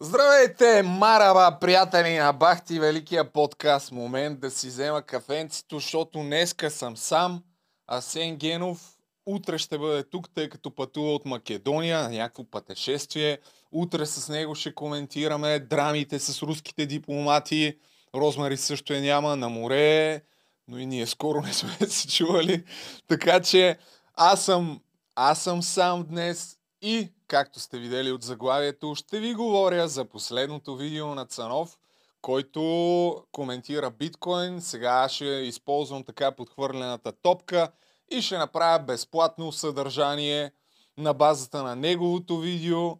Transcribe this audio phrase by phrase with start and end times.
[0.00, 3.92] Здравейте, мараба, приятели на Бахти, великия подкаст.
[3.92, 7.42] Момент да си взема кафенцето, защото днеска съм сам.
[7.86, 13.38] Асен Генов утре ще бъде тук, тъй като пътува от Македония на някакво пътешествие.
[13.72, 17.78] Утре с него ще коментираме драмите с руските дипломати.
[18.14, 20.22] Розмари също е няма на море,
[20.68, 22.64] но и ние скоро не сме се чували.
[23.08, 23.78] Така че
[24.14, 24.80] аз съм,
[25.14, 30.76] аз съм сам днес и, както сте видели от заглавието, ще ви говоря за последното
[30.76, 31.78] видео на Цанов,
[32.22, 34.60] който коментира биткоин.
[34.60, 37.72] Сега ще използвам така подхвърлената топка
[38.10, 40.52] и ще направя безплатно съдържание
[40.96, 42.98] на базата на неговото видео,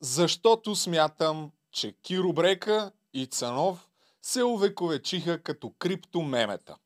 [0.00, 3.88] защото смятам, че Киро Брека и Цанов
[4.22, 6.76] се увековечиха като криптомемета.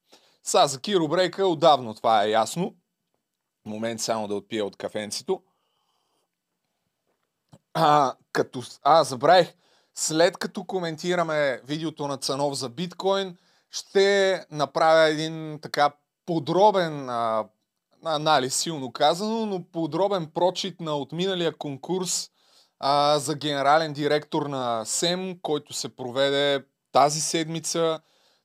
[0.42, 2.74] Са за Киро Брека отдавно това е ясно.
[3.64, 5.42] Момент само да отпия от кафенцето.
[7.78, 9.54] А, като, а, забравих,
[9.94, 13.36] след като коментираме видеото на Цанов за биткоин,
[13.70, 15.90] ще направя един така
[16.26, 17.44] подробен а,
[18.04, 22.30] анализ, силно казано, но подробен прочит на отминалия конкурс
[22.80, 28.00] а, за генерален директор на СЕМ, който се проведе тази седмица,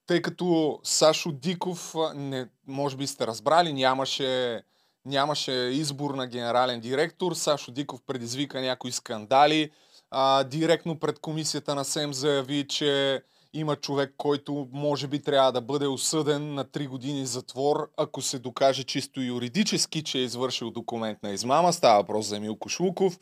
[0.07, 4.61] тъй като Сашо Диков, не, може би сте разбрали, нямаше
[5.05, 7.33] нямаше избор на генерален директор.
[7.33, 9.71] Сашо Диков предизвика някои скандали.
[10.11, 13.21] А, директно пред комисията на СЕМ заяви, че
[13.53, 18.39] има човек, който може би трябва да бъде осъден на 3 години затвор, ако се
[18.39, 21.73] докаже чисто юридически, че е извършил документ на измама.
[21.73, 23.19] Става въпрос за Емил Кошлуков.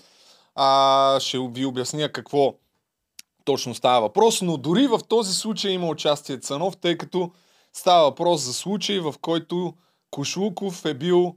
[0.55, 2.53] А, ще ви обясня какво
[3.45, 7.31] точно става въпрос, но дори в този случай има участие Цанов, тъй като
[7.73, 9.73] става въпрос за случай, в който
[10.11, 11.35] Кошлуков е бил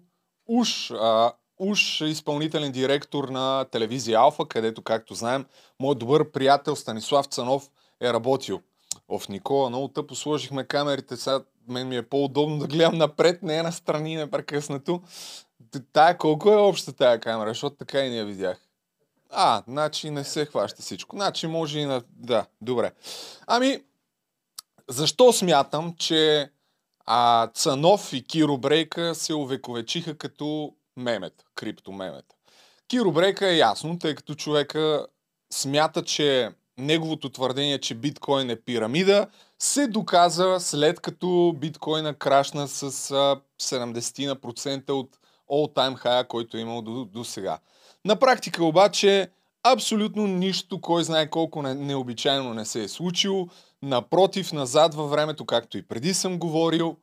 [0.49, 5.47] уж, а, уж изпълнителен директор на телевизия Алфа, където, както знаем,
[5.81, 8.61] моят добър приятел Станислав Цанов е работил.
[9.09, 13.63] Оф, Никола, много тъпо сложихме камерите, сега мен ми е по-удобно да гледам напред, не
[13.63, 15.03] на страни непрекъснато.
[15.93, 18.61] Тая колко е обща тая камера, защото така и не я видях.
[19.31, 21.17] А, значи не се хваща всичко.
[21.17, 22.03] Значи може и на...
[22.11, 22.93] Да, добре.
[23.47, 23.83] Ами,
[24.89, 26.51] защо смятам, че
[27.07, 32.35] а Цанов и Киро Брейка се увековечиха като мемета, криптомемета.
[32.89, 35.07] Киро Брейка е ясно, тъй като човека
[35.53, 39.27] смята, че неговото твърдение, че биткоин е пирамида,
[39.59, 42.91] се доказа след като биткоина крашна с
[43.63, 45.19] 70% от
[45.51, 47.59] all-time high, който е имал до, до сега.
[48.05, 49.31] На практика обаче
[49.63, 53.49] абсолютно нищо, кой знае колко не, необичайно не се е случило.
[53.83, 56.97] Напротив, назад във времето, както и преди съм говорил,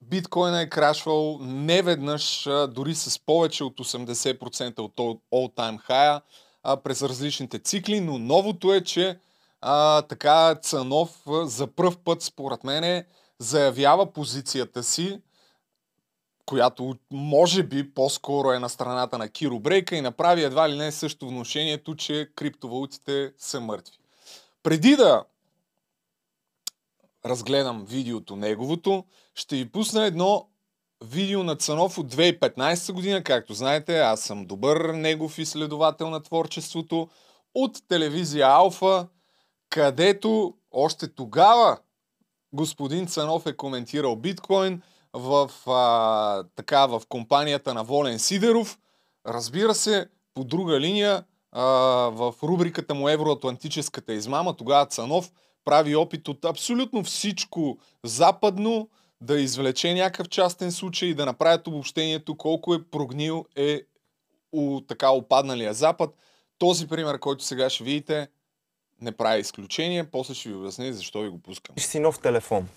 [0.00, 4.96] биткоина е крашвал неведнъж, дори с повече от 80% от
[5.32, 6.20] all-time high
[6.82, 9.18] през различните цикли, но новото е, че
[9.60, 13.04] а, така Цанов за пръв път, според мен,
[13.38, 15.20] заявява позицията си,
[16.46, 20.92] която може би по-скоро е на страната на Киро Брейка и направи едва ли не
[20.92, 23.96] също вношението, че криптовалутите са мъртви.
[24.62, 25.24] Преди да
[27.26, 29.04] разгледам видеото неговото,
[29.34, 30.48] ще ви пусна едно
[31.04, 33.22] видео на Цанов от 2015 година.
[33.22, 37.08] Както знаете, аз съм добър негов изследовател на творчеството
[37.54, 39.08] от телевизия Алфа,
[39.70, 41.78] където още тогава
[42.52, 48.78] господин Цанов е коментирал биткоин в, а, така, в компанията на Волен Сидеров.
[49.26, 51.62] Разбира се, по друга линия, а,
[52.12, 55.32] в рубриката му Евроатлантическата измама, тогава Цанов–
[55.66, 58.88] прави опит от абсолютно всичко западно,
[59.20, 63.80] да извлече някакъв частен случай и да направят обобщението колко е прогнил е
[64.52, 66.10] у така опадналия Запад.
[66.58, 68.28] Този пример, който сега ще видите,
[69.00, 70.10] не прави изключение.
[70.10, 71.78] После ще ви обясня защо ви го пускам.
[71.78, 72.68] Си нов телефон.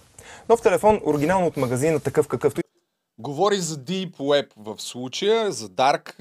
[0.49, 2.61] Нов телефон, оригинално от магазина, такъв какъвто.
[3.17, 6.19] Говори за Deep Web в случая, за Dark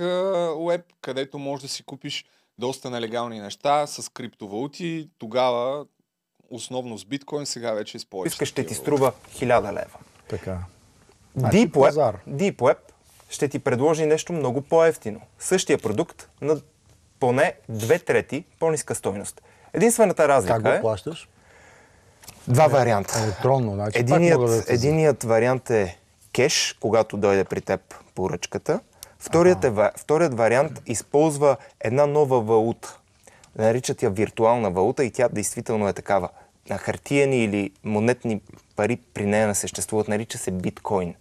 [0.55, 2.25] Web, където можеш да си купиш
[2.59, 5.09] доста нелегални неща с криптовалути.
[5.19, 5.87] Тогава
[6.51, 8.33] основно с биткоин, сега вече е с повече.
[8.33, 9.99] Искаш ще ти струва 1000 лева.
[10.29, 10.51] Така.
[10.51, 12.19] Deep Значи Web, пазар.
[12.29, 12.77] Deep Web
[13.31, 15.21] ще ти предложи нещо много по-ефтино.
[15.39, 16.61] Същия продукт на
[17.21, 19.43] поне две трети по-ниска стойност.
[19.73, 21.29] Единствената разлика Как го е плащаш?
[22.49, 23.19] два варианта.
[23.25, 25.99] Електронно, значи Единият, да единият вариант е
[26.33, 27.81] кеш, когато дойде при теб
[28.15, 28.81] поръчката.
[29.19, 32.98] Вторият, е, вторият вариант използва една нова валута.
[33.59, 36.29] Наричат я виртуална валута и тя действително е такава.
[36.71, 38.41] На хартиени или монетни
[38.77, 40.09] пари при нея не съществуват.
[40.09, 41.15] Нарича се биткоин.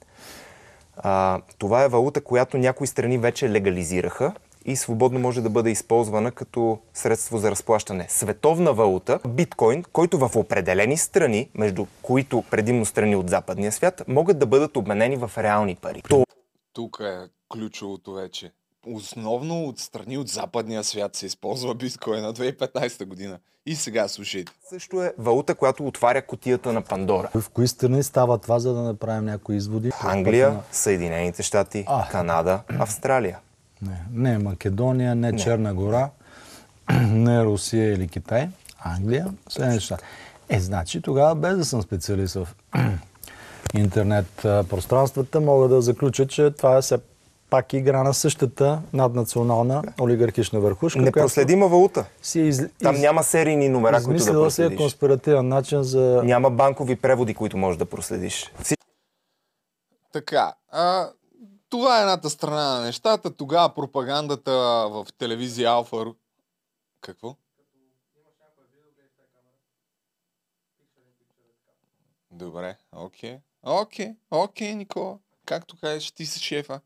[0.98, 4.34] А, това е валута, която някои страни вече легализираха
[4.66, 8.06] и свободно може да бъде използвана като средство за разплащане.
[8.10, 14.40] Световна валута, биткоин, който в определени страни, между които предимно страни от западния свят, могат
[14.40, 16.04] да бъдат обменени в реални пари.
[16.74, 18.52] Тук е ключовото вече.
[18.94, 23.40] Основно от страни от западния свят се използва биткоин на 2015 година.
[23.66, 24.52] И сега слушайте.
[24.70, 27.30] също е валута, която отваря котията на Пандора.
[27.36, 29.92] В кои страни става това, за да направим някои изводи?
[30.02, 32.08] Англия, Съединените щати, А.
[32.10, 33.40] Канада, Австралия.
[33.82, 36.10] Не, не Македония, не, Черна гора,
[37.02, 38.50] не Русия или Китай,
[38.80, 40.04] Англия, Съединените щати.
[40.50, 42.48] Е, значи тогава, без да съм специалист в
[43.78, 46.98] интернет пространствата, мога да заключа, че това е все
[47.50, 52.06] пак игра на същата наднационална олигархична върхушка, Непроследима валута.
[52.22, 52.62] си е из...
[52.84, 54.78] Там няма серийни номера, които да е проследиш.
[54.78, 56.22] конспиративен начин за...
[56.24, 58.52] Няма банкови преводи, които можеш да проследиш.
[60.14, 61.10] Така, а,
[61.70, 63.32] това е едната страна на нещата.
[63.32, 64.52] Тогава пропагандата
[64.92, 66.06] в телевизия Алфа...
[67.02, 67.36] Какво?
[72.32, 73.38] Добре, окей.
[73.64, 75.18] Окей, окей, Никола.
[75.46, 76.80] Както кажеш, ти си шефа.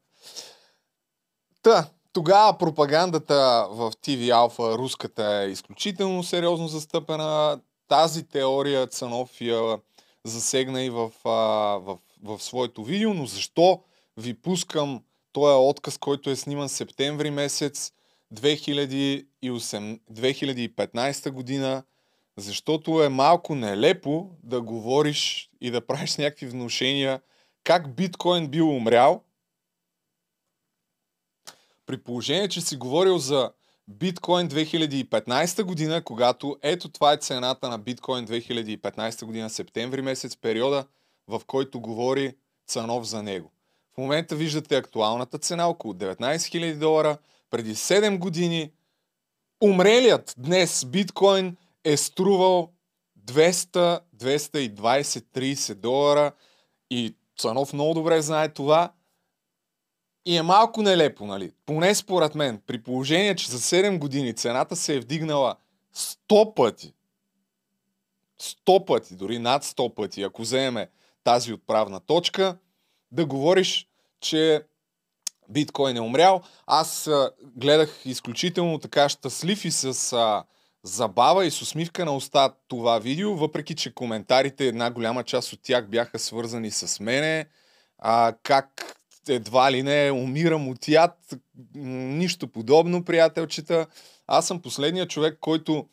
[1.62, 7.60] Та, тогава пропагандата в TV Алфа, руската е изключително сериозно застъпена.
[7.88, 9.80] Тази теория Цанов я
[10.24, 11.30] засегна и в, а,
[11.78, 13.82] в, в своето видео, но защо
[14.18, 15.04] ви пускам
[15.34, 17.92] този отказ, който е сниман септември месец
[18.34, 21.84] 2008, 2015 година,
[22.38, 27.22] защото е малко нелепо да говориш и да правиш някакви внушения
[27.64, 29.24] как биткоин бил умрял,
[31.86, 33.52] при положение, че си говорил за
[33.88, 40.86] биткоин 2015 година, когато ето това е цената на биткоин 2015 година, септември месец, периода,
[41.28, 42.36] в който говори
[42.68, 43.52] Цанов за него.
[43.94, 47.18] В момента виждате актуалната цена, около 19 000 долара.
[47.50, 48.72] Преди 7 години
[49.64, 52.70] умрелият днес биткоин е струвал
[53.28, 56.32] 200, 220, 30 долара
[56.90, 58.92] и Цанов много добре знае това.
[60.26, 61.52] И е малко нелепо, нали?
[61.66, 65.56] Поне според мен, при положение, че за 7 години цената се е вдигнала
[65.96, 66.94] 100 пъти.
[68.42, 70.88] 100 пъти, дори над 100 пъти, ако вземем
[71.24, 72.58] тази отправна точка,
[73.12, 73.88] да говориш,
[74.20, 74.64] че
[75.50, 76.42] биткоин е умрял.
[76.68, 80.44] Аз а, гледах изключително така щастлив и с а,
[80.84, 85.60] забава и с усмивка на уста това видео, въпреки че коментарите, една голяма част от
[85.64, 87.46] тях бяха свързани с мене,
[87.98, 88.96] а, как
[89.28, 91.36] едва ли не умирам от яд,
[91.76, 93.88] нищо подобно, приятелчета.
[94.28, 95.86] Аз съм последният човек, който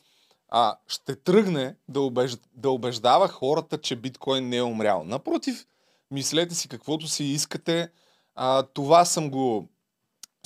[0.48, 2.36] а, ще тръгне да, убеж...
[2.54, 5.04] да убеждава хората, че биткоин не е умрял.
[5.04, 5.66] Напротив,
[6.10, 7.88] мислете си каквото си искате.
[8.34, 9.68] А, това съм го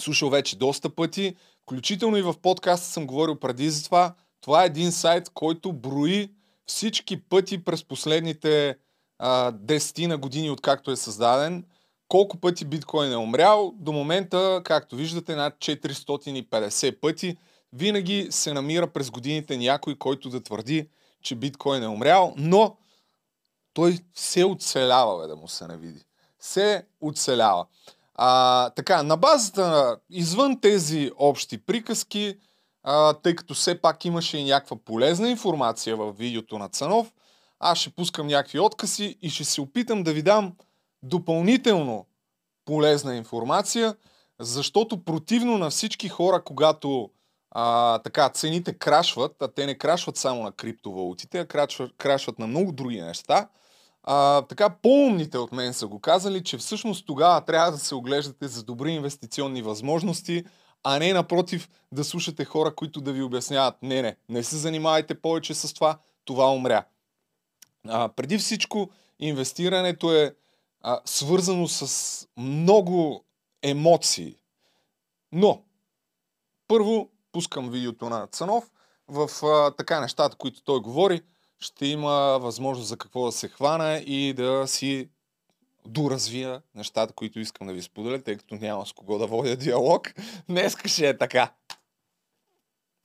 [0.01, 1.37] слушал вече доста пъти.
[1.63, 4.15] Включително и в подкаста съм говорил преди за това.
[4.41, 6.31] Това е един сайт, който брои
[6.67, 8.77] всички пъти през последните
[9.19, 11.65] а, 10 на години, откакто е създаден,
[12.13, 13.73] колко пъти биткоин е умрял.
[13.77, 17.37] До момента, както виждате, над 450 пъти.
[17.73, 20.89] Винаги се намира през годините някой, който да твърди,
[21.23, 22.77] че биткоин е умрял, но
[23.75, 26.05] той се оцелява, бе, да му се не види.
[26.41, 27.67] Се оцелява.
[28.15, 32.39] А, така, на базата извън тези общи приказки,
[32.83, 37.13] а, тъй като все пак имаше и някаква полезна информация в видеото на Цанов,
[37.61, 40.53] аз ще пускам някакви откази и ще се опитам да ви дам
[41.03, 42.07] допълнително
[42.65, 43.97] полезна информация,
[44.41, 47.11] защото противно на всички хора, когато
[47.51, 52.47] а, така, цените крашват, а те не крашват само на криптовалутите, а крашват, крашват на
[52.47, 53.49] много други неща,
[54.03, 58.49] а, така по-умните от мен са го казали, че всъщност тогава трябва да се оглеждате
[58.49, 60.45] за добри инвестиционни възможности,
[60.85, 65.21] а не напротив да слушате хора, които да ви обясняват, не, не, не се занимавайте
[65.21, 66.85] повече с това, това умря.
[67.89, 70.35] А, преди всичко, инвестирането е
[70.83, 73.25] а, свързано с много
[73.63, 74.37] емоции.
[75.33, 75.63] Но,
[76.69, 78.71] първо, пускам видеото на Цанов.
[79.09, 81.21] В а, така нещата, които той говори,
[81.59, 85.09] ще има възможност за какво да се хвана и да си
[85.87, 90.15] доразвия нещата, които искам да ви споделя, тъй като няма с кого да водя диалог.
[90.49, 91.53] Днеска ще е така.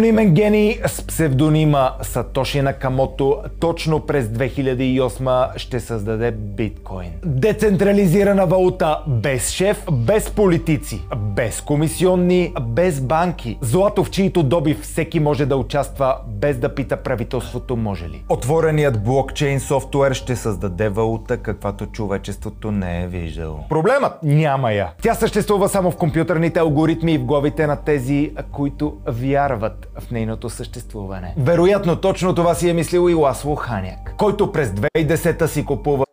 [0.02, 7.12] Анонимен гений с псевдонима Сатоши Накамото точно през 2008 ще създаде биткоин.
[7.26, 13.58] Децентрализирана валута без шеф, без политици, без комисионни, без банки.
[13.62, 18.24] Злато в чието добив всеки може да участва без да пита правителството може ли.
[18.30, 23.60] Отвореният блокчейн софтуер ще създаде валута, каквато човечеството не е виждало.
[23.70, 24.92] Проблемът няма я.
[25.02, 30.50] Тя съществува само в компютърните алгоритми и в главите на тези, които вярват в нейното
[30.50, 31.36] съществуване.
[31.38, 36.06] Вероятно точно това си е мислил и Ласло Ханяк, който през 2010 си купува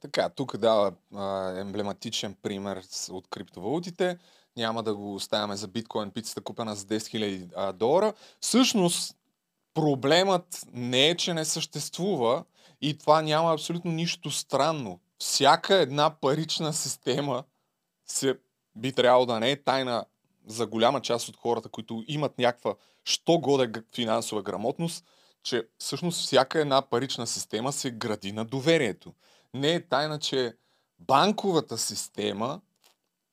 [0.00, 4.18] Така, тук дава а, емблематичен пример от криптовалутите.
[4.56, 8.12] Няма да го оставяме за биткоин пицата купена за 10 000 а, долара.
[8.40, 9.16] Всъщност,
[9.74, 12.44] проблемът не е, че не съществува
[12.80, 15.00] и това няма абсолютно нищо странно.
[15.18, 17.44] Всяка една парична система
[18.06, 18.38] се,
[18.76, 20.04] би трябвало да не е тайна
[20.46, 25.04] за голяма част от хората, които имат някаква що годе финансова грамотност,
[25.42, 29.14] че всъщност всяка една парична система се гради на доверието.
[29.54, 30.54] Не е тайна, че
[30.98, 32.60] банковата система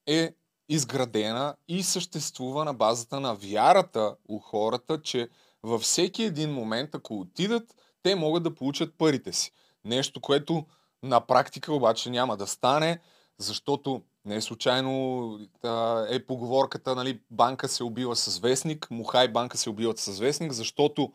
[0.07, 0.33] е
[0.69, 5.29] изградена и съществува на базата на вярата у хората, че
[5.63, 9.51] във всеки един момент, ако отидат, те могат да получат парите си.
[9.85, 10.65] Нещо, което
[11.03, 12.99] на практика обаче няма да стане,
[13.37, 19.57] защото не е случайно а, е поговорката, нали, банка се убива с вестник, Мухай банка
[19.57, 21.13] се убиват с вестник, защото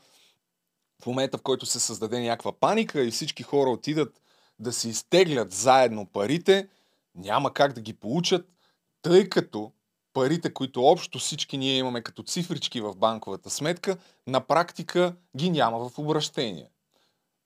[1.02, 4.21] в момента, в който се създаде някаква паника и всички хора отидат
[4.59, 6.69] да си изтеглят заедно парите,
[7.14, 8.49] няма как да ги получат,
[9.02, 9.73] тъй като
[10.12, 15.88] парите, които общо всички ние имаме като цифрички в банковата сметка, на практика ги няма
[15.88, 16.71] в обращение.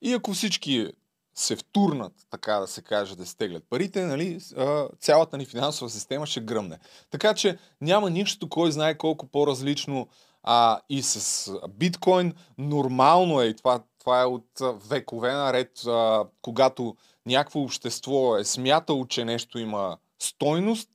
[0.02, 0.92] И ако всички
[1.36, 4.40] се втурнат, така да се каже, да стеглят парите, нали,
[5.00, 6.78] цялата ни финансова система ще гръмне.
[7.10, 10.08] Така че няма нищо, кой знае колко по-различно
[10.42, 12.34] а, и с биткоин.
[12.58, 14.48] Нормално е и това, това е от
[14.88, 20.90] векове наред, а, когато някакво общество е смятало, че нещо има стойност,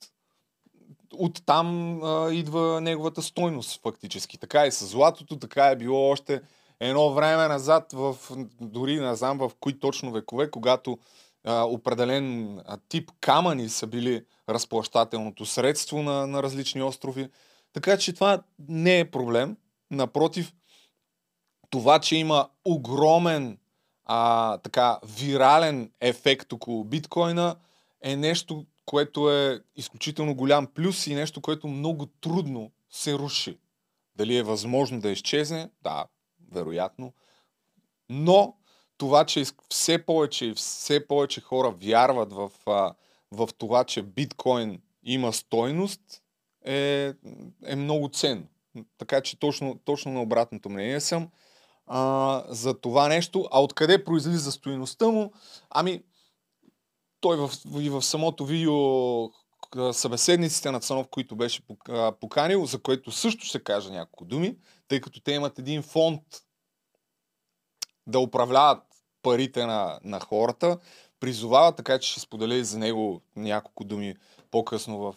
[1.14, 4.38] оттам а, идва неговата стойност фактически.
[4.38, 6.42] Така и с златото, така е било още
[6.82, 8.16] едно време назад, в,
[8.62, 10.98] дори не знам в кои точно векове, когато
[11.44, 17.30] а, определен а, тип камъни са били разплащателното средство на, на различни острови.
[17.74, 19.58] Така че това не е проблем.
[19.92, 20.54] Напротив,
[21.70, 23.58] това, че има огромен
[24.06, 27.56] а, така вирален ефект около биткоина
[28.02, 33.58] е нещо, което е изключително голям плюс и нещо, което много трудно се руши.
[34.16, 35.70] Дали е възможно да изчезне?
[35.82, 36.06] Да,
[36.52, 37.14] вероятно.
[38.10, 38.56] Но
[38.98, 42.52] това, че все повече и все повече хора вярват в,
[43.32, 46.02] в това, че биткоин има стойност,
[46.66, 47.14] е,
[47.66, 48.48] е много ценно.
[48.98, 51.30] Така че точно, точно на обратното мнение съм
[51.88, 53.48] а, за това нещо.
[53.52, 55.34] А откъде произлиза стоиността му?
[55.70, 56.04] Ами,
[57.20, 58.74] той в, и в самото видео
[59.94, 61.62] събеседниците на Цанов, които беше
[62.20, 64.58] поканил, за което също ще кажа няколко думи,
[64.92, 66.22] тъй като те имат един фонд
[68.08, 68.84] да управляват
[69.22, 70.78] парите на, на хората,
[71.20, 74.16] призовава, така че ще споделя и за него няколко думи
[74.52, 75.16] по-късно в,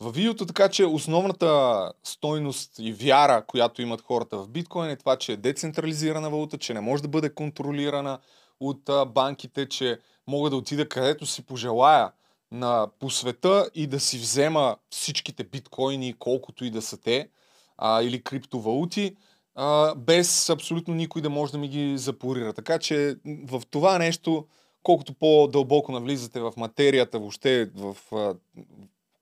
[0.00, 5.16] в видеото, така че основната стойност и вяра, която имат хората в биткоин е това,
[5.16, 8.18] че е децентрализирана валута, че не може да бъде контролирана
[8.60, 12.12] от банките, че мога да отида където си пожелая
[12.52, 17.28] на, по света и да си взема всичките биткоини, колкото и да са те,
[17.78, 19.16] а, или криптовалути,
[19.54, 22.52] а, без абсолютно никой да може да ми ги запорира.
[22.52, 24.46] Така че в това нещо,
[24.82, 28.34] колкото по-дълбоко навлизате в материята, въобще в, а,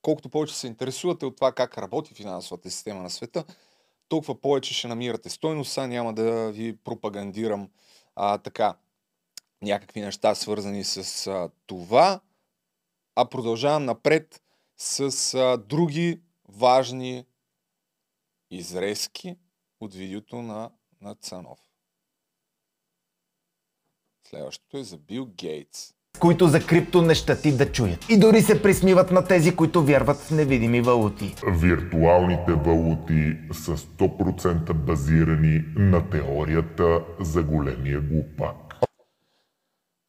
[0.03, 3.45] колкото повече се интересувате от това как работи финансовата система на света,
[4.09, 5.77] толкова повече ще намирате стойност.
[5.77, 7.69] Няма да ви пропагандирам
[8.17, 8.75] а, така
[9.63, 12.21] някакви неща, свързани с а, това,
[13.17, 14.43] а продължавам напред
[14.77, 17.25] с а, други важни
[18.51, 19.37] изрезки
[19.81, 20.71] от видеото на,
[21.01, 21.59] на Цанов.
[24.29, 25.95] Следващото е за Бил Гейтс.
[26.21, 28.11] които за крипто не щати да чуят.
[28.11, 31.35] И дори се присмиват на тези, които вярват в невидими валути.
[31.47, 38.57] Виртуалните валути са 100% базирани на теорията за големия глупак.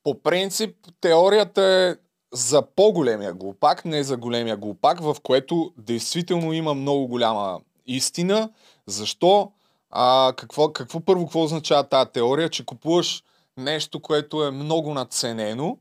[0.03, 1.95] По принцип, теорията е
[2.33, 8.49] за по-големия глупак, не за големия глупак, в което действително има много голяма истина.
[8.87, 9.51] Защо?
[9.89, 12.49] А, какво, какво първо, какво означава тази теория?
[12.49, 13.23] Че купуваш
[13.57, 15.77] нещо, което е много надценено,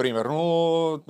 [0.00, 1.00] Примерно,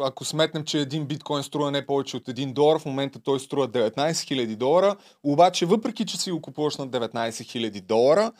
[0.00, 3.68] ако сметнем, че един биткоин струва не повече от 1 долар, в момента той струва
[3.68, 8.32] 19 000 долара, обаче въпреки, че си го купуваш на 19 000 долара,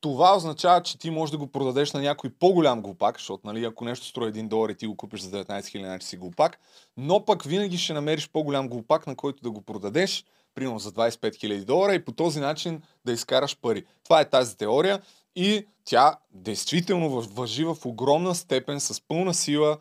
[0.00, 3.84] това означава, че ти можеш да го продадеш на някой по-голям глупак, защото нали, ако
[3.84, 6.58] нещо струва 1 долар и ти го купиш за 19 000, значи си глупак,
[6.96, 10.24] но пък винаги ще намериш по-голям глупак, на който да го продадеш,
[10.54, 13.84] примерно за 25 000 долара и по този начин да изкараш пари.
[14.04, 15.02] Това е тази теория
[15.36, 19.78] и тя действително въжи в огромна степен, с пълна сила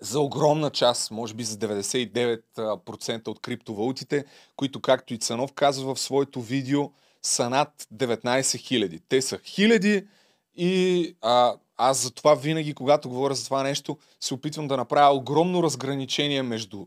[0.00, 4.24] за огромна част, може би за 99% от криптовалутите,
[4.56, 6.90] които, както и Цанов казва в своето видео,
[7.22, 9.02] са над 19 000.
[9.08, 10.06] Те са хиляди
[10.56, 15.14] и а, аз за това винаги, когато говоря за това нещо, се опитвам да направя
[15.14, 16.86] огромно разграничение между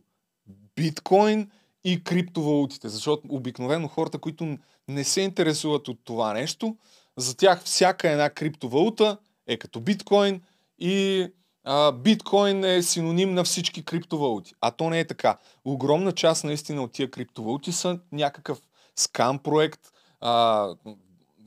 [0.75, 1.51] биткоин
[1.87, 6.77] и криптовалутите, защото обикновено хората, които не се интересуват от това нещо,
[7.17, 9.17] за тях всяка една криптовалута
[9.47, 10.41] е като биткоин
[10.79, 11.27] и
[11.63, 14.53] а, биткоин е синоним на всички криптовалути.
[14.61, 15.37] А то не е така.
[15.65, 18.61] Огромна част наистина от тия криптовалути са някакъв
[18.95, 19.81] скам проект,
[20.21, 20.31] а,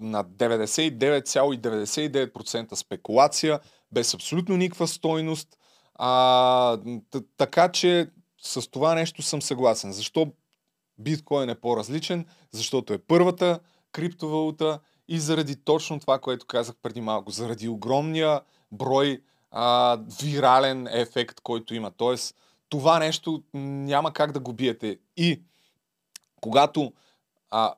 [0.00, 3.60] на 99,99% спекулация,
[3.92, 5.48] без абсолютно никаква стойност.
[5.94, 6.78] А,
[7.36, 8.10] така че
[8.42, 9.92] с това нещо съм съгласен.
[9.92, 10.32] Защо
[10.98, 12.26] биткоин е по-различен?
[12.52, 13.60] Защото е първата
[13.92, 18.40] криптовалута и заради точно това, което казах преди малко, заради огромния
[18.72, 21.90] брой а, вирален ефект, който има.
[21.90, 22.36] Тоест,
[22.68, 24.98] това нещо няма как да го биете.
[25.16, 25.42] И
[26.40, 26.92] когато
[27.50, 27.74] а,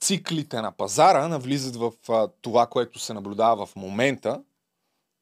[0.00, 4.42] циклите на пазара навлизат в а, това, което се наблюдава в момента,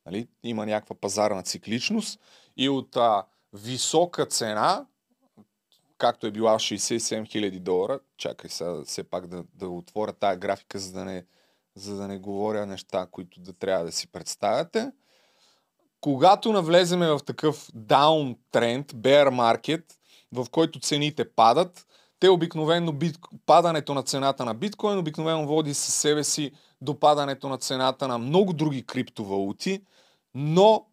[0.07, 2.21] нали, има някаква пазарна цикличност
[2.57, 4.87] и от а, висока цена,
[5.99, 10.79] както е била 67 000 долара, чакай сега все пак да, да отворя тая графика,
[10.79, 11.25] за да, не,
[11.75, 14.93] за да не говоря неща, които да трябва да си представяте.
[16.01, 19.85] Когато навлеземе в такъв даун тренд, bear market,
[20.33, 21.87] в който цените падат,
[22.21, 27.49] те обикновено, бит, падането на цената на биткоин обикновено води със себе си до падането
[27.49, 29.83] на цената на много други криптовалути,
[30.35, 30.87] но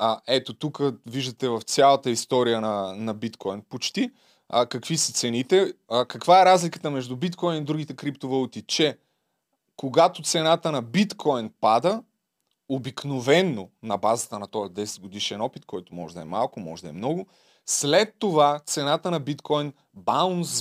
[0.00, 4.10] а, ето тук виждате в цялата история на, на биткоин почти
[4.48, 5.72] а, какви са цените.
[5.88, 8.62] А, каква е разликата между биткоин и другите криптовалути?
[8.62, 8.98] Че
[9.76, 12.02] когато цената на биткоин пада,
[12.68, 16.88] обикновенно на базата на този 10 годишен опит, който може да е малко, може да
[16.88, 17.26] е много,
[17.66, 19.72] след това цената на биткоин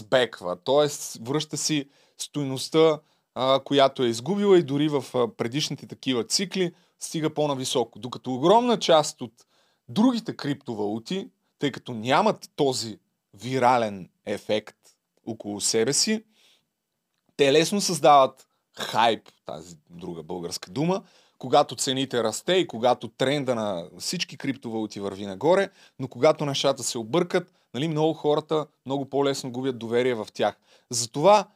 [0.10, 0.88] беква, т.е.
[1.22, 3.00] връща си стойността,
[3.64, 5.04] която е изгубила и дори в
[5.38, 8.00] предишните такива цикли стига по-нависоко.
[8.00, 9.34] Докато огромна част от
[9.88, 13.00] другите криптовалути, тъй като нямат този
[13.34, 14.78] вирален ефект
[15.26, 16.24] около себе си,
[17.38, 18.48] те лесно създават
[18.80, 21.04] хайп, тази друга българска дума,
[21.38, 26.98] когато цените расте и когато тренда на всички криптовалути върви нагоре, но когато нещата се
[26.98, 30.60] объркат, нали, много хората много по-лесно губят доверие в тях.
[30.90, 31.48] Затова,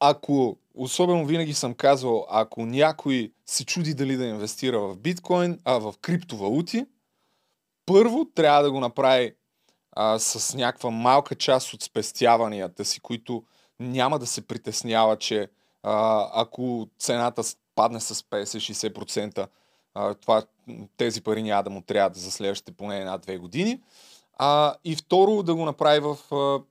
[0.00, 5.78] ако, особено винаги съм казвал, ако някой се чуди дали да инвестира в биткоин, а
[5.78, 6.86] в криптовалути,
[7.86, 9.34] първо трябва да го направи
[9.92, 13.44] а, с някаква малка част от спестяванията си, които
[13.80, 15.48] няма да се притеснява, че
[15.82, 17.42] а, ако цената
[17.74, 19.48] падне с 50-60%,
[19.94, 20.42] а, това,
[20.96, 23.80] тези пари няма да му трябва за следващите поне една-две години.
[24.38, 26.62] А, и второ, да го направи в а,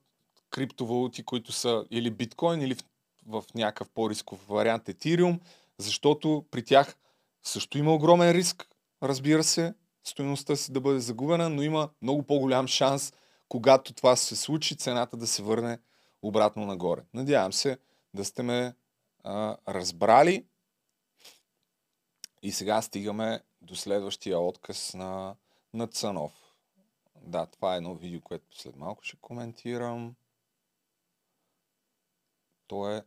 [0.50, 2.84] криптовалути, които са или биткоин, или в,
[3.26, 5.40] в някакъв по-рисков вариант етириум,
[5.78, 6.96] защото при тях
[7.42, 8.68] също има огромен риск,
[9.02, 13.12] разбира се, стоеността си да бъде загубена, но има много по-голям шанс,
[13.48, 15.78] когато това се случи, цената да се върне
[16.22, 17.02] обратно нагоре.
[17.14, 17.78] Надявам се
[18.14, 18.74] да сте ме
[19.24, 20.44] а, разбрали.
[22.42, 25.34] И сега стигаме до следващия отказ на,
[25.74, 26.32] на Цанов.
[27.22, 30.14] Да, това е едно видео, което след малко ще коментирам.
[32.70, 33.02] То е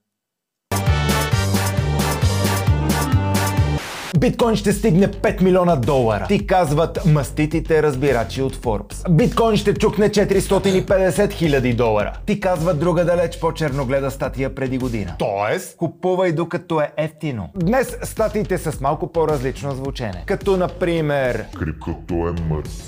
[4.19, 6.25] Биткоин ще стигне 5 милиона долара.
[6.27, 9.09] Ти казват маститите разбирачи от Forbes.
[9.09, 12.19] Биткоин ще чукне 450 хиляди долара.
[12.25, 15.15] Ти казват друга далеч по-черногледа статия преди година.
[15.19, 17.49] Тоест, купувай докато е ефтино.
[17.55, 20.23] Днес статиите са с малко по-различно звучене.
[20.25, 21.45] Като например...
[21.59, 22.83] Криптото е мъртво.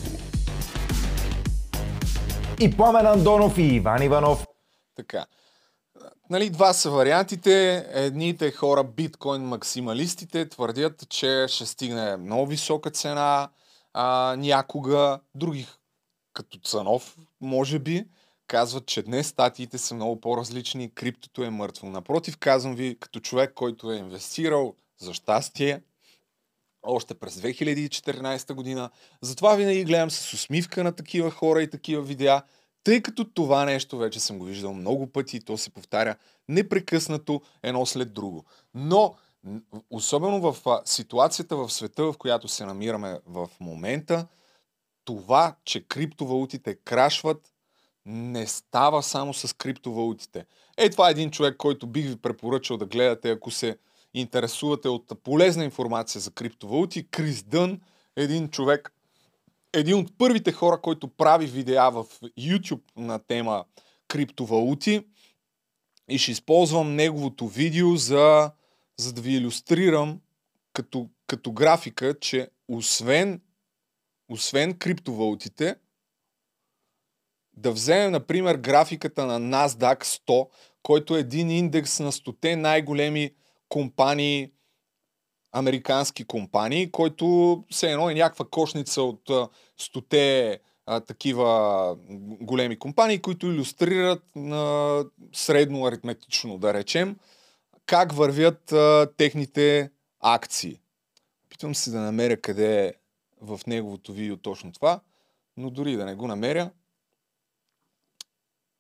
[2.60, 4.46] И Пламен Андонов и Иван Иванов.
[4.96, 5.26] Така.
[6.30, 7.86] Нали, два са вариантите.
[7.90, 13.50] Едните хора, биткоин максималистите, твърдят, че ще стигне много висока цена
[13.94, 15.20] а, някога.
[15.36, 15.68] Други,
[16.34, 18.06] като Цанов, може би,
[18.48, 21.88] казват, че днес статиите са много по-различни, криптото е мъртво.
[21.88, 25.82] Напротив, казвам ви, като човек, който е инвестирал за щастие
[26.86, 28.90] още през 2014 година.
[29.22, 32.44] Затова винаги гледам с усмивка на такива хора и такива видеа,
[32.86, 36.15] тъй като това нещо вече съм го виждал много пъти то се повтаря
[36.50, 38.45] непрекъснато едно след друго.
[38.74, 39.15] Но,
[39.89, 44.28] особено в ситуацията в света, в която се намираме в момента,
[45.06, 47.54] това, че криптовалутите крашват,
[48.06, 50.45] не става само с криптовалутите.
[50.78, 53.78] Е, това е един човек, който бих ви препоръчал да гледате, ако се
[54.13, 57.08] интересувате от полезна информация за криптовалути.
[57.08, 57.82] Крис Дън,
[58.15, 58.95] един човек,
[59.76, 62.06] един от първите хора, който прави видеа в
[62.40, 63.66] YouTube на тема
[64.08, 65.06] криптовалути.
[66.10, 68.52] И ще използвам неговото видео, за,
[68.98, 70.22] за да ви иллюстрирам
[70.74, 73.42] като, като графика, че освен,
[74.30, 75.76] освен криптовалутите,
[77.58, 80.50] да вземем, например, графиката на NASDAQ 100,
[80.84, 83.32] който е един индекс на 100 най-големи
[83.70, 84.52] компании,
[85.56, 91.98] американски компании, който все едно е някаква кошница от а, 100 а, такива
[92.41, 97.18] големи компании, които иллюстрират на средно аритметично, да речем,
[97.86, 100.80] как вървят а, техните акции.
[101.50, 102.94] Питам се да намеря къде е
[103.41, 105.00] в неговото видео точно това,
[105.58, 106.72] но дори да не го намеря,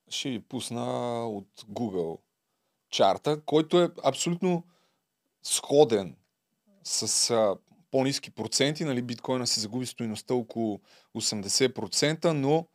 [0.09, 0.83] ще ви пусна
[1.27, 2.17] от Google
[2.89, 4.63] чарта, който е абсолютно
[5.43, 6.15] сходен
[6.85, 7.55] с а,
[7.91, 8.85] по-низки проценти.
[8.85, 10.79] Нали, биткоина си загуби стоиността около
[11.15, 12.67] 80%, но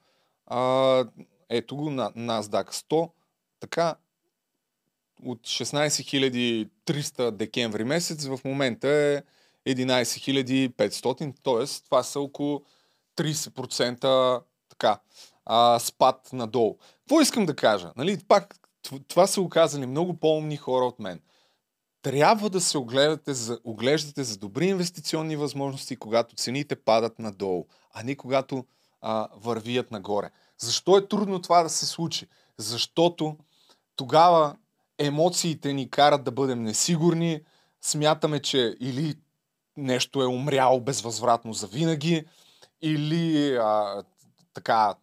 [0.47, 1.05] а,
[1.49, 3.11] ето го на NASDAQ 100.
[3.61, 3.95] Така,
[5.25, 9.23] от 16 300 декември месец в момента е
[9.75, 11.85] 11 500, т.е.
[11.85, 12.63] това са около
[13.17, 15.01] 30% така,
[15.45, 16.77] а, спад надолу.
[16.99, 17.93] Какво искам да кажа?
[17.97, 18.55] Нали, пак,
[19.09, 21.21] това са оказали много по-умни хора от мен.
[22.03, 28.03] Трябва да се огледате за, оглеждате за добри инвестиционни възможности, когато цените падат надолу, а
[28.03, 28.65] не когато
[29.01, 30.31] а, вървият нагоре.
[30.59, 32.27] Защо е трудно това да се случи?
[32.59, 33.37] Защото
[33.97, 34.57] тогава
[34.99, 37.41] емоциите ни карат да бъдем несигурни,
[37.83, 39.15] смятаме, че или
[39.77, 42.25] нещо е умряло безвъзвратно за винаги,
[42.83, 44.03] или а,
[44.55, 44.95] така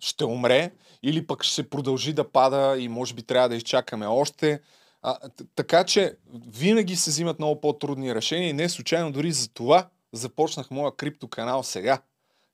[0.00, 4.60] ще умре, или пък ще продължи да пада и може би трябва да изчакаме още.
[5.02, 5.18] А,
[5.54, 10.70] така че винаги се взимат много по-трудни решения и не случайно дори за това започнах
[10.70, 12.02] моя крипто канал сега.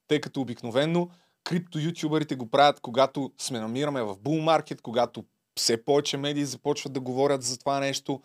[0.09, 1.11] Тъй като обикновенно
[1.45, 5.25] крипто ютуберите го правят, когато сме намираме в бул маркет, когато
[5.57, 8.23] все повече медии започват да говорят за това нещо,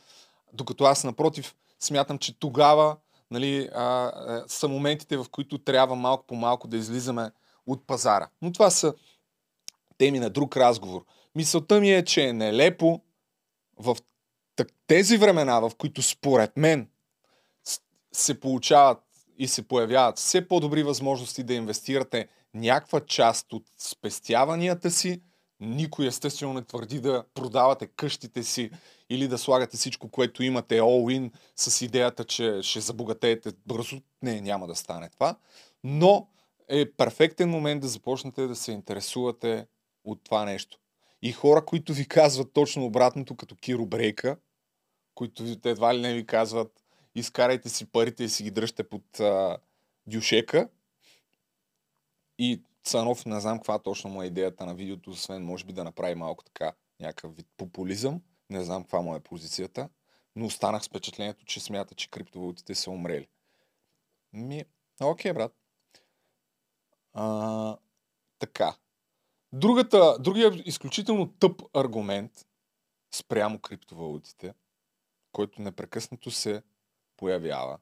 [0.54, 2.98] докато аз напротив смятам, че тогава
[3.32, 7.32] нали, а, а, са моментите, в които трябва малко по малко да излизаме
[7.68, 8.30] от пазара.
[8.42, 8.94] Но това са
[9.98, 11.06] теми на друг разговор.
[11.36, 13.02] Мисълта ми е, че е нелепо
[13.80, 13.98] в
[14.88, 16.90] тези времена, в които според мен
[18.12, 19.04] се получават
[19.38, 25.22] и се появяват все по-добри възможности да инвестирате някаква част от спестяванията си,
[25.60, 28.72] никой естествено не твърди да продавате къщите си
[29.10, 34.02] или да слагате всичко, което имате all-in с идеята, че ще забогатеете бързо.
[34.24, 35.36] Не, няма да стане това.
[35.84, 36.28] Но
[36.68, 39.68] е перфектен момент да започнете да се интересувате
[40.04, 40.80] от това нещо.
[41.22, 44.38] И хора, които ви казват точно обратното, като Киро Брейка,
[45.16, 46.84] които едва ли не ви казват
[47.20, 49.58] изкарайте си парите и си ги дръжте под а,
[50.08, 50.70] дюшека.
[52.40, 55.84] И Цанов, не знам каква точно му е идеята на видеото, освен може би да
[55.84, 58.22] направи малко така някакъв вид популизъм.
[58.50, 59.90] Не знам каква му е позицията,
[60.36, 63.28] но останах с впечатлението, че смята, че криптовалутите са умрели.
[64.34, 64.66] Ми,
[65.02, 65.54] окей, брат.
[67.14, 67.78] А,
[68.40, 68.76] така.
[69.54, 72.32] Другата, другия изключително тъп аргумент
[73.14, 74.54] спрямо криптовалутите,
[75.32, 76.64] който непрекъснато се
[77.18, 77.78] появява.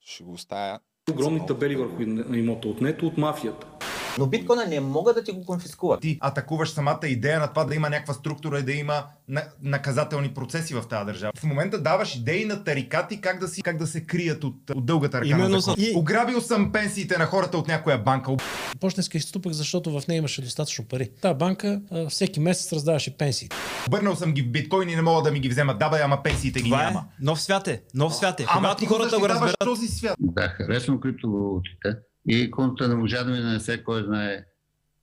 [0.00, 0.80] Ще го оставя.
[1.10, 3.71] огромни табели върху имота, отнето от мафията.
[4.18, 6.00] Но биткоина не могат да ти го конфискуват.
[6.00, 10.28] ти атакуваш самата идея на това да има някаква структура и да има на- наказателни
[10.30, 11.32] процеси в тази държава.
[11.36, 14.86] В момента даваш идеи на тарикати как да, си, как да се крият от, от
[14.86, 15.74] дългата ръка Именно на закон.
[15.78, 18.32] за- и- Ограбил съм пенсиите на хората от някоя банка.
[18.80, 21.10] Почтенска изтупах, защото в нея имаше достатъчно пари.
[21.12, 23.48] Та банка а, всеки месец раздаваше пенсии.
[23.86, 25.78] Обърнал съм ги в биткоин и не могат да ми ги вземат.
[25.78, 27.04] Да, бе, ама пенсиите ги Това е няма.
[27.20, 27.82] нов свят е.
[27.94, 28.44] Нов свят е.
[28.44, 30.16] Ама Когато ти хората го разберат, този свят.
[30.20, 31.88] Да, харесвам криптовалутите
[32.28, 34.44] и конта не можа да ми нанесе кой знае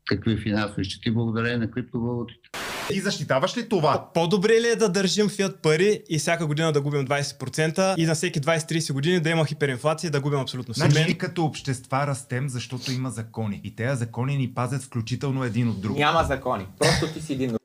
[0.06, 2.50] какви финансови щети благодарение на криптовалутите.
[2.90, 4.12] Ти защитаваш ли това?
[4.14, 8.16] по-добре ли е да държим фиат пари и всяка година да губим 20% и на
[8.16, 10.92] всеки 20-30 години да има хиперинфлация и да губим абсолютно всичко?
[10.92, 13.62] Значи, ние като общества растем, защото има закони.
[13.64, 15.98] И тези закони ни пазят включително един от друг.
[15.98, 16.68] Няма закони.
[16.80, 17.58] Просто ти си един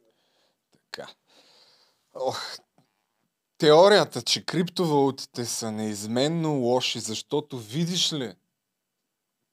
[0.92, 1.08] Така.
[2.14, 2.40] Ох.
[3.58, 8.32] теорията, че криптовалутите са неизменно лоши, защото видиш ли,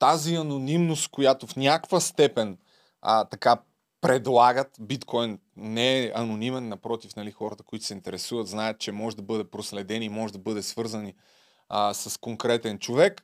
[0.01, 2.57] тази анонимност, която в някаква степен
[3.01, 3.57] а, така
[4.01, 9.21] предлагат, биткоин не е анонимен, напротив, нали, хората, които се интересуват, знаят, че може да
[9.21, 11.13] бъде проследен и може да бъде свързани
[11.69, 13.23] а, с конкретен човек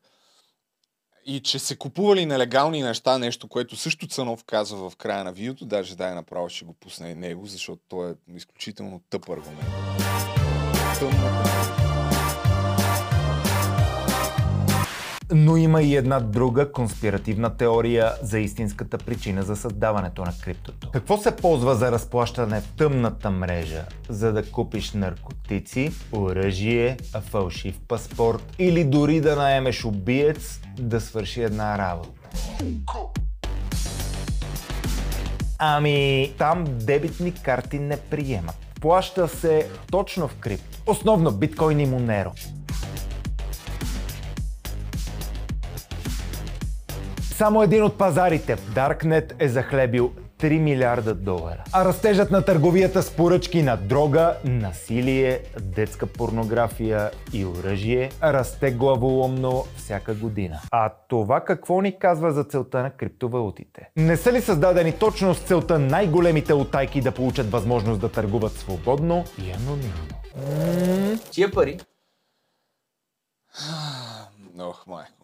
[1.25, 5.65] и че се купували нелегални неща, нещо, което също Цанов казва в края на видеото,
[5.65, 9.69] даже дай направо ще го пусне и него, защото той е изключително тъп аргумент.
[10.99, 11.86] Тъмно.
[15.33, 20.91] Но има и една друга конспиративна теория за истинската причина за създаването на криптото.
[20.91, 28.55] Какво се ползва за разплащане в тъмната мрежа, за да купиш наркотици, оръжие, фалшив паспорт
[28.59, 32.09] или дори да наемеш убиец да свърши една работа?
[35.59, 38.55] Ами, там дебитни карти не приемат.
[38.81, 40.77] Плаща се точно в крипто.
[40.85, 42.31] Основно биткоин и Монеро.
[47.37, 51.63] Само един от пазарите в Darknet е захлебил 3 милиарда долара.
[51.73, 59.63] А растежът на търговията с поръчки на дрога, насилие, детска порнография и оръжие расте главоломно
[59.75, 60.59] всяка година.
[60.71, 63.89] А това какво ни казва за целта на криптовалутите?
[63.97, 69.23] Не са ли създадени точно с целта най-големите утайки да получат възможност да търгуват свободно
[69.45, 70.07] и анонимно?
[71.31, 71.79] Тия пари
[74.59, 75.16] Ох, майко.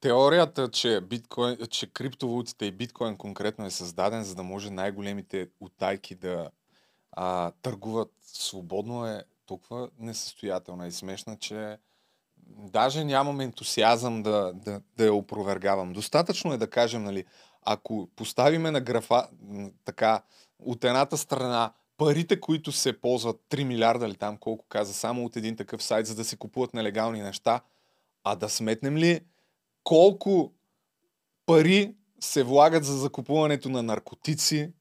[0.00, 6.14] Теорията, че, биткоин, че криптовалутите и биткоин конкретно е създаден, за да може най-големите утайки
[6.14, 6.50] да
[7.12, 11.78] а, търгуват свободно е толкова несъстоятелна и смешна, че
[12.46, 15.92] даже нямам ентусиазъм да, да, да я опровергавам.
[15.92, 17.24] Достатъчно е да кажем, нали,
[17.62, 19.28] ако поставиме на графа
[19.84, 20.22] така,
[20.58, 25.36] от едната страна парите, които се ползват 3 милиарда или там колко каза, само от
[25.36, 27.60] един такъв сайт, за да се купуват нелегални неща,
[28.24, 29.20] а да сметнем ли
[29.86, 30.52] колко
[31.46, 34.72] пари се влагат за закупуването на наркотици,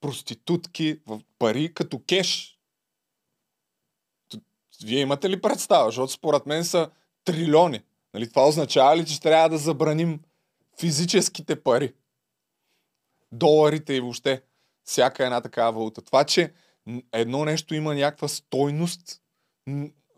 [0.00, 2.58] проститутки, в пари като кеш.
[4.84, 5.88] Вие имате ли представа?
[5.88, 6.90] Защото според мен са
[7.24, 7.80] трилиони.
[8.14, 10.20] Нали, това означава ли, че трябва да забраним
[10.80, 11.94] физическите пари?
[13.32, 14.42] Доларите и въобще
[14.84, 16.02] всяка една такава валута.
[16.02, 16.52] Това, че
[17.12, 19.22] едно нещо има някаква стойност,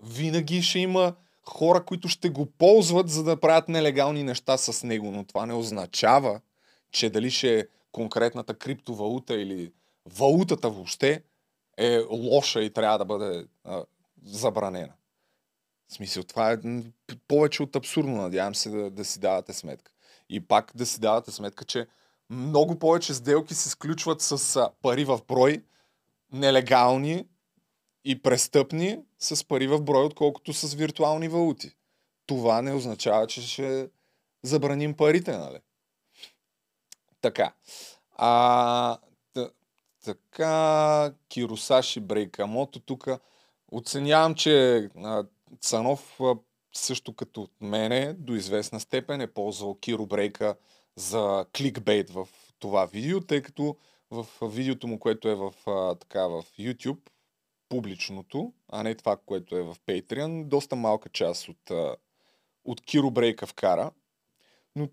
[0.03, 1.16] винаги ще има
[1.49, 5.11] хора, които ще го ползват, за да правят нелегални неща с него.
[5.11, 6.41] Но това не означава,
[6.91, 9.73] че дали ще е конкретната криптовалута или
[10.07, 11.23] валутата въобще
[11.77, 13.85] е лоша и трябва да бъде а,
[14.25, 14.93] забранена.
[15.89, 16.59] В смисъл, това е
[17.29, 19.93] повече от абсурдно, надявам се да, да си давате сметка.
[20.29, 21.87] И пак да си давате сметка, че
[22.31, 25.63] много повече сделки се сключват с пари в брой,
[26.33, 27.27] нелегални
[28.07, 31.77] и престъпни, с пари в брой, отколкото с виртуални валути.
[32.27, 33.88] Това не означава, че ще
[34.42, 35.59] забраним парите, нали?
[37.21, 37.53] Така.
[38.16, 38.99] А,
[39.33, 39.51] т-
[40.05, 43.09] така, Киросаши Брейкамото тук.
[43.73, 45.25] Оценявам, че а,
[45.61, 46.35] Цанов а,
[46.73, 50.57] също като мене до известна степен е ползвал Киро Брейка
[50.97, 53.77] за кликбейт в това видео, тъй като
[54.11, 56.99] в видеото му, което е в, а, така, в YouTube,
[57.68, 61.70] публичното, а не това, което е в Patreon, доста малка част от,
[62.64, 63.90] от Киро Брейка вкара.
[64.76, 64.88] Но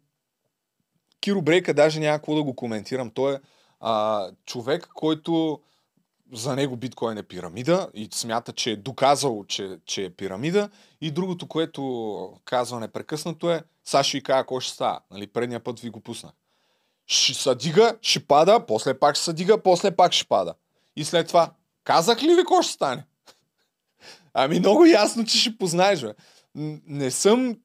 [1.22, 3.12] Киро Брейка даже няма какво да го коментирам.
[3.12, 3.40] Той е
[3.80, 5.62] а, човек, който
[6.34, 10.70] за него биткоин е пирамида и смята, че е доказал, че, че е пирамида.
[11.02, 15.00] И другото, което казва непрекъснато е, сега ви кажа какво ще става.
[15.12, 16.32] Нали, предния път ви го пуснах.
[17.06, 20.54] Ще се дига, ще пада, после пак ще се дига, после пак ще пада.
[20.96, 21.52] И след това,
[21.84, 23.06] казах ли ви какво ще стане?
[24.34, 26.14] Ами много ясно, че ще познаеш, бе.
[26.88, 27.56] Не съм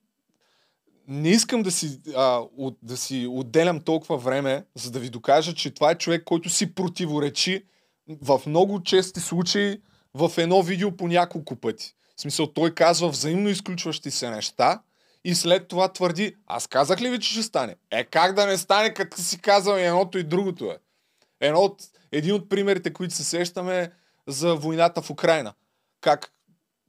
[1.09, 5.55] не искам да си, а, от, да си отделям толкова време, за да ви докажа,
[5.55, 7.65] че това е човек, който си противоречи
[8.23, 9.81] в много чести случаи
[10.15, 11.95] в едно видео по няколко пъти.
[12.17, 14.83] В смисъл, той казва взаимно изключващи се неща
[15.25, 17.77] и след това твърди, аз казах ли ви, че ще стане?
[17.91, 20.79] Е, как да не стане, като си казал и едното и другото е?
[21.41, 23.93] Едно от, един от примерите, които се сещаме
[24.29, 25.55] за войната в Украина.
[26.01, 26.33] Как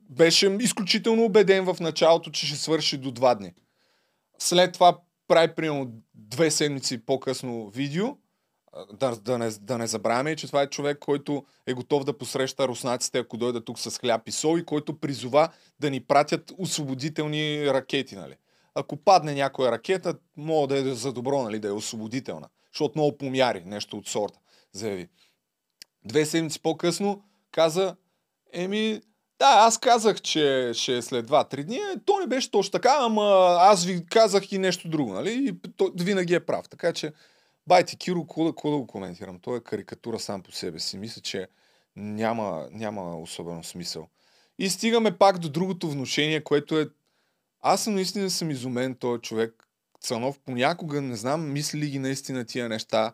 [0.10, 3.54] беше изключително убеден в началото, че ще свърши до два дни.
[4.40, 4.98] След това
[5.28, 8.08] прави примерно две седмици по-късно видео,
[8.94, 12.68] да, да, не, да не забравяме, че това е човек, който е готов да посреща
[12.68, 15.50] руснаците, ако дойдат тук с хляб и сол и който призова
[15.80, 18.16] да ни пратят освободителни ракети.
[18.16, 18.36] Нали?
[18.76, 22.50] Ако падне някоя ракета, мога да е за добро, нали, да е освободителна.
[22.74, 24.40] Защото много помяри, нещо от сорта,
[24.74, 25.08] заяви.
[26.06, 27.96] Две седмици по-късно каза,
[28.54, 29.02] еми,
[29.40, 31.76] Да, аз казах, че ще е след 2-3 дни.
[31.76, 35.48] Е, То не беше точно така, ама аз ви казах и нещо друго, нали?
[35.48, 36.70] И той винаги е прав.
[36.70, 37.14] Така че,
[37.68, 39.40] байте Киро, какво да, го коментирам?
[39.40, 40.98] Той е карикатура сам по себе си.
[40.98, 41.48] Мисля, че
[41.96, 44.08] няма, няма особено смисъл.
[44.60, 46.90] И стигаме пак до другото внушение, което е...
[47.62, 49.68] Аз съм наистина съм изумен този човек.
[50.02, 53.14] Цанов понякога, не знам, мисли ли ги наистина тия неща,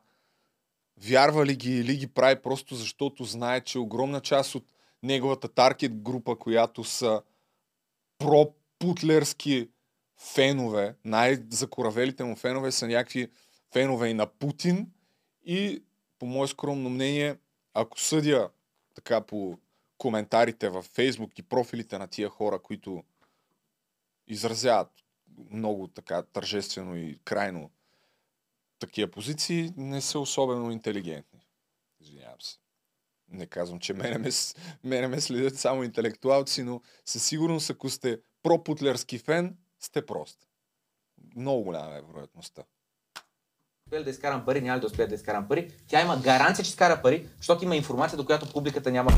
[0.98, 4.66] вярва ли ги или ги прави просто защото знае, че огромна част от
[5.04, 7.22] неговата таргет група, която са
[8.18, 9.70] пропутлерски
[10.18, 13.32] фенове, най-закоравелите му фенове са някакви
[13.74, 14.92] фенове и на Путин
[15.46, 15.84] и
[16.20, 17.36] по мое скромно мнение,
[17.74, 18.50] ако съдя
[18.96, 19.60] така по
[19.98, 23.04] коментарите във Фейсбук и профилите на тия хора, които
[24.28, 24.92] изразяват
[25.52, 27.72] много така тържествено и крайно
[28.80, 31.40] такива позиции, не са особено интелигентни.
[32.00, 32.58] Извинявам се.
[33.30, 34.30] Не казвам, че мене ме,
[34.84, 40.38] мене ме следят само интелектуалци, но със сигурност, ако сте пропутлерски фен, сте прост.
[41.36, 42.64] Много голяма е вероятността.
[43.88, 45.72] успели да изкарам пари, няма ли да успеят да изкарам пари.
[45.88, 49.12] Тя има гаранция, че изкара пари, защото има информация, до която публиката няма.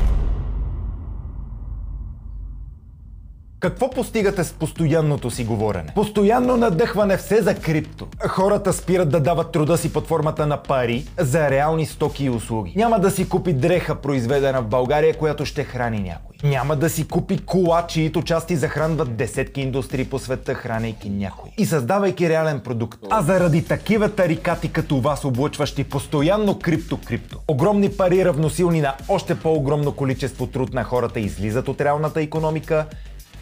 [3.59, 5.91] Какво постигате с постоянното си говорене?
[5.95, 8.07] Постоянно надъхване все за крипто.
[8.27, 12.73] Хората спират да дават труда си под формата на пари за реални стоки и услуги.
[12.75, 16.49] Няма да си купи дреха, произведена в България, която ще храни някой.
[16.49, 21.49] Няма да си купи кола, чието части захранват десетки индустрии по света, хранейки някой.
[21.57, 22.99] И създавайки реален продукт.
[23.09, 29.91] А заради такива тарикати като вас, облъчващи постоянно крипто-крипто, огромни пари равносилни на още по-огромно
[29.91, 32.85] количество труд на хората излизат от реалната економика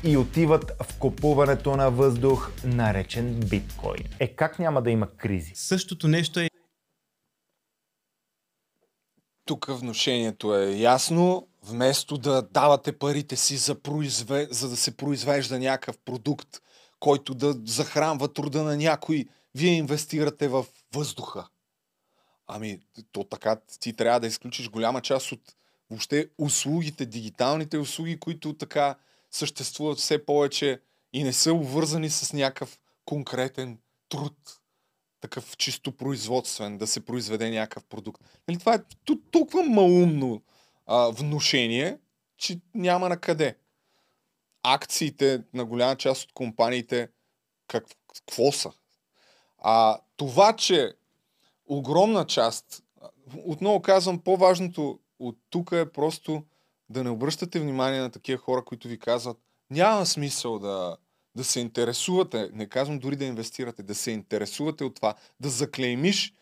[0.06, 4.04] и отиват в купуването на въздух, наречен биткоин.
[4.20, 5.52] Е как няма да има кризи?
[5.56, 6.50] Същото нещо е
[9.46, 11.48] Тук внушението е ясно.
[11.64, 14.48] Вместо да давате парите си за, произве...
[14.52, 16.62] за да се произвежда някакъв продукт,
[17.00, 21.48] който да захранва труда на някой, вие инвестирате в въздуха.
[22.48, 22.80] Ами,
[23.12, 25.56] то така ти трябва да изключиш голяма част от
[25.90, 28.96] въобще услугите, дигиталните услуги, които така
[29.36, 30.82] съществуват все повече
[31.14, 34.60] и не са обвързани с някакъв конкретен труд
[35.22, 38.22] такъв чисто производствен, да се произведе някакъв продукт.
[38.48, 38.84] Нали, това е
[39.32, 40.42] толкова малумно
[40.86, 41.98] а, внушение,
[42.38, 43.58] че няма на къде.
[44.64, 47.10] Акциите на голяма част от компаниите
[47.68, 48.72] как, какво са?
[49.58, 50.94] А това, че
[51.66, 52.84] огромна част,
[53.46, 56.44] отново казвам, по-важното от тук е просто
[56.90, 59.38] да не обръщате внимание на такива хора, които ви казват,
[59.70, 60.98] няма смисъл да,
[61.36, 66.34] да се интересувате, не казвам дори да инвестирате, да се интересувате от това, да заклеймиш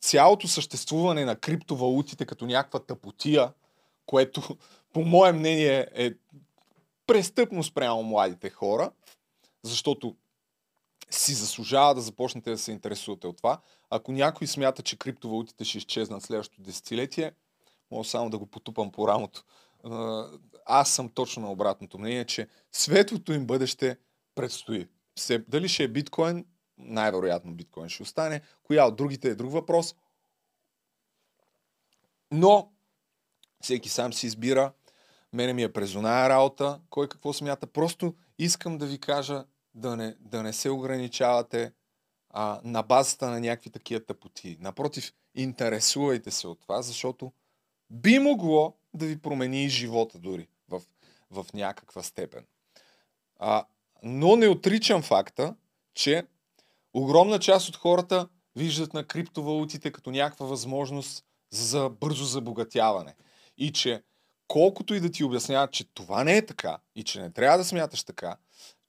[0.00, 3.52] цялото съществуване на криптовалутите като някаква тъпотия,
[4.06, 4.58] което
[4.92, 6.12] по мое мнение е
[7.06, 8.90] престъпно спрямо младите хора,
[9.62, 10.16] защото
[11.10, 13.60] си заслужава да започнете да се интересувате от това.
[13.90, 17.32] Ако някой смята, че криптовалутите ще изчезнат следващото десетилетие,
[17.90, 19.44] мога само да го потупам по рамото.
[20.66, 23.96] Аз съм точно на обратното мнение, че светлото им бъдеще
[24.34, 24.88] предстои.
[25.48, 26.46] Дали ще е биткоин,
[26.78, 28.40] най-вероятно биткоин ще остане.
[28.62, 29.94] Коя от другите е друг въпрос.
[32.32, 32.72] Но
[33.60, 34.72] всеки сам си избира.
[35.32, 37.66] Мене ми е през оная работа, кой какво смята.
[37.66, 39.44] Просто искам да ви кажа
[39.74, 41.72] да не, да не се ограничавате
[42.30, 44.56] а, на базата на някакви такива тъпоти.
[44.60, 47.32] Напротив, интересувайте се от това, защото
[47.94, 50.82] би могло да ви промени и живота дори в,
[51.30, 52.44] в някаква степен.
[53.38, 53.64] А,
[54.02, 55.54] но не отричам факта,
[55.94, 56.26] че
[56.94, 63.14] огромна част от хората виждат на криптовалутите като някаква възможност за бързо забогатяване.
[63.58, 64.02] И че
[64.48, 67.64] колкото и да ти обясняват, че това не е така и че не трябва да
[67.64, 68.36] смяташ така,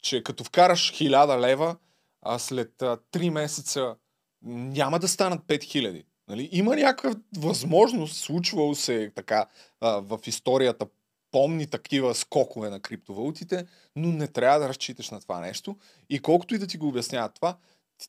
[0.01, 1.75] че като вкараш 1000 лева,
[2.21, 3.95] а след а, 3 месеца
[4.41, 6.03] няма да станат 5000.
[6.27, 6.49] Нали?
[6.51, 9.45] Има някаква възможност, случвало се така
[9.81, 10.87] а, в историята,
[11.31, 15.77] помни такива скокове на криптовалутите, но не трябва да разчиташ на това нещо.
[16.09, 17.57] И колкото и да ти го обясняват това,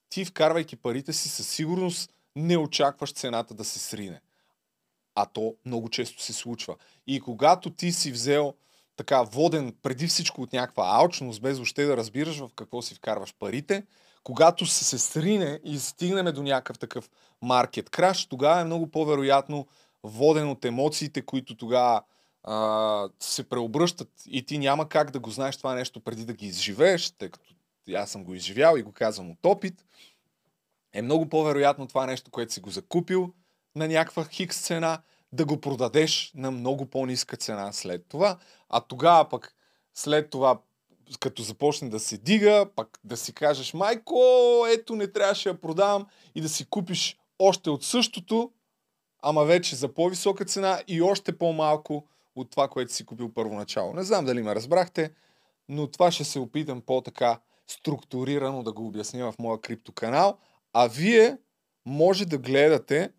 [0.08, 4.20] ти, вкарвайки парите си, със сигурност не очакваш цената да се срине.
[5.14, 6.76] А то много често се случва.
[7.06, 8.54] И когато ти си взел
[8.96, 13.34] така воден преди всичко от някаква алчност, без въобще да разбираш в какво си вкарваш
[13.38, 13.82] парите,
[14.26, 17.10] когато се, срине и стигнем до някакъв такъв
[17.42, 19.66] маркет краш, тогава е много по-вероятно
[20.02, 22.02] воден от емоциите, които тогава
[23.20, 27.10] се преобръщат и ти няма как да го знаеш това нещо преди да ги изживееш,
[27.10, 27.54] тъй като
[27.94, 29.84] аз съм го изживял и го казвам от опит,
[30.92, 33.32] е много по-вероятно това нещо, което си го закупил
[33.76, 38.38] на някаква хикс цена, да го продадеш на много по-ниска цена след това,
[38.68, 39.54] а тогава пък
[39.94, 40.60] след това
[41.20, 44.20] като започне да се дига, пък да си кажеш, майко,
[44.68, 48.50] ето не трябваше да продавам и да си купиш още от същото,
[49.22, 53.92] ама вече за по-висока цена и още по-малко от това, което си купил първоначално.
[53.92, 55.10] Не знам дали ме разбрахте,
[55.68, 60.38] но това ще се опитам по-така структурирано да го обясня в моя криптоканал,
[60.72, 61.38] а вие
[61.86, 63.12] може да гледате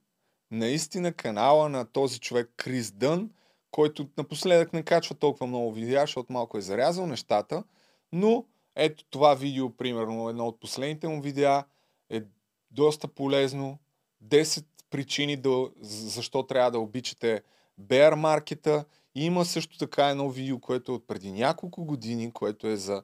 [0.52, 3.30] наистина канала на този човек Крис Дън,
[3.72, 7.64] който напоследък не качва толкова много видеа, защото малко е зарязал нещата,
[8.12, 8.46] но
[8.76, 11.66] ето това видео, примерно, едно от последните му видеа
[12.10, 12.24] е
[12.72, 13.80] доста полезно.
[14.24, 17.44] 10 причини да, защо трябва да обичате
[17.82, 18.86] bear маркета.
[19.16, 23.04] Има също така едно видео, което е от преди няколко години, което е за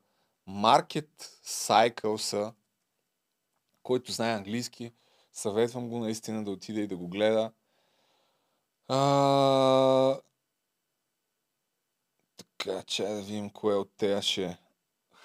[0.49, 1.09] Market
[1.45, 2.53] Cycles,
[3.83, 4.93] който знае английски.
[5.33, 7.51] Съветвам го наистина да отиде и да го гледа.
[8.87, 10.19] А...
[12.37, 14.57] Така, че да видим кое от тези ще е.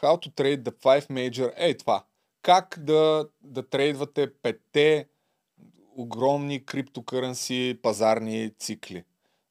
[0.03, 1.53] How to trade the 5 major.
[1.57, 2.05] Ей това.
[2.43, 5.09] Как да, да трейдвате петте
[5.97, 9.05] огромни криптокъренси пазарни цикли.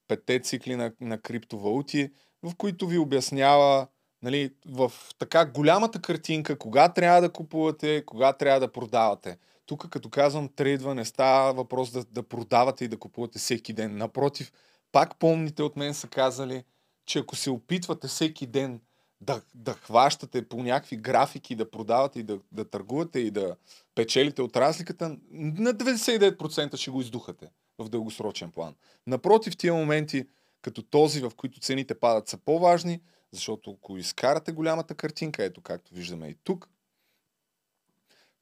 [0.08, 2.12] Петте цикли на, на криптовалути,
[2.44, 3.88] в които ви обяснява
[4.22, 9.38] нали, в така голямата картинка, кога трябва да купувате, кога трябва да продавате.
[9.66, 13.98] Тук, като казвам трейдва, не става въпрос да, да продавате и да купувате всеки ден.
[13.98, 14.52] Напротив,
[14.92, 16.64] пак помните от мен са казали,
[17.06, 18.82] че ако се опитвате всеки ден
[19.22, 23.56] да, да хващате по някакви графики, да продавате и да, да търгувате и да
[23.96, 27.50] печелите от разликата, на 99% ще го издухате
[27.80, 28.76] в дългосрочен план.
[29.08, 30.28] Напротив, тия моменти,
[30.62, 33.02] като този, в които цените падат, са по-важни,
[33.32, 36.70] защото ако изкарате голямата картинка, ето както виждаме и тук,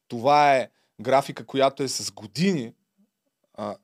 [0.07, 0.69] това е
[1.01, 2.73] графика, която е с години.
[3.53, 3.75] А,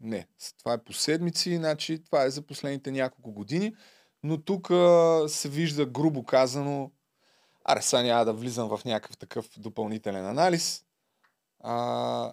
[0.00, 0.26] не,
[0.58, 3.74] това е по седмици, значи това е за последните няколко години
[4.22, 4.66] но тук
[5.28, 6.90] се вижда грубо казано,
[7.64, 10.84] аре сега няма да влизам в някакъв такъв допълнителен анализ.
[11.60, 12.32] А,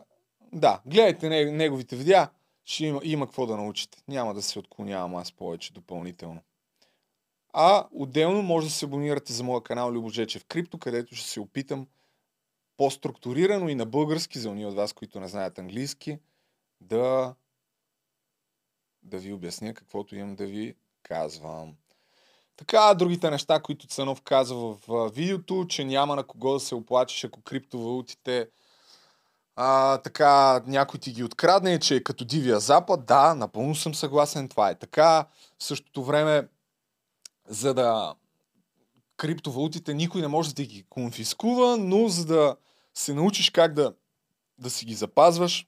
[0.53, 2.29] да, гледайте неговите видеа,
[2.63, 4.03] ще има, има какво да научите.
[4.07, 6.41] Няма да се отклонявам аз повече допълнително.
[7.53, 11.87] А отделно може да се абонирате за моя канал Любожечев Крипто, където ще се опитам
[12.77, 16.19] по-структурирано и на български, за уния от вас, които не знаят английски,
[16.81, 17.35] да,
[19.03, 20.75] да ви обясня каквото имам да ви
[21.07, 21.73] казвам.
[22.57, 27.23] Така, другите неща, които Цанов казва в видеото, че няма на кого да се оплачеш,
[27.23, 28.47] ако криптовалутите
[29.59, 33.05] а, така някой ти ги открадне, че е като дивия запад.
[33.05, 35.25] Да, напълно съм съгласен, това е така.
[35.59, 36.47] В същото време,
[37.47, 38.15] за да
[39.17, 42.55] криптовалутите никой не може да ги конфискува, но за да
[42.93, 43.93] се научиш как да,
[44.57, 45.67] да си ги запазваш,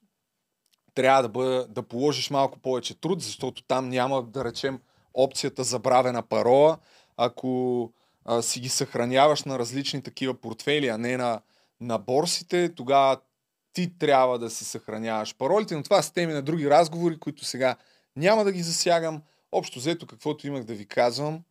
[0.93, 4.79] трябва да, бъде, да положиш малко повече труд, защото там няма, да речем,
[5.23, 6.77] опцията забравена парола,
[7.17, 7.93] ако
[8.25, 11.41] а, си ги съхраняваш на различни такива портфели, а не на,
[11.81, 13.17] на борсите, тогава
[13.73, 17.75] ти трябва да си съхраняваш паролите, но това са теми на други разговори, които сега
[18.15, 19.21] няма да ги засягам.
[19.51, 21.43] Общо взето, каквото имах да ви казвам,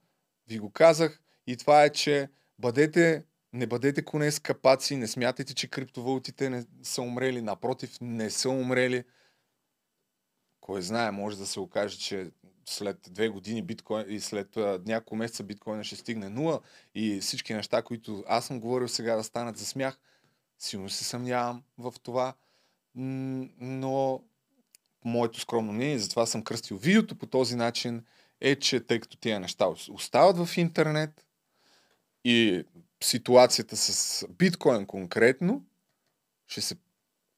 [0.49, 5.55] ви го казах и това е, че бъдете, не бъдете коне с капаци, не смятайте,
[5.55, 9.05] че криптовалутите не са умрели, напротив, не са умрели.
[10.61, 12.31] Кой знае, може да се окаже, че
[12.69, 14.57] след две години биткоин и след
[14.87, 16.61] няколко месеца биткоина ще стигне нула
[16.95, 19.99] и всички неща, които аз съм говорил сега да станат за смях,
[20.59, 22.35] силно се съмнявам в това,
[22.95, 24.23] но
[25.05, 28.05] моето скромно мнение, затова съм кръстил видеото по този начин,
[28.41, 31.27] е, че тъй като тези неща остават в интернет
[32.25, 32.65] и
[33.03, 35.65] ситуацията с биткоин конкретно
[36.47, 36.77] ще се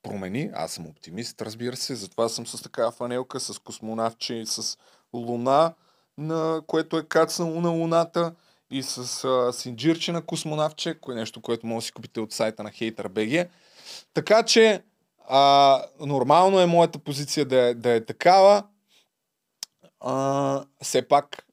[0.02, 0.50] промени.
[0.54, 4.78] Аз съм оптимист, разбира се, затова съм с такава фанелка, с космонавче, с
[5.14, 5.74] луна,
[6.18, 8.34] на което е кацнало на луната
[8.70, 12.62] и с а, синджирче на космонавче, кое нещо, което може да си купите от сайта
[12.62, 13.48] на HaterBG.
[14.14, 14.82] Така че
[15.28, 18.64] а, нормално е моята позиция да е, да е такава.
[20.00, 21.46] А, все пак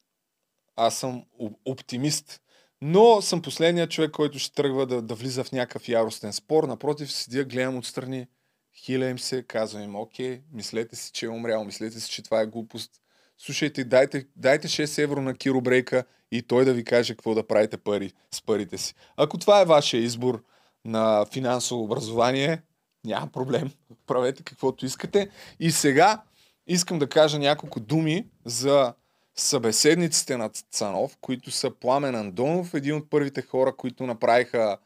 [0.76, 1.24] аз съм
[1.66, 2.41] оптимист.
[2.82, 6.64] Но съм последният човек, който ще тръгва да, да влиза в някакъв яростен спор.
[6.64, 8.28] Напротив, седя, гледам отстрани,
[8.76, 12.41] хиля им се, казвам им, окей, мислете си, че е умрял, мислете си, че това
[12.41, 12.91] е глупост
[13.38, 17.77] слушайте, дайте, дайте 6 евро на киробрейка и той да ви каже какво да правите
[17.77, 18.93] пари с парите си.
[19.17, 20.43] Ако това е вашия избор
[20.85, 22.61] на финансово образование,
[23.05, 23.71] няма проблем.
[24.07, 25.29] Правете каквото искате.
[25.59, 26.21] И сега
[26.67, 28.93] искам да кажа няколко думи за
[29.35, 34.77] събеседниците на Цанов, които са Пламен Андонов, един от първите хора, които направиха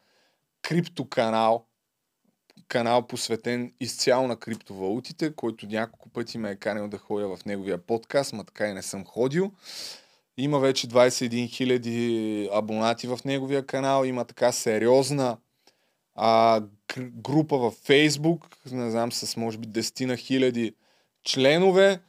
[0.62, 1.66] криптоканал,
[2.68, 7.78] канал посветен изцяло на криптовалутите, който няколко пъти ме е канил да ходя в неговия
[7.78, 9.52] подкаст, ма така и не съм ходил.
[10.36, 15.36] Има вече 21 000 абонати в неговия канал, има така сериозна
[16.14, 20.74] а, гр- група във Фейсбук, не знам, с може би 10 на хиляди
[21.24, 22.00] членове.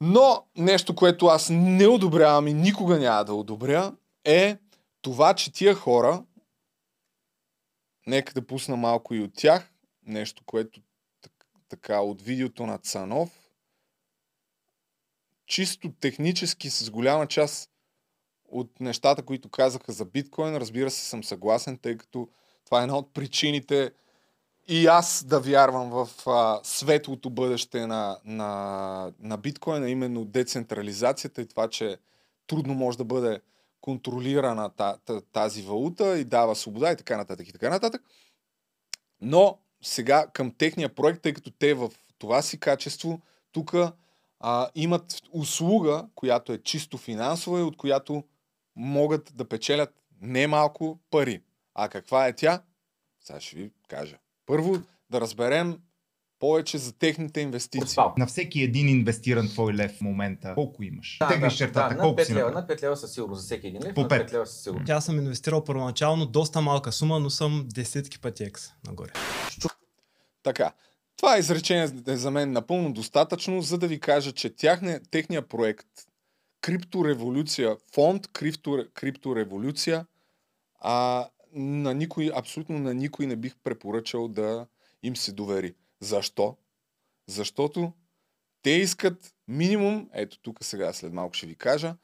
[0.00, 3.92] Но нещо, което аз не одобрявам и никога няма да одобря,
[4.24, 4.56] е
[5.02, 6.22] това, че тия хора,
[8.06, 9.72] нека да пусна малко и от тях,
[10.06, 10.80] нещо, което
[11.20, 13.50] так- така от видеото на Цанов,
[15.46, 17.70] чисто технически с голяма част
[18.48, 22.28] от нещата, които казаха за биткоин, разбира се, съм съгласен, тъй като
[22.64, 23.92] това е една от причините
[24.68, 31.48] и аз да вярвам в а, светлото бъдеще на, на, на биткоина, именно децентрализацията и
[31.48, 31.98] това, че
[32.46, 33.40] трудно може да бъде
[33.84, 38.02] контролирана та, та, тази валута и дава свобода и така нататък и така нататък.
[39.20, 43.20] Но сега към техния проект, тъй като те в това си качество
[43.52, 43.74] тук
[44.74, 48.24] имат услуга, която е чисто финансова и от която
[48.76, 51.42] могат да печелят немалко пари.
[51.74, 52.62] А каква е тя?
[53.20, 54.18] Сега ще ви кажа.
[54.46, 55.80] Първо да разберем
[56.44, 58.02] повече за техните инвестиции.
[58.18, 61.16] На всеки един инвестиран твой лев в момента, колко имаш?
[61.20, 63.40] Да, Теглиш да, чертата, да, над колко 5 си лева, над 5 лева със сигурност
[63.40, 64.30] за всеки един лев, По над пет.
[64.30, 64.90] 5 лева със сигурност.
[64.90, 69.10] Аз съм инвестирал първоначално доста малка сума, но съм десетки пъти екс нагоре.
[70.42, 70.72] Така.
[71.16, 75.86] Това изречение е за мен напълно достатъчно, за да ви кажа, че тяхне, техния проект
[76.60, 80.06] Криптореволюция, фонд Крипто, Криптореволюция,
[80.80, 84.66] а, на никой, абсолютно на никой не бих препоръчал да
[85.02, 85.74] им се довери.
[86.04, 86.56] Защо?
[87.26, 87.92] Защото
[88.62, 91.96] те искат минимум, ето тук сега след малко ще ви кажа,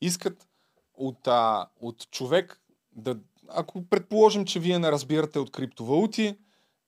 [0.00, 0.46] искат
[0.94, 2.60] от, а, от човек
[2.92, 6.36] да, ако предположим, че вие не разбирате от криптовалути,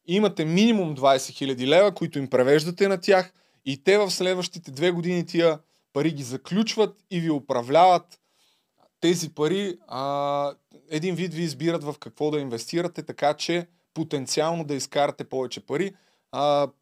[0.06, 3.32] имате минимум 20 000 лева, които им превеждате на тях
[3.64, 5.58] и те в следващите две години тия
[5.92, 8.20] пари ги заключват и ви управляват
[9.00, 10.54] тези пари, а,
[10.90, 15.94] един вид ви избират в какво да инвестирате, така че потенциално да изкарате повече пари,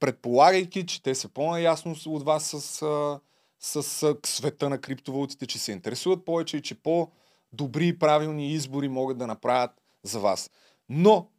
[0.01, 3.21] предполагайки, че те са по-наясно от вас с, а,
[3.61, 9.19] с света на криптовалутите, че се интересуват повече и че по-добри и правилни избори могат
[9.19, 9.71] да направят
[10.03, 10.51] за вас.
[10.89, 11.31] Но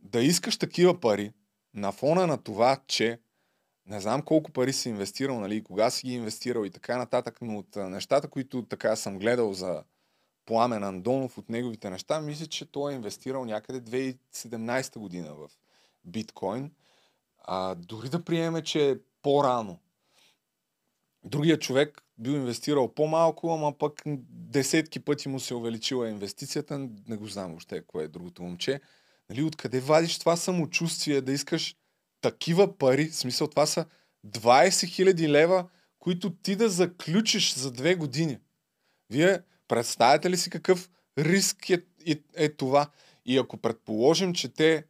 [0.00, 1.32] да искаш такива пари
[1.74, 3.20] на фона на това, че
[3.86, 7.58] не знам колко пари си инвестирал, нали, кога си ги инвестирал и така нататък, но
[7.58, 9.84] от нещата, които така съм гледал за
[10.46, 15.50] Пламен Андонов, от неговите неща, мисля, че той е инвестирал някъде 2017 година в
[16.04, 16.70] биткоин.
[17.44, 19.78] А, дори да приеме, че е по-рано.
[21.24, 26.88] Другия човек бил инвестирал по-малко, ама пък десетки пъти му се увеличила инвестицията.
[27.08, 28.80] Не го знам въобще кое е другото момче.
[29.30, 31.76] Нали, откъде вадиш това самочувствие да искаш
[32.20, 33.08] такива пари?
[33.08, 33.86] В смисъл, това са
[34.26, 35.68] 20 000 лева,
[35.98, 38.38] които ти да заключиш за две години.
[39.10, 42.90] Вие представяте ли си какъв риск е, е, е това?
[43.24, 44.84] И ако предположим, че те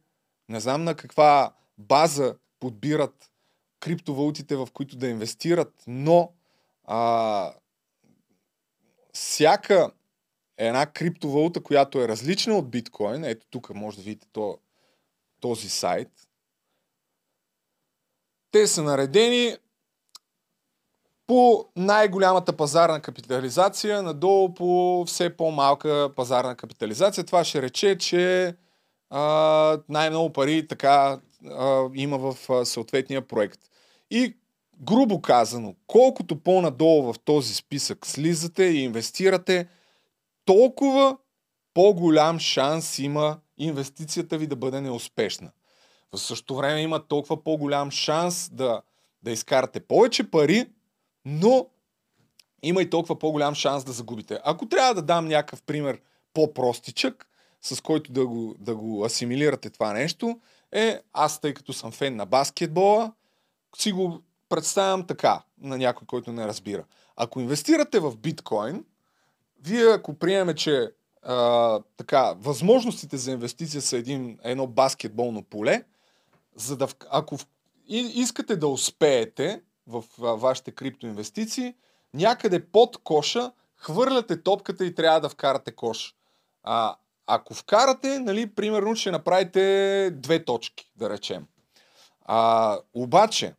[0.49, 3.31] не знам на каква база подбират
[3.79, 6.31] криптовалутите, в които да инвестират, но
[6.83, 7.53] а,
[9.13, 9.91] всяка
[10.57, 14.57] една криптовалута, която е различна от биткоин, ето тук може да видите то,
[15.39, 16.09] този сайт,
[18.51, 19.57] те са наредени
[21.27, 27.23] по най-голямата пазарна капитализация, надолу по все по-малка пазарна капитализация.
[27.23, 28.55] Това ще рече, че
[29.09, 33.59] а, най-много пари така а, има в а, съответния проект.
[34.11, 34.37] И
[34.81, 39.67] грубо казано, колкото по-надолу в този списък слизате и инвестирате,
[40.45, 41.17] толкова
[41.73, 45.51] по-голям шанс има инвестицията ви да бъде неуспешна.
[46.13, 48.81] В същото време има толкова по-голям шанс да,
[49.23, 50.65] да изкарате повече пари,
[51.25, 51.67] но
[52.63, 54.39] има и толкова по-голям шанс да загубите.
[54.43, 56.01] Ако трябва да дам някакъв пример
[56.33, 57.27] по-простичък,
[57.61, 60.39] с който да го, да го асимилирате това нещо,
[60.73, 63.13] е аз, тъй като съм фен на баскетбола,
[63.77, 66.83] си го представям така на някой, който не разбира.
[67.15, 68.85] Ако инвестирате в биткоин,
[69.63, 75.83] вие ако приеме, че а, така, възможностите за инвестиция са един, едно баскетболно поле,
[76.55, 77.37] за да, ако
[77.87, 81.75] и, искате да успеете в а, вашите криптоинвестиции,
[82.13, 86.15] някъде под коша хвърляте топката и трябва да вкарате кош.
[86.63, 86.95] А,
[87.27, 91.45] ако вкарате, нали, примерно ще направите две точки, да речем.
[92.25, 93.53] А, обаче,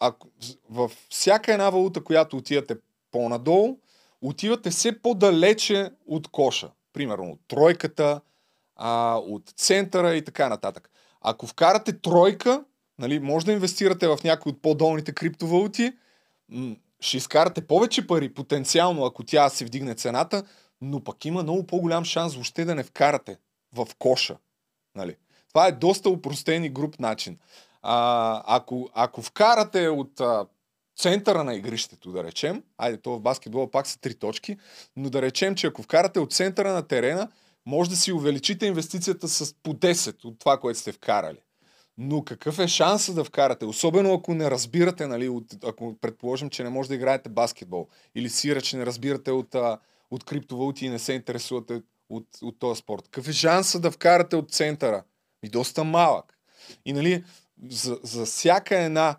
[0.00, 0.28] ако,
[0.70, 2.76] в всяка една валута, която отивате
[3.10, 3.78] по-надолу,
[4.22, 6.70] отивате все по-далече от коша.
[6.92, 8.20] Примерно от тройката,
[8.76, 10.90] а, от центъра и така нататък.
[11.20, 12.64] Ако вкарате тройка,
[12.98, 15.92] нали, може да инвестирате в някои от по-долните криптовалути,
[17.00, 20.44] ще изкарате повече пари, потенциално, ако тя се вдигне цената,
[20.84, 23.36] но пък има много по-голям шанс въобще да не вкарате
[23.72, 24.36] в коша.
[24.94, 25.16] Нали?
[25.48, 27.38] Това е доста упростен и груп начин.
[27.82, 30.46] А, ако, ако вкарате от а,
[30.96, 34.56] центъра на игрището, да речем, айде, то в баскетбола пак са три точки,
[34.96, 37.28] но да речем, че ако вкарате от центъра на терена,
[37.66, 41.38] може да си увеличите инвестицията с по 10 от това, което сте вкарали.
[41.98, 43.64] Но какъв е шанса да вкарате?
[43.64, 48.28] Особено ако не разбирате, нали, от, ако предположим, че не може да играете баскетбол или
[48.30, 49.56] сира, че не разбирате от,
[50.14, 53.02] от криптовалути и не се интересувате от, от този спорт.
[53.02, 55.04] Какъв е шанса да вкарате от центъра?
[55.42, 56.38] И доста малък.
[56.84, 57.24] И нали,
[57.68, 59.16] за, за всяка една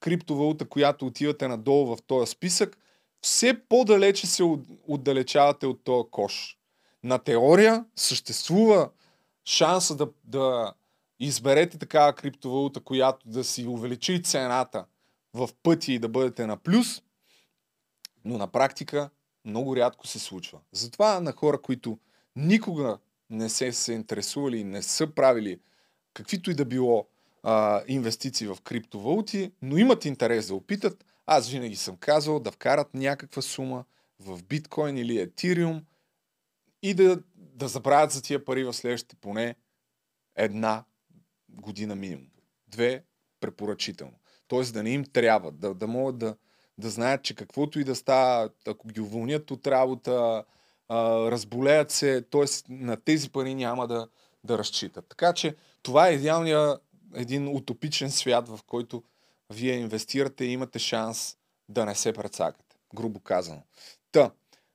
[0.00, 2.78] криптовалута, която отивате надолу в този списък,
[3.20, 4.42] все по-далече се
[4.86, 6.58] отдалечавате от този кош.
[7.04, 8.90] На теория съществува
[9.44, 10.74] шанса да, да
[11.20, 14.84] изберете такава криптовалута, която да си увеличи цената
[15.34, 17.02] в пъти и да бъдете на плюс,
[18.24, 19.10] но на практика
[19.46, 20.58] много рядко се случва.
[20.72, 21.98] Затова на хора, които
[22.36, 22.98] никога
[23.30, 25.60] не се, се интересували не са правили
[26.14, 27.08] каквито и да било
[27.42, 32.94] а, инвестиции в криптовалути, но имат интерес да опитат, аз винаги съм казал да вкарат
[32.94, 33.84] някаква сума
[34.20, 35.84] в биткоин или етириум
[36.82, 39.54] и да, да забравят за тия пари в следващите поне
[40.36, 40.84] една
[41.48, 42.26] година минимум.
[42.68, 43.04] Две
[43.40, 44.14] препоръчително.
[44.48, 46.36] Тоест да не им трябва, да, да могат да,
[46.78, 50.44] да знаят, че каквото и да става, ако ги уволнят от работа,
[50.88, 52.72] а, разболеят се, т.е.
[52.72, 54.08] на тези пари няма да,
[54.44, 55.06] да разчитат.
[55.08, 56.82] Така че това е идеалният
[57.14, 59.02] един утопичен свят, в който
[59.50, 61.36] вие инвестирате и имате шанс
[61.68, 63.62] да не се прецакате, грубо казано.
[64.12, 64.30] Та,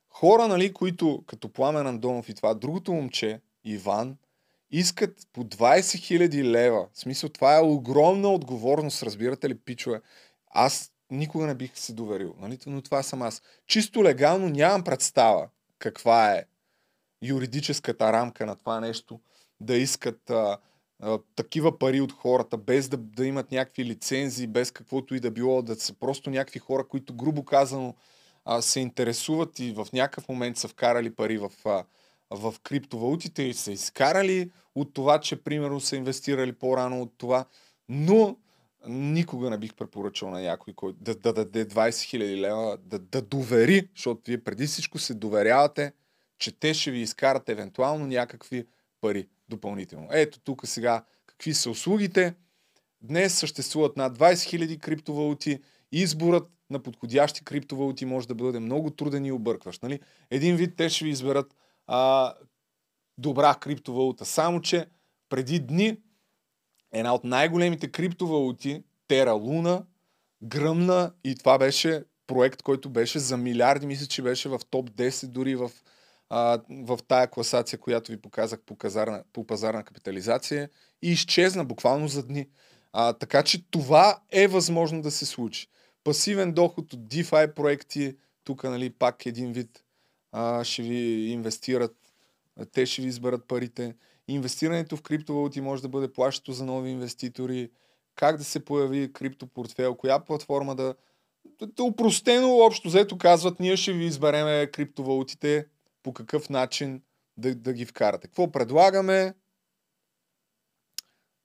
[0.08, 4.16] хора, нали, които като Пламен Андонов и това, другото момче, Иван,
[4.70, 6.88] искат по 20 000 лева.
[6.92, 10.00] В смисъл, това е огромна отговорност, разбирате ли, пичове.
[10.50, 12.58] Аз никога не бих се доверил, нали?
[12.66, 13.42] но това съм аз.
[13.66, 15.48] Чисто легално нямам представа
[15.78, 16.44] каква е
[17.22, 19.20] юридическата рамка на това нещо,
[19.60, 20.58] да искат а,
[21.02, 25.30] а, такива пари от хората, без да, да имат някакви лицензии, без каквото и да
[25.30, 27.94] било, да са просто някакви хора, които грубо казано
[28.44, 31.84] а, се интересуват и в някакъв момент са вкарали пари в, а,
[32.30, 37.44] в криптовалутите и са изкарали от това, че примерно са инвестирали по-рано от това,
[37.88, 38.36] но
[38.88, 43.22] никога не бих препоръчал на някой, който да, да даде 20 000 лева, да, да
[43.22, 45.92] довери, защото вие преди всичко се доверявате,
[46.38, 48.66] че те ще ви изкарат евентуално някакви
[49.00, 50.08] пари допълнително.
[50.10, 52.34] Ето тук сега какви са услугите.
[53.00, 55.60] Днес съществуват над 20 000 криптовалути.
[55.92, 59.82] Изборът на подходящи криптовалути може да бъде много труден и объркващ.
[59.82, 60.00] Нали?
[60.30, 61.54] Един вид те ще ви изберат
[61.86, 62.34] а,
[63.18, 64.24] добра криптовалута.
[64.24, 64.86] Само, че
[65.28, 65.96] преди дни
[66.92, 69.84] една от най-големите криптовалути, Тера Луна,
[70.42, 75.26] гръмна и това беше проект, който беше за милиарди, мисля, че беше в топ 10
[75.26, 75.70] дори в,
[76.28, 80.68] а, в тая класация, която ви показах по, казарна, по пазарна капитализация
[81.02, 82.48] и изчезна буквално за дни.
[82.92, 85.68] А, така че това е възможно да се случи.
[86.04, 89.84] Пасивен доход от DeFi проекти, тук нали, пак един вид
[90.32, 91.96] а, ще ви инвестират,
[92.72, 93.94] те ще ви изберат парите.
[94.28, 97.70] Инвестирането в криптовалути може да бъде плащато за нови инвеститори,
[98.14, 100.94] как да се появи криптопортфел, коя платформа да...
[101.80, 105.66] упростено общо взето казват, ние ще ви избереме криптовалутите,
[106.02, 107.02] по какъв начин
[107.36, 108.28] да, да ги вкарате.
[108.28, 109.34] Какво предлагаме?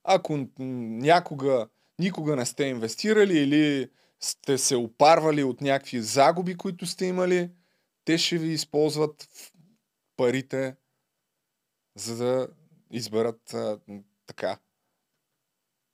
[0.03, 1.67] Ако някога,
[1.99, 7.49] никога не сте инвестирали или сте се опарвали от някакви загуби, които сте имали,
[8.05, 9.29] те ще ви използват
[10.17, 10.75] парите,
[11.95, 12.47] за да
[12.91, 13.79] изберат а,
[14.25, 14.57] така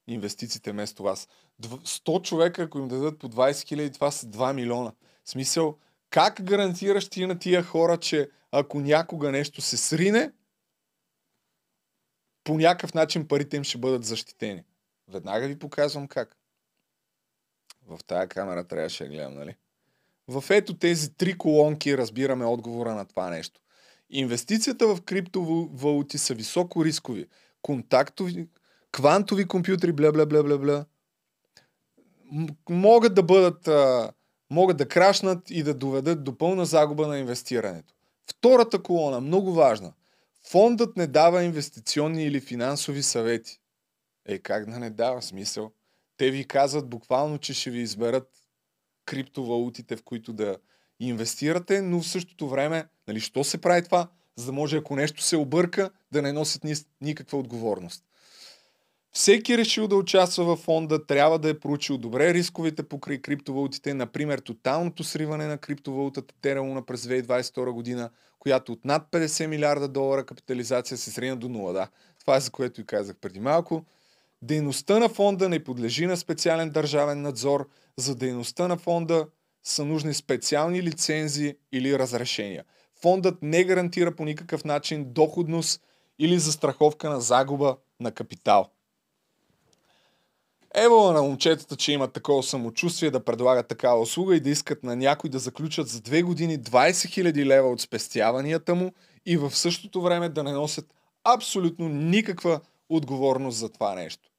[0.08, 1.28] инвестициите вместо вас.
[1.62, 4.94] 100 човека, ако им дадат по 20 хиляди, това са 2 милиона.
[5.24, 5.78] В смисъл,
[6.10, 10.32] как гарантираш ти на тия хора, че ако някога нещо се срине,
[12.44, 14.64] по някакъв начин парите им ще бъдат защитени?
[15.08, 16.38] Веднага ви показвам как.
[17.86, 19.56] В тая камера трябваше да гледам, нали?
[20.28, 23.62] В ето тези три колонки разбираме отговора на това нещо.
[24.10, 27.28] Инвестицията в криптовалути са високо рискови.
[27.62, 28.48] Контактови,
[28.92, 30.86] квантови компютри, бля, бля, бля, бля, бля.
[32.70, 34.12] Могат да бъдат, а,
[34.50, 37.94] могат да крашнат и да доведат до пълна загуба на инвестирането.
[38.30, 39.94] Втората колона, много важна.
[40.50, 43.60] Фондът не дава инвестиционни или финансови съвети.
[44.26, 45.72] Е, как да не дава смисъл?
[46.18, 48.30] Те ви казват буквално, че ще ви изберат
[49.06, 50.58] криптовалутите, в които да
[51.00, 54.08] инвестирате, но в същото време, нали, що се прави това?
[54.36, 58.04] За да може, ако нещо се обърка, да не носят ни, никаква отговорност.
[59.16, 64.40] Всеки решил да участва във фонда, трябва да е проучил добре рисковете покрай криптовалутите, например
[64.40, 70.98] тоталното сриване на криптовалутата Terra през 2022 година, която от над 50 милиарда долара капитализация
[70.98, 71.74] се срина до нула.
[71.74, 71.88] Да,
[72.20, 73.86] това е за което и казах преди малко.
[74.42, 77.70] Дейността на фонда не подлежи на специален държавен надзор.
[77.98, 79.28] За дейността на фонда
[79.64, 82.64] са нужни специални лицензи или разрешения.
[83.04, 85.82] Фондът не гарантира по никакъв начин доходност
[86.20, 88.70] или застраховка на загуба на капитал.
[90.76, 94.96] Ево на момчетата, че имат такова самочувствие да предлагат такава услуга и да искат на
[94.96, 98.94] някой да заключат за две години 20 000 лева от спестяванията му
[99.26, 100.94] и в същото време да не носят
[101.24, 104.30] абсолютно никаква отговорност за това нещо.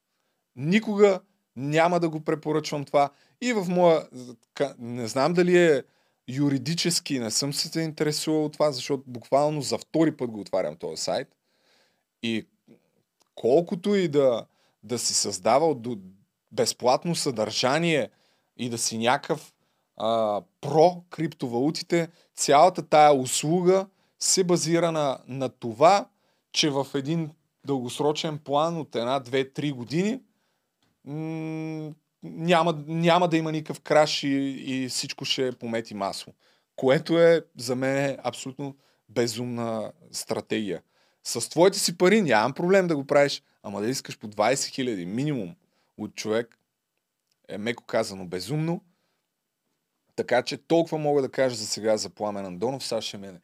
[0.57, 1.21] Никога
[1.57, 3.11] няма да го препоръчвам това.
[3.41, 4.09] И в моя...
[4.79, 5.83] Не знам дали е
[6.29, 11.03] юридически, не съм се интересувал от това, защото буквално за втори път го отварям този
[11.03, 11.29] сайт.
[12.22, 12.47] И
[13.35, 14.47] колкото и да,
[14.83, 15.99] да си създавал до
[16.53, 18.11] безплатно съдържание
[18.57, 19.53] и да си някакъв
[20.61, 23.87] про криптовалутите, цялата тая услуга
[24.18, 26.09] се базира на, на това,
[26.53, 27.31] че в един
[27.66, 30.20] дългосрочен план от една, две, три години
[31.05, 31.93] м-
[32.25, 34.29] няма, няма да има никакъв краш и,
[34.66, 36.33] и всичко ще помети масло.
[36.77, 38.77] Което е за мен абсолютно
[39.09, 40.83] безумна стратегия.
[41.25, 45.07] С твоите си пари нямам проблем да го правиш, ама да искаш по 20 хиляди
[45.07, 45.57] минимум
[45.99, 46.59] от човек
[47.49, 48.85] е меко казано безумно.
[50.16, 52.87] Така че толкова мога да кажа за сега за Пламен Андонов.
[52.87, 53.41] Сега ще, ме,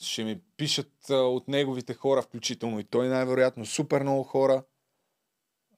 [0.00, 3.66] ще ми пишат от неговите хора, включително и той най-вероятно.
[3.66, 4.64] Супер много хора.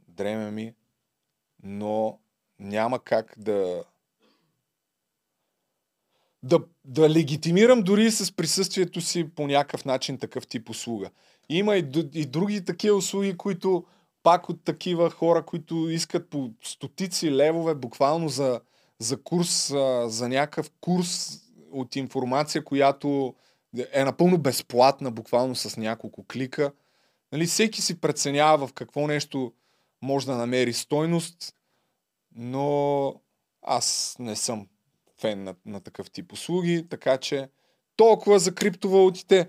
[0.08, 0.74] Дреме ми.
[1.62, 2.20] Но
[2.60, 3.84] няма как да,
[6.42, 11.10] да, да легитимирам дори с присъствието си по някакъв начин такъв тип услуга.
[11.48, 11.84] Има и,
[12.14, 13.84] и други такива услуги, които
[14.22, 18.60] пак от такива хора, които искат по стотици левове буквално за,
[18.98, 19.66] за курс,
[20.06, 21.40] за някакъв курс
[21.72, 23.34] от информация, която
[23.92, 26.72] е напълно безплатна, буквално с няколко клика.
[27.32, 29.52] Нали, всеки си преценява в какво нещо
[30.02, 31.54] може да намери стойност,
[32.36, 33.14] но
[33.62, 34.68] аз не съм
[35.20, 37.48] фен на, на такъв тип услуги, така че
[37.96, 39.48] толкова за криптовалутите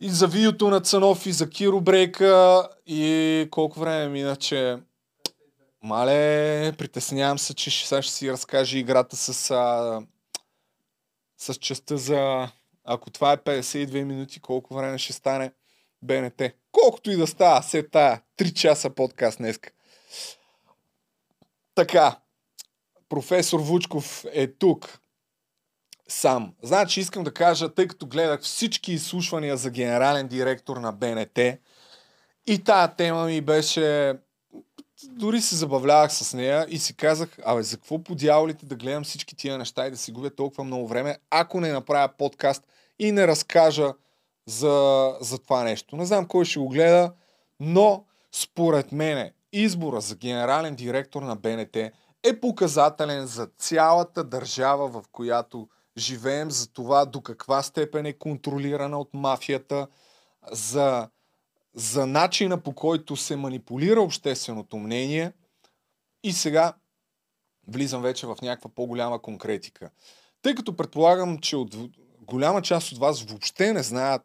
[0.00, 4.78] и за видеото на Цанов, и за Киробрейка, и колко време мина, че
[5.82, 10.00] мале, притеснявам се, че сега ще си разкаже играта с, а,
[11.38, 12.48] с частта за
[12.84, 15.52] ако това е 52 минути, колко време ще стане
[16.02, 16.42] БНТ.
[16.72, 19.70] Колкото и да става, се тая 3 часа подкаст днеска.
[21.74, 22.16] Така,
[23.08, 25.00] професор Вучков е тук
[26.08, 26.54] сам.
[26.62, 31.38] Значи искам да кажа, тъй като гледах всички изслушвания за генерален директор на БНТ
[32.46, 34.14] и тая тема ми беше...
[35.04, 39.04] Дори се забавлявах с нея и си казах, абе, за какво по дяволите да гледам
[39.04, 42.66] всички тия неща и да си губя толкова много време, ако не направя подкаст
[42.98, 43.92] и не разкажа
[44.46, 45.96] за, за това нещо.
[45.96, 47.12] Не знам кой ще го гледа,
[47.60, 51.76] но според мене избора за генерален директор на БНТ
[52.22, 58.98] е показателен за цялата държава, в която живеем, за това до каква степен е контролирана
[58.98, 59.86] от мафията,
[60.52, 61.08] за,
[61.74, 65.32] за начина по който се манипулира общественото мнение.
[66.22, 66.72] И сега
[67.68, 69.90] влизам вече в някаква по-голяма конкретика.
[70.42, 71.76] Тъй като предполагам, че от
[72.20, 74.22] голяма част от вас въобще не знаят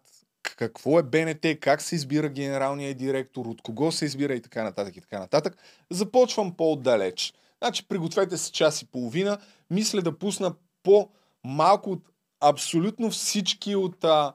[0.60, 4.98] какво е БНТ, как се избира генералния директор, от кого се избира и така нататък
[4.98, 5.58] и така нататък,
[5.90, 7.34] започвам по-отдалеч.
[7.58, 9.38] Значи пригответе се час и половина.
[9.70, 10.54] Мисля да пусна
[10.84, 11.10] по
[11.44, 12.04] малко от
[12.40, 14.34] абсолютно всички от, а,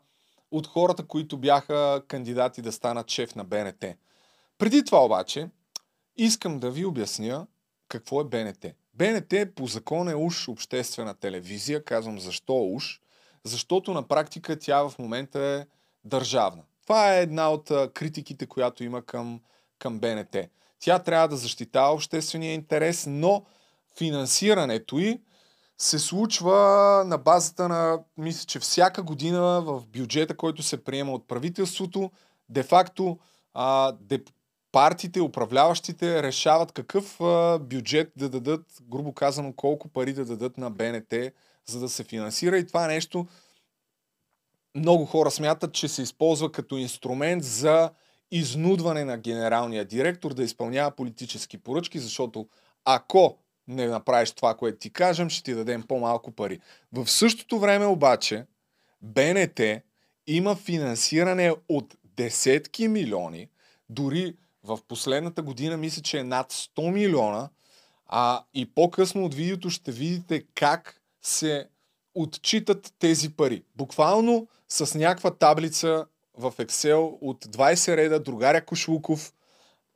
[0.51, 3.85] от хората, които бяха кандидати да станат шеф на БНТ.
[4.59, 5.49] Преди това обаче,
[6.17, 7.47] искам да ви обясня
[7.89, 8.67] какво е БНТ.
[8.95, 11.85] БНТ по закон е уж обществена телевизия.
[11.85, 13.01] Казвам защо уж.
[13.45, 15.67] Защото на практика тя в момента е
[16.05, 16.63] държавна.
[16.83, 19.41] Това е една от критиките, която има към,
[19.79, 20.37] към БНТ.
[20.81, 23.45] Тя трябва да защитава обществения интерес, но
[23.99, 25.21] финансирането й
[25.79, 26.55] се случва
[27.07, 32.11] на базата на, мисля, че всяка година в бюджета, който се приема от правителството,
[32.49, 33.19] де-факто
[33.55, 34.25] а, де,
[34.73, 40.71] партиите, управляващите решават какъв а, бюджет да дадат, грубо казано, колко пари да дадат на
[40.71, 41.15] БНТ,
[41.67, 42.59] за да се финансира.
[42.59, 43.27] И това нещо
[44.75, 47.91] много хора смятат, че се използва като инструмент за
[48.31, 52.49] изнудване на генералния директор да изпълнява политически поръчки, защото
[52.85, 56.61] ако не направиш това, което ти кажем, ще ти дадем по-малко пари.
[56.93, 58.47] В същото време обаче
[59.03, 59.61] БНТ
[60.27, 63.49] има финансиране от десетки милиони,
[63.89, 67.49] дори В последната година мисля, че е над 100 милиона.
[68.07, 71.69] А и по-късно от видеото ще видите как се
[72.15, 73.63] отчитат тези пари.
[73.77, 76.07] Буквално с някаква таблица
[76.39, 79.33] в Excel от 20 реда другаря Кошлуков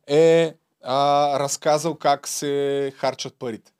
[0.06, 3.72] е а, разказал как се харчат парите.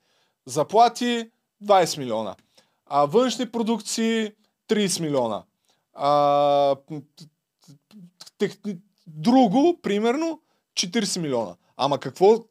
[0.45, 1.29] Заплати
[1.63, 2.35] 20 милиона.
[2.85, 4.31] А външни продукции
[4.69, 5.43] 30 милиона.
[5.93, 6.75] А,
[8.37, 8.57] тех,
[9.07, 10.41] друго, примерно,
[10.73, 11.55] 40 милиона.
[11.77, 12.45] Ама какво,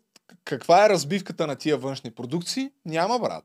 [0.45, 2.71] каква е разбивката на тия външни продукции?
[2.85, 3.45] Няма, брат.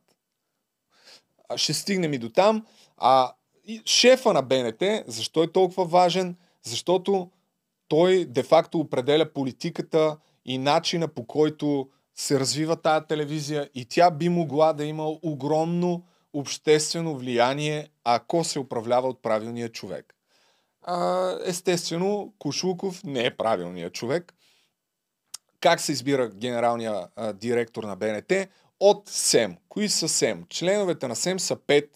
[1.56, 2.66] Ще стигнем и до там.
[2.97, 3.34] А
[3.86, 6.36] шефа на БНТ, защо е толкова важен?
[6.64, 7.30] Защото
[7.88, 14.30] той де-факто определя политиката и начина по който се развива тая телевизия и тя би
[14.30, 16.03] могла да има огромно
[16.34, 20.16] обществено влияние, ако се управлява от правилния човек.
[20.82, 24.34] А, естествено, Кошулков не е правилният човек.
[25.59, 28.34] Как се избира генералния а, директор на БНТ?
[28.80, 29.57] От СЕМ.
[29.70, 30.45] Кои са СЕМ?
[30.49, 31.88] Членовете на СЕМ са 5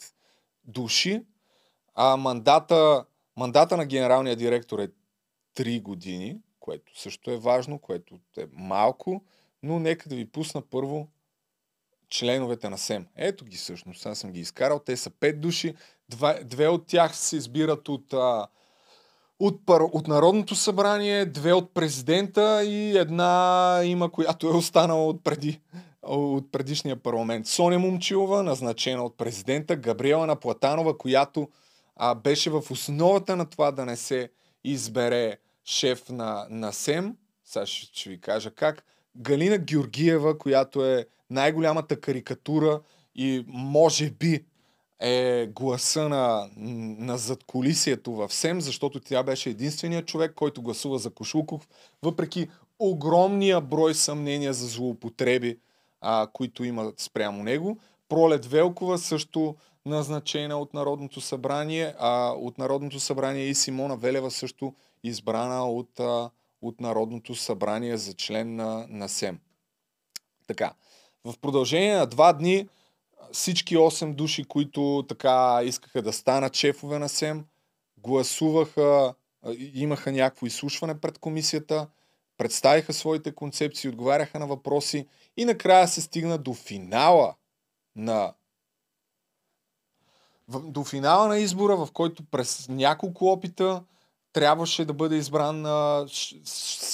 [0.64, 1.24] души,
[2.00, 3.06] а мандата,
[3.38, 4.90] мандата на генералния директор е
[5.56, 9.24] 3 години, което също е важно, което е малко,
[9.64, 11.08] но нека да ви пусна първо
[12.10, 13.08] членовете на СЕМ.
[13.16, 14.80] Ето ги всъщност, аз съм ги изкарал.
[14.80, 15.74] Те са 5 души.
[16.10, 18.48] Два, две от тях се избират от, а,
[19.40, 25.24] от, пар, от Народното събрание, две от президента и една има, която е останала от
[25.24, 25.62] преди
[26.04, 27.48] от предишния парламент.
[27.48, 31.48] Соня Момчилова, назначена от президента, Габриела Наплатанова, която
[31.98, 34.30] а, беше в основата на това да не се
[34.64, 37.16] избере шеф на, на СЕМ.
[37.46, 38.84] Сега ще, ще ви кажа как.
[39.18, 42.82] Галина Георгиева, която е най-голямата карикатура
[43.16, 44.46] и може би
[45.00, 46.50] е гласа на,
[47.00, 51.68] на задколисието в СЕМ, защото тя беше единственият човек, който гласува за Кошулков,
[52.04, 52.48] въпреки
[52.80, 55.60] огромния брой съмнения за злоупотреби,
[56.02, 57.78] а, които има спрямо него.
[58.10, 59.56] Пролет Велкова също
[59.88, 64.74] назначена от Народното събрание, а от Народното събрание и Симона Велева също
[65.04, 66.00] избрана от,
[66.62, 69.40] от Народното събрание за член на, на СЕМ.
[70.48, 70.74] Така,
[71.26, 72.68] в продължение на два дни
[73.32, 77.46] всички 8 души, които така искаха да станат шефове на СЕМ,
[77.98, 79.14] гласуваха,
[79.74, 81.88] имаха някакво изслушване пред комисията,
[82.38, 85.08] представиха своите концепции, отговаряха на въпроси
[85.38, 87.36] и накрая се стигна до финала
[87.96, 88.34] на
[90.50, 93.84] до финала на избора, в който през няколко опита
[94.34, 96.06] трябваше да бъде избран а,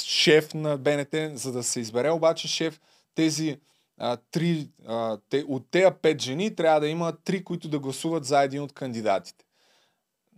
[0.03, 2.81] шеф на БНТ, за да се избере обаче шеф.
[3.15, 3.59] Тези
[3.97, 8.25] а, три, а, те, от тези пет жени трябва да има три, които да гласуват
[8.25, 9.45] за един от кандидатите.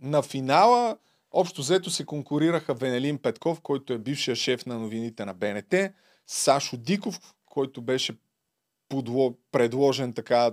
[0.02, 0.96] На финала,
[1.32, 5.74] общо взето се конкурираха Венелин Петков, който е бившия шеф на новините на БНТ,
[6.26, 8.16] Сашо Диков, който беше
[8.88, 10.50] подло, предложен така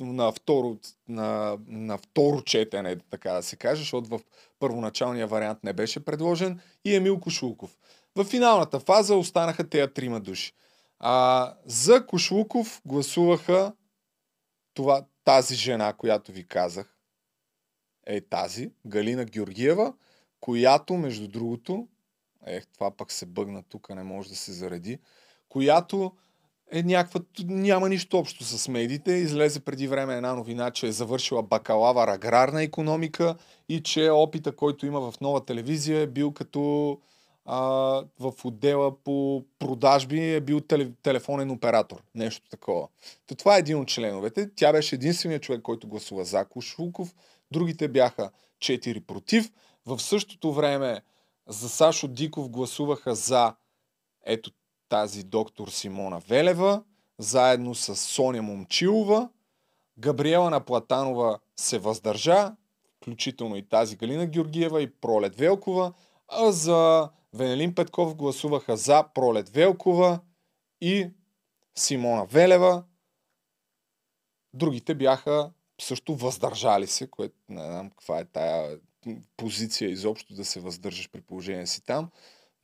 [0.00, 0.78] на второ,
[1.08, 4.20] на, на второ четене, така да се каже, защото в
[4.58, 7.78] първоначалния вариант не беше предложен, и Емил Кошулков.
[8.16, 10.52] В финалната фаза останаха тези трима души.
[10.98, 13.72] А, за Кошлуков гласуваха
[14.74, 16.96] това, тази жена, която ви казах,
[18.06, 19.94] е тази, Галина Георгиева,
[20.40, 21.88] която, между другото,
[22.46, 24.98] ех, това пък се бъгна тук, не може да се зареди,
[25.48, 26.12] която
[26.72, 29.12] е някаква, няма нищо общо с медиите.
[29.12, 33.36] Излезе преди време една новина, че е завършила бакалавър аграрна економика
[33.68, 36.98] и че опита, който има в нова телевизия е бил като
[37.44, 37.58] а,
[38.20, 42.02] в отдела по продажби е бил теле, телефонен оператор.
[42.14, 42.88] Нещо такова.
[43.26, 44.50] То това е един от членовете.
[44.54, 47.14] Тя беше единственият човек, който гласува за Кошвуков.
[47.50, 49.52] Другите бяха 4 против.
[49.86, 51.00] В същото време
[51.48, 53.54] за Сашо Диков гласуваха за
[54.24, 54.50] ето
[54.92, 56.82] тази доктор Симона Велева,
[57.18, 59.28] заедно с Соня Момчилова.
[59.98, 62.56] Габриела Наплатанова се въздържа,
[62.96, 65.92] включително и тази Галина Георгиева и Пролет Велкова,
[66.28, 70.20] а за Венелин Петков гласуваха за Пролет Велкова
[70.80, 71.10] и
[71.78, 72.84] Симона Велева.
[74.54, 78.78] Другите бяха също въздържали се, което не знам каква е тая
[79.36, 82.10] позиция изобщо да се въздържаш при положение си там.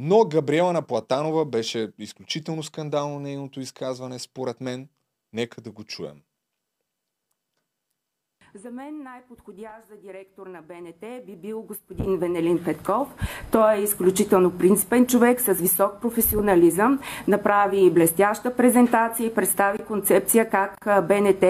[0.00, 4.88] Но Габриела Наплатанова беше изключително скандално нейното изказване, според мен.
[5.32, 6.22] Нека да го чуем.
[8.54, 13.08] За мен най-подходящ за директор на БНТ би бил господин Венелин Петков.
[13.52, 16.98] Той е изключително принципен човек с висок професионализъм.
[17.28, 21.44] Направи блестяща презентация и представи концепция как БНТ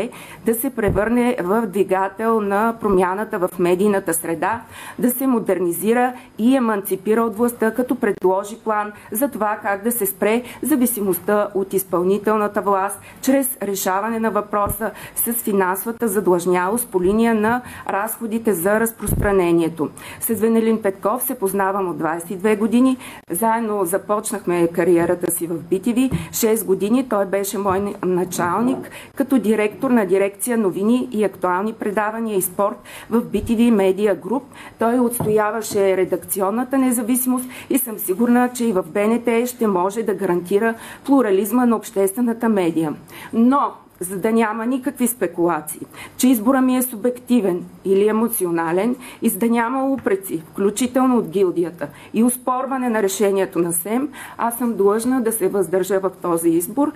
[0.47, 4.63] да се превърне в двигател на промяната в медийната среда,
[4.99, 10.07] да се модернизира и еманципира от властта, като предложи план за това как да се
[10.07, 17.63] спре зависимостта от изпълнителната власт чрез решаване на въпроса с финансовата задлъжнялост по линия на
[17.89, 19.89] разходите за разпространението.
[20.21, 22.97] С Венелин Петков се познавам от 22 години.
[23.31, 26.13] Заедно започнахме кариерата си в BTV.
[26.31, 32.43] 6 години той беше мой началник като директор на дирекция новини и актуални предавания и
[32.43, 32.77] спорт
[33.11, 34.43] в BTV Media Group.
[34.79, 40.75] Той отстояваше редакционната независимост и съм сигурна, че и в БНТ ще може да гарантира
[41.05, 42.95] плурализма на обществената медия.
[43.33, 45.81] Но за да няма никакви спекулации,
[46.17, 51.89] че избора ми е субективен или емоционален и за да няма упреци, включително от гилдията
[52.15, 56.93] и успорване на решението на СЕМ, аз съм длъжна да се въздържа в този избор.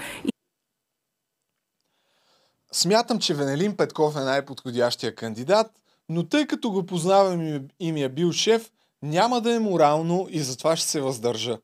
[2.73, 5.67] Смятам, че Венелин Петков е най-подходящия кандидат,
[6.09, 8.71] но тъй като го познавам и ми е бил шеф,
[9.03, 11.59] няма да е морално и затова ще се въздържа.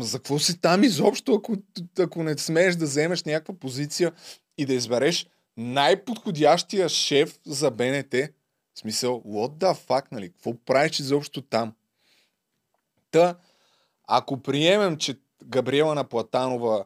[0.00, 1.56] За какво си там изобщо, ако,
[1.98, 4.12] ако не смееш да вземеш някаква позиция
[4.58, 5.26] и да избереш
[5.56, 8.14] най-подходящия шеф за БНТ?
[8.74, 10.32] В смисъл, what the fuck, нали?
[10.32, 11.74] Какво правиш изобщо там?
[13.10, 13.36] Та,
[14.08, 16.84] ако приемем, че Габриела Наплатанова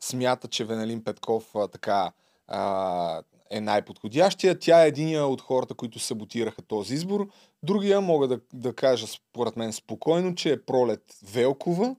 [0.00, 2.12] смята, че Венелин Петков а, така
[2.48, 4.58] а, е най-подходящия.
[4.58, 7.28] Тя е единия от хората, които саботираха този избор.
[7.62, 11.96] Другия мога да, да кажа, според мен, спокойно, че е Пролет Велкова,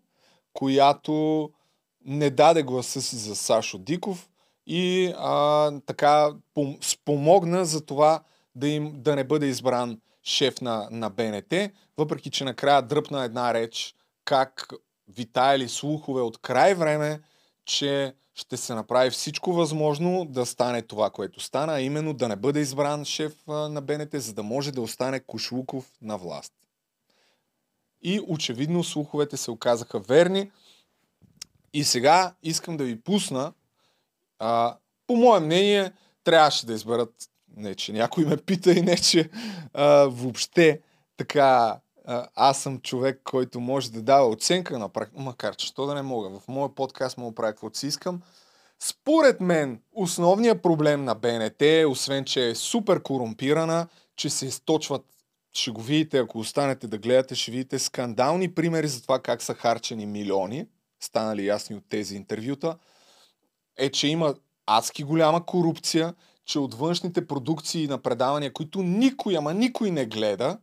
[0.54, 1.50] която
[2.06, 4.30] не даде гласа си за Сашо Диков
[4.68, 8.24] и а, така пом, спомогна за това
[8.56, 11.54] да, им, да не бъде избран шеф на, на БНТ,
[11.98, 13.96] въпреки че накрая дръпна една реч
[14.26, 14.74] как
[15.08, 17.22] витаяли слухове от край време,
[17.66, 22.36] че ще се направи всичко възможно да стане това, което стана, а именно да не
[22.36, 26.54] бъде избран шеф на БНТ, за да може да остане Кошлуков на власт.
[28.02, 30.52] И очевидно слуховете се оказаха верни.
[31.74, 33.54] И сега искам да ви пусна.
[34.40, 34.78] А,
[35.08, 35.92] по мое мнение,
[36.24, 37.14] трябваше да изберат,
[37.58, 39.30] не че някой ме пита и не че
[39.74, 40.82] а, въобще
[41.18, 41.80] така
[42.36, 46.02] аз съм човек, който може да дава оценка на практика, макар че що да не
[46.02, 46.40] мога.
[46.40, 48.22] В моя подкаст мога да правя каквото си искам.
[48.80, 55.06] Според мен, основният проблем на БНТ, освен че е супер корумпирана, че се източват,
[55.54, 59.54] ще го видите, ако останете да гледате, ще видите скандални примери за това как са
[59.54, 60.68] харчени милиони,
[61.00, 62.78] станали ясни от тези интервюта,
[63.78, 66.14] е, че има адски голяма корупция,
[66.46, 70.58] че от външните продукции на предавания, които никой, ама никой не гледа,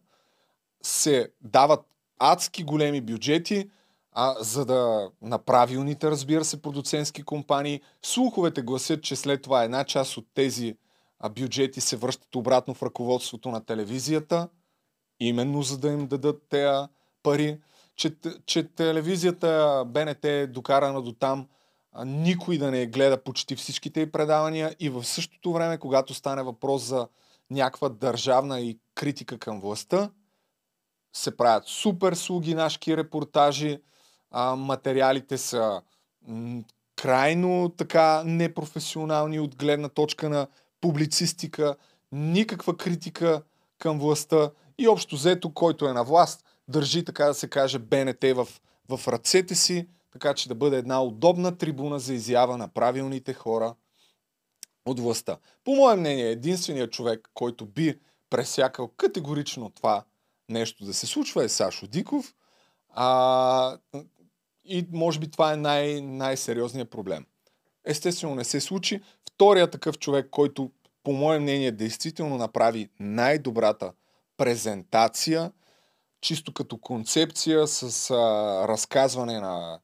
[0.82, 1.80] се дават
[2.18, 3.70] адски големи бюджети,
[4.12, 7.80] а, за да на правилните, разбира се, продуцентски компании.
[8.02, 10.76] Слуховете гласят, че след това една част от тези
[11.18, 14.48] а, бюджети се връщат обратно в ръководството на телевизията,
[15.20, 16.86] именно за да им дадат тези
[17.22, 17.60] пари.
[17.96, 18.14] Че,
[18.46, 21.46] че телевизията БНТ е докарана до там,
[22.06, 27.08] никой да не гледа почти всичките предавания и в същото време, когато стане въпрос за
[27.50, 30.10] някаква държавна и критика към властта,
[31.16, 33.78] се правят супер слугинашки репортажи,
[34.30, 35.82] а, материалите са
[36.28, 36.62] м-
[36.96, 40.46] крайно така непрофесионални от гледна точка на
[40.80, 41.76] публицистика,
[42.12, 43.42] никаква критика
[43.78, 48.24] към властта и общо взето, който е на власт, държи, така да се каже, БНТ
[48.34, 48.48] в,
[48.88, 53.74] в ръцете си, така че да бъде една удобна трибуна за изява на правилните хора
[54.86, 55.38] от властта.
[55.64, 58.00] По мое мнение, единственият човек, който би
[58.30, 60.04] пресякал категорично това
[60.48, 62.34] нещо да се случва е Сашо Диков.
[62.88, 63.78] А,
[64.64, 67.26] и може би това е най- най-сериозният проблем.
[67.84, 69.00] Естествено не се случи.
[69.30, 70.70] Вторият такъв човек, който
[71.02, 73.92] по мое мнение действително направи най-добрата
[74.36, 75.52] презентация,
[76.20, 78.14] чисто като концепция, с а,
[78.68, 79.80] разказване на,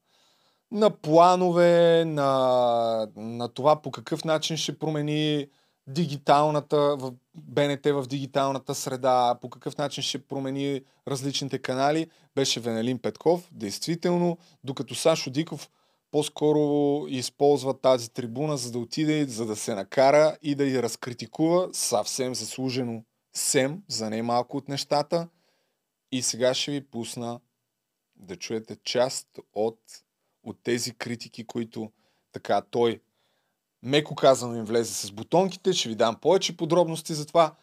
[0.72, 5.46] на планове, на, на това по какъв начин ще промени
[5.86, 12.98] дигиталната, в БНТ в дигиталната среда, по какъв начин ще промени различните канали, беше Венелин
[12.98, 15.70] Петков, действително, докато Сашо Диков
[16.10, 21.68] по-скоро използва тази трибуна, за да отиде, за да се накара и да я разкритикува
[21.72, 23.04] съвсем заслужено
[23.36, 25.28] Сем за не малко от нещата.
[26.12, 27.40] И сега ще ви пусна
[28.16, 29.78] да чуете част от,
[30.44, 31.92] от тези критики, които
[32.32, 33.00] така той
[33.82, 35.72] меко казано им влезе с бутонките.
[35.72, 37.54] Ще ви дам повече подробности за това.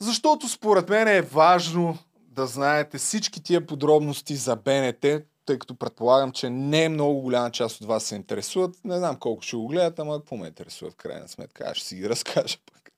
[0.00, 5.00] Защото според мен е важно да знаете всички тия подробности за БНТ,
[5.46, 8.84] тъй като предполагам, че не е много голяма част от вас се интересуват.
[8.84, 11.64] Не знам колко ще го гледат, ама какво ме интересува в крайна сметка.
[11.66, 12.90] Аз ще си ги разкажа пък.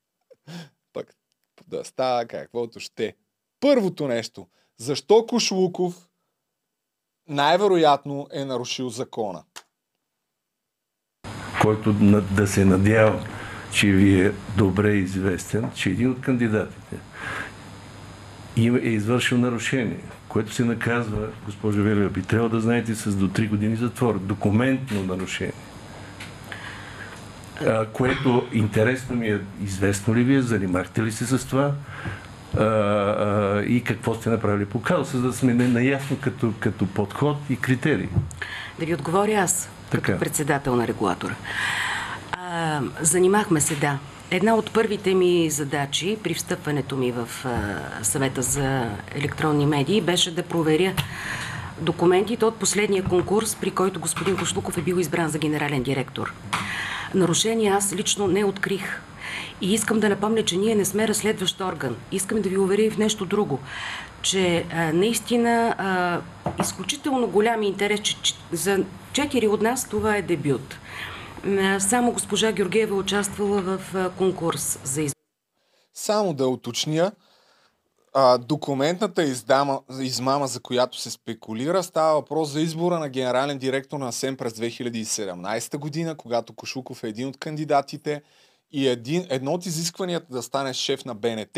[0.93, 1.15] пък
[1.67, 3.15] да става каквото ще.
[3.59, 4.47] Първото нещо.
[4.77, 6.08] Защо Кошлуков
[7.29, 9.43] най-вероятно е нарушил закона?
[11.61, 11.93] който
[12.31, 13.19] да се надява,
[13.71, 16.95] че ви е добре известен, че един от кандидатите
[18.57, 23.49] е извършил нарушение, което се наказва, госпожо Велева, би трябвало да знаете с до 3
[23.49, 24.19] години затвор.
[24.19, 25.53] Документно нарушение.
[27.93, 31.71] Което интересно ми е, известно ли ви е, занимахте ли се с това
[32.57, 36.85] а, а, и какво сте направили по казуса, за да сме на- наясно като, като
[36.85, 38.09] подход и критерии.
[38.79, 40.01] Да ви отговоря аз, Така.
[40.03, 41.35] като председател на регулатора.
[42.31, 43.97] А, занимахме се, да.
[44.31, 47.59] Една от първите ми задачи при встъпването ми в а,
[48.03, 50.93] съвета за електронни медии беше да проверя
[51.81, 56.33] документите от последния конкурс, при който господин Кошлуков е бил избран за генерален директор.
[57.13, 59.01] Нарушения аз лично не открих.
[59.61, 61.95] И искам да напомня, че ние не сме разследващ орган.
[62.11, 63.59] Искам да ви уверя в нещо друго,
[64.21, 66.21] че а, наистина а,
[66.61, 70.75] изключително голям интерес, че, че за четири от нас това е дебют.
[71.47, 75.15] А, Само госпожа Георгиева е участвала в а, конкурс за изб...
[75.93, 77.11] Само да уточня,
[78.13, 83.99] а, документната издама, измама, за която се спекулира, става въпрос за избора на генерален директор
[83.99, 88.21] на СЕМ през 2017 година, когато Кошуков е един от кандидатите
[88.71, 91.57] и един, едно от изискванията да станеш шеф на БНТ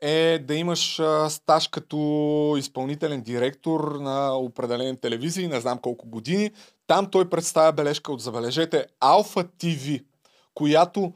[0.00, 6.50] е да имаш а, стаж като изпълнителен директор на определени телевизии, не знам колко години.
[6.86, 9.98] Там той представя бележка от, забележете, Алфа ТВ,
[10.54, 11.12] която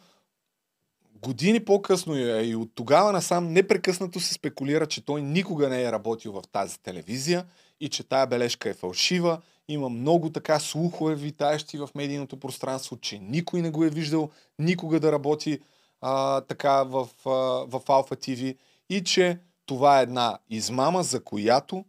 [1.23, 6.33] години по-късно и от тогава насам непрекъснато се спекулира, че той никога не е работил
[6.33, 7.45] в тази телевизия
[7.81, 9.41] и че тая бележка е фалшива.
[9.69, 15.01] Има много така слухове, витаещи в медийното пространство, че никой не го е виждал никога
[15.01, 15.61] да работи
[16.01, 17.31] а, така в, а,
[17.79, 18.55] в Алфа ТВ
[18.91, 21.85] и че това е една измама, за която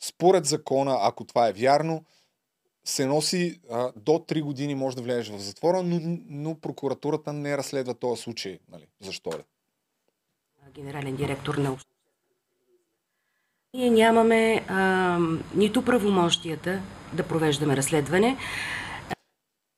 [0.00, 2.04] според закона, ако това е вярно,
[2.84, 7.56] се носи а, до 3 години може да влезеш в затвора, но, но прокуратурата не
[7.56, 8.58] разследва този случай.
[8.68, 8.86] Нали?
[9.00, 9.44] Защо е?
[10.74, 11.76] генерален директор на
[13.74, 15.18] Ние нямаме а,
[15.54, 16.82] нито правомощията
[17.16, 18.36] да провеждаме разследване,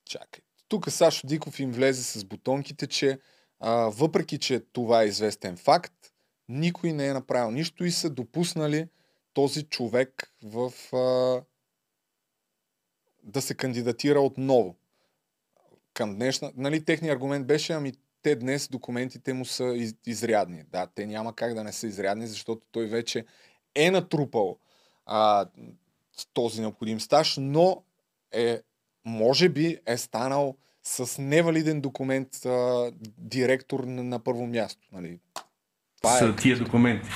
[0.05, 0.43] Чакай.
[0.68, 3.18] Тук Сашо Диков им влезе с бутонките, че
[3.61, 5.95] а, въпреки, че това е известен факт,
[6.49, 8.88] никой не е направил нищо и са допуснали
[9.32, 11.43] този човек в а,
[13.22, 14.76] да се кандидатира отново.
[15.95, 16.53] Към днешна...
[16.57, 20.64] Нали, техният аргумент беше, ами те днес документите му са из, изрядни.
[20.68, 23.24] Да, те няма как да не са изрядни, защото той вече
[23.75, 24.59] е натрупал
[25.07, 25.47] а,
[26.33, 27.83] този необходим стаж, но
[28.33, 28.61] е,
[29.05, 34.89] може би е станал с невалиден документ а, директор на, на първо място.
[34.93, 35.18] Нали?
[35.97, 36.37] Това са е.
[36.37, 37.09] тия документи.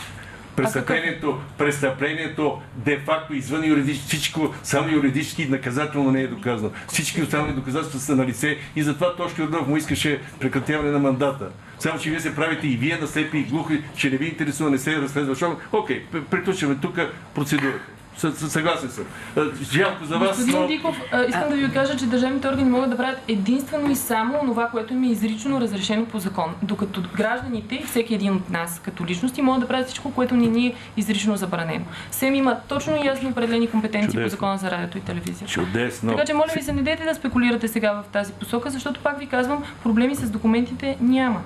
[0.56, 6.70] Престъплението, престъплението де-факто извън юридически, всичко, само юридически наказателно не е доказано.
[6.88, 11.50] Всички останали доказателства са на лице и затова Тошки Ордов му искаше прекратяване на мандата.
[11.78, 14.70] Само, че вие се правите и вие на слепи и глухи, че не ви интересува,
[14.70, 15.56] не се разследва.
[15.72, 16.98] Окей, приключваме тук
[17.34, 17.95] процедурата.
[18.16, 19.04] Съгласен съм.
[19.36, 20.66] А, Жалко за вас, Господин но...
[20.66, 24.40] Диков, а, искам да ви откажа, че държавните органи могат да правят единствено и само
[24.40, 26.54] това, което им е изрично разрешено по закон.
[26.62, 30.46] Докато гражданите и всеки един от нас като личности могат да правят всичко, което не
[30.46, 31.84] ни е изрично забранено.
[32.10, 34.24] СЕМ има точно и ясно определени компетенции Чудесно.
[34.24, 35.48] по закона за радиото и телевизия.
[35.48, 36.12] Чудесно.
[36.12, 39.18] Така че моля ви се, не дайте да спекулирате сега в тази посока, защото пак
[39.18, 41.42] ви казвам, проблеми с документите няма.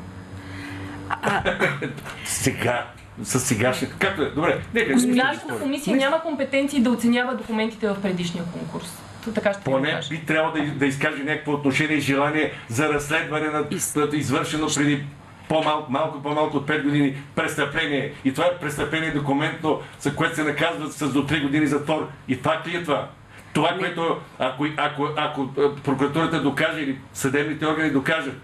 [2.24, 2.86] Сега,
[3.22, 3.88] с сегашни...
[3.98, 4.60] Както е, добре.
[4.74, 9.02] Нека не Нашата комисия няма компетенции да оценява документите в предишния конкурс.
[9.24, 13.46] То Така ще Поне би трябвало да, да изкаже някакво отношение и желание за разследване
[13.46, 13.64] на
[13.96, 15.04] на извършено преди
[15.48, 18.12] по-малко, малко по-малко от 5 години престъпление.
[18.24, 22.08] И това е престъпление документно, за което се наказва с до 3 години затвор.
[22.28, 23.08] И факт ли е това?
[23.52, 28.34] Това, което ако, ако, ако, а, прокуратурата докаже или съдебните органи докажат,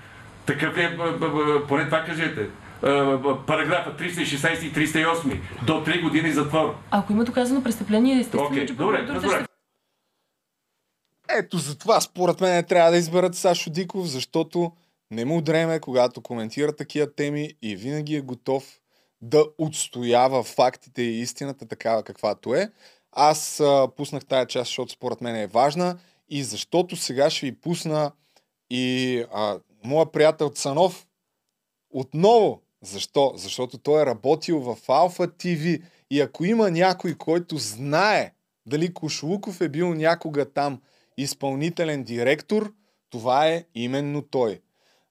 [0.47, 0.97] такъв е,
[1.69, 2.47] поне това кажете.
[2.83, 6.74] Б- Параграфа 316 и 308 до 3 години затвор.
[6.91, 9.46] Ако има доказано престъпление, естествено, Окей, че добре, ще
[11.29, 14.72] Ето затова според мен трябва да изберат Сашо Диков, защото
[15.11, 18.80] не му дреме, когато коментира такива теми и винаги е готов
[19.21, 22.71] да отстоява фактите и истината такава каквато е.
[23.13, 25.99] Аз а, пуснах тая част, защото според мен е важна
[26.29, 28.13] и защото сега ще ви пусна
[28.71, 31.07] И а, моя приятел Цанов
[31.91, 33.33] отново, защо?
[33.37, 35.79] Защото той е работил в Алфа ТВ
[36.11, 38.33] и ако има някой, който знае
[38.67, 40.80] дали Кошлуков е бил някога там
[41.17, 42.72] изпълнителен директор,
[43.11, 44.61] това е именно той.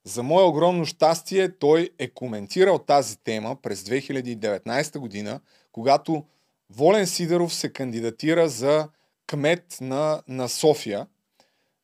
[0.04, 5.40] За мое огромно щастие, той е коментирал тази тема през 2019 година,
[5.72, 6.24] когато
[6.70, 8.88] Волен Сидеров се кандидатира за
[9.26, 11.06] кмет на, на София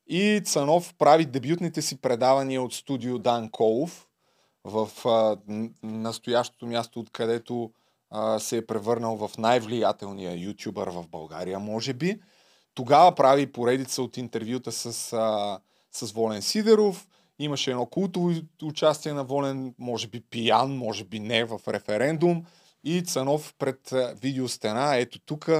[0.06, 4.08] и Цанов прави дебютните си предавания от студио Дан Колов
[4.64, 5.36] в а,
[5.82, 7.72] настоящото място, откъдето
[8.10, 12.20] а, се е превърнал в най-влиятелния ютубър в България, може би.
[12.74, 15.58] Тогава прави поредица от интервюта с, а,
[15.92, 17.08] с Волен Сидеров.
[17.38, 18.32] Имаше едно култово
[18.62, 22.44] участие на Волен, може би пиян, може би не, в референдум.
[22.84, 25.50] И Цанов пред видеостена, ето тук,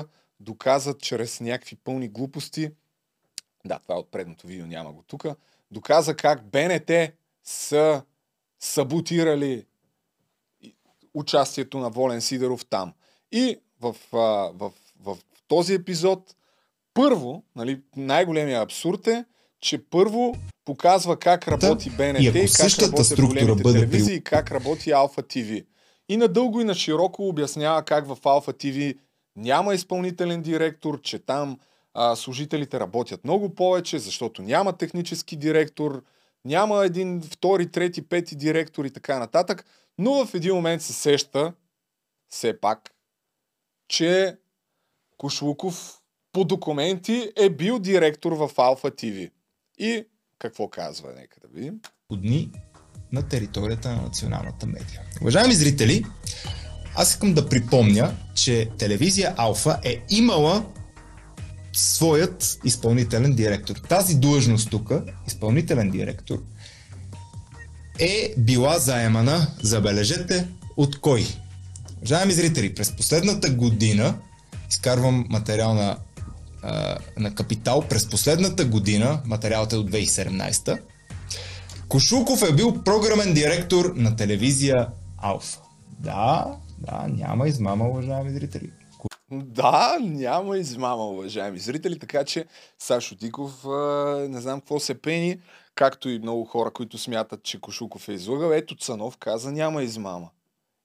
[0.40, 2.70] доказа чрез някакви пълни глупости,
[3.64, 5.26] да, това е от предното видео, няма го тук,
[5.70, 6.90] доказа как БНТ
[7.44, 8.02] са
[8.62, 9.64] саботирали
[11.14, 12.92] участието на Волен Сидеров там.
[13.32, 15.16] И в, в, в, в
[15.48, 16.34] този епизод
[16.94, 19.24] първо, нали, най-големия абсурд е,
[19.60, 20.34] че първо
[20.64, 24.90] показва как работи да, БНТ и, и как работят големите бъде телевизии, и как работи
[24.90, 25.62] Алфа ТВ.
[26.08, 28.94] И надълго и на широко обяснява как в Алфа ТВ
[29.36, 31.58] няма изпълнителен директор, че там
[31.94, 36.02] а, служителите работят много повече, защото няма технически директор,
[36.44, 39.64] няма един, втори, трети, пети директор и така нататък,
[39.98, 41.52] но в един момент се сеща,
[42.28, 42.90] все пак,
[43.88, 44.36] че
[45.18, 45.98] Кошлуков
[46.32, 49.28] по документи е бил директор в Алфа ТВ.
[49.78, 50.04] И
[50.38, 51.12] какво казва?
[51.16, 51.80] Нека да видим.
[52.12, 52.50] Дни
[53.12, 55.00] на територията на националната медия.
[55.20, 56.04] Уважаеми зрители,
[56.96, 60.64] аз искам да припомня, че телевизия Алфа е имала
[61.72, 63.76] своят изпълнителен директор.
[63.88, 64.92] Тази длъжност тук,
[65.26, 66.42] изпълнителен директор,
[67.98, 71.26] е била заемана, забележете, от кой?
[71.98, 74.14] Уважаеми зрители, през последната година,
[74.70, 75.96] изкарвам материал на,
[77.18, 80.78] на Капитал, през последната година, материалът е от 2017,
[81.88, 84.88] Кошуков е бил програмен директор на телевизия
[85.18, 85.58] Алфа.
[85.98, 86.46] Да,
[86.78, 88.70] да, няма измама, уважаеми зрители.
[89.34, 92.46] Да, няма измама, уважаеми зрители, така че
[92.78, 93.64] Сашо Диков
[94.28, 95.40] не знам какво се пени,
[95.74, 98.52] както и много хора, които смятат, че Кошуков е излагал.
[98.52, 100.30] Ето Цанов каза, няма измама.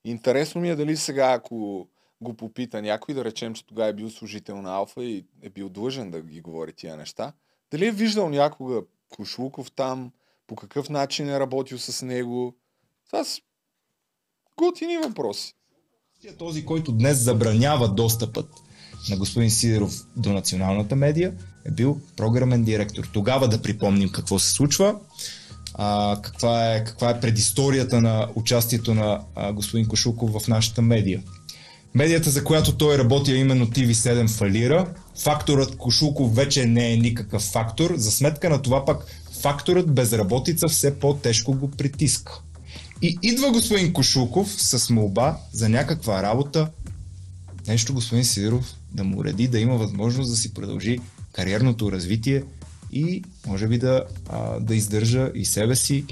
[0.06, 1.88] Интересно ми е дали сега, ако
[2.22, 5.69] го попита някой, да речем, че тогава е бил служител на Алфа и е бил
[5.69, 7.34] длъжен да ги говори тия неща,
[7.72, 10.11] дали е виждал някога Кошлуков там,
[10.48, 12.56] по какъв начин е работил с него.
[13.06, 13.41] Това са
[14.57, 15.57] готини въпроси.
[16.38, 18.49] Този, който днес забранява достъпът
[19.10, 21.34] на господин Сидеров до националната медия,
[21.65, 23.10] е бил програмен директор.
[23.14, 24.95] Тогава да припомним какво се случва,
[25.73, 31.23] а, каква, е, каква е предисторията на участието на а, господин Кошуков в нашата медия.
[31.94, 34.94] Медията, за която той работи, именно TV7 фалира.
[35.19, 37.94] Факторът Кошуков вече не е никакъв фактор.
[37.95, 39.06] За сметка на това пък
[39.41, 42.41] факторът безработица все по-тежко го притиска.
[43.02, 46.69] И идва господин Кошуков с молба за някаква работа,
[47.68, 50.99] нещо господин Сидоров да му уреди, да има възможност да си продължи
[51.34, 52.44] кариерното развитие
[52.91, 56.06] и може би да, а, да издържа и себе си,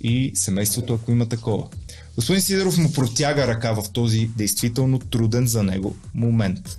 [0.00, 1.68] и семейството, ако има такова.
[2.14, 6.78] Господин Сидоров му протяга ръка в този действително труден за него момент.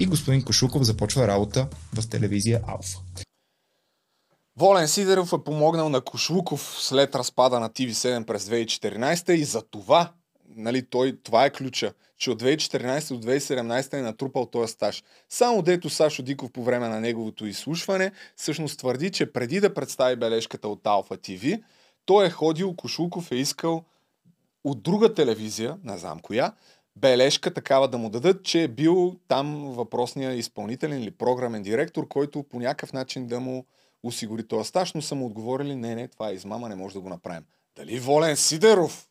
[0.00, 2.98] И господин Кошуков започва работа в телевизия Алфа.
[4.56, 10.12] Волен Сидеров е помогнал на Кошлуков след разпада на TV7 през 2014 и за това,
[10.56, 15.02] нали, той, това е ключа, че от 2014 до 2017 е натрупал този стаж.
[15.28, 20.16] Само дето Сашо Диков по време на неговото изслушване всъщност твърди, че преди да представи
[20.16, 21.58] бележката от Алфа ТВ,
[22.04, 23.84] той е ходил, Кошлуков е искал
[24.64, 26.52] от друга телевизия, не знам коя,
[26.96, 32.42] бележка такава да му дадат, че е бил там въпросния изпълнителен или програмен директор, който
[32.42, 33.66] по някакъв начин да му
[34.02, 37.00] осигури този стаж, но са му отговорили, не, не, това е измама, не може да
[37.00, 37.44] го направим.
[37.76, 39.08] Дали Волен Сидеров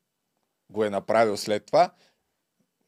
[0.70, 1.92] го е направил след това?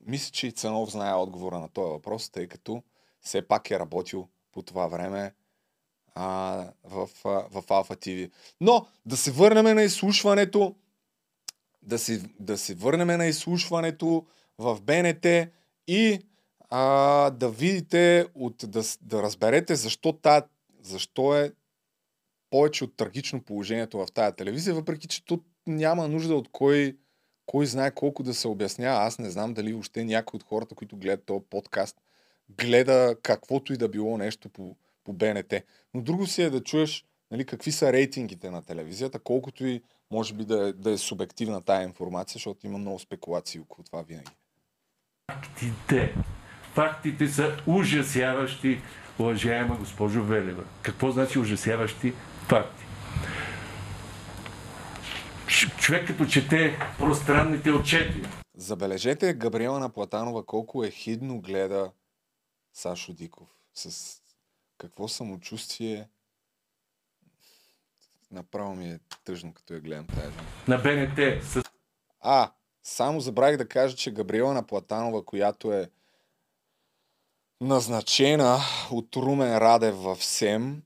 [0.01, 2.83] Мисля, че и Цанов знае отговора на този въпрос, тъй като
[3.21, 5.33] все пак е работил по това време
[6.15, 6.25] а,
[6.83, 8.29] в, а, в Алфа ТВ.
[8.61, 10.75] Но да се върнем на изслушването,
[11.81, 14.25] да се, да се върнем на изслушването
[14.57, 15.25] в БНТ
[15.87, 16.19] и
[16.69, 20.41] а, да видите, от, да, да разберете защо, та,
[20.81, 21.53] защо е
[22.53, 26.97] повече от трагично положението в тази телевизия, въпреки че тут няма нужда от кой,
[27.45, 29.03] кой знае колко да се обяснява.
[29.03, 31.97] Аз не знам дали още някой от хората, които гледат този подкаст,
[32.49, 35.53] гледа каквото и да било нещо по, по БНТ.
[35.93, 39.81] Но друго си е да чуеш нали, какви са рейтингите на телевизията, колкото и
[40.11, 44.01] може би да е, да е субективна тая информация, защото има много спекулации около това
[44.01, 44.31] винаги.
[45.31, 46.15] Фактите.
[46.73, 48.81] Фактите са ужасяващи,
[49.19, 50.63] уважаема госпожо Велева.
[50.81, 52.13] Какво значи ужасяващи
[52.49, 52.83] факти?
[55.47, 58.21] Ш- Човек като чете пространните отчети,
[58.57, 61.91] Забележете Габриела Наплатанова колко е хидно гледа
[62.73, 63.47] Сашо Диков.
[63.73, 64.17] С
[64.77, 66.07] какво самочувствие.
[68.31, 70.35] Направо ми е тъжно, като я гледам тази
[70.67, 71.63] на БНТ с
[72.21, 72.51] А,
[72.83, 75.89] само забравих да кажа, че Габриела Наплатанова, която е
[77.61, 78.57] назначена
[78.91, 80.83] от Румен Радев в СЕМ,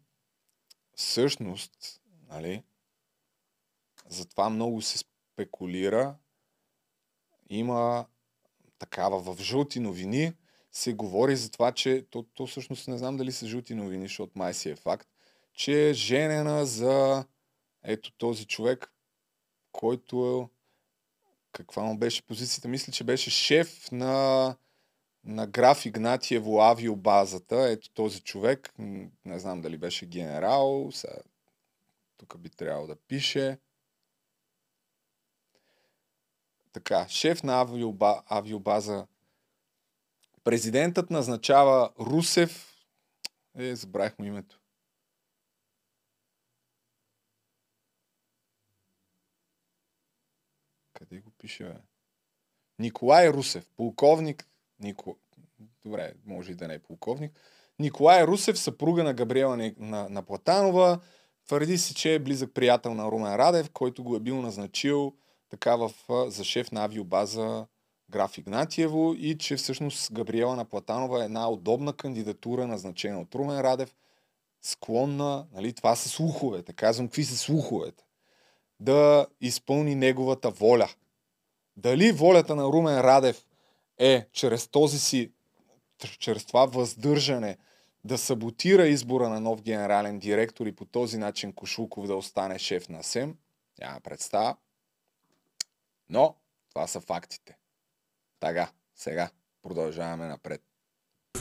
[0.98, 2.64] всъщност, нали,
[4.10, 6.16] затова много се спекулира,
[7.50, 8.06] има
[8.80, 10.34] такава в жълти новини,
[10.72, 14.32] се говори за това, че то, то всъщност не знам дали са жълти новини, защото
[14.36, 15.10] май си е факт,
[15.54, 17.26] че е женена за
[17.84, 18.94] ето този човек,
[19.72, 20.58] който е
[21.52, 22.68] каква му беше позицията?
[22.68, 24.56] Мисля, че беше шеф на,
[25.24, 27.70] на граф Игнатиево авиобазата.
[27.70, 28.74] Ето този човек.
[29.26, 30.90] Не знам дали беше генерал.
[30.92, 31.18] Сега,
[32.18, 33.60] тук би трябвало да пише.
[36.74, 39.08] Така, шеф на авиоба, авиобаза.
[40.44, 42.74] Президентът назначава Русев.
[43.58, 44.60] Е, забравих му името.
[50.94, 51.76] Къде го пише, бе?
[52.80, 54.48] Николай Русев, полковник.
[54.80, 55.18] Нико...
[55.86, 57.40] Добре, може и да не е полковник.
[57.80, 61.00] Николай Русев, съпруга на Габриела на, на Платанова,
[61.48, 65.14] твърди се, че е близък приятел на Румен Радев, който го е бил назначил
[65.50, 65.92] така в,
[66.28, 67.68] за шеф на авиобаза
[68.10, 73.62] Граф Игнатиево и че всъщност Габриела на Платанова е една удобна кандидатура, назначена от Румен
[73.62, 73.96] Радев,
[74.62, 78.04] склонна, нали, това са слуховете, казвам какви са слуховете,
[78.80, 80.90] да изпълни неговата воля.
[81.78, 83.47] Дали волята на Румен Радев
[83.98, 85.32] е чрез този си,
[86.20, 87.58] чрез това въздържане
[88.04, 92.90] да саботира избора на нов генерален директор и по този начин Кошулков да остане шеф
[92.90, 93.36] на СЕМ,
[93.82, 94.56] няма представа.
[96.10, 96.36] Но
[96.70, 97.58] това са фактите.
[98.40, 99.30] Така, сега
[99.62, 100.62] продължаваме напред.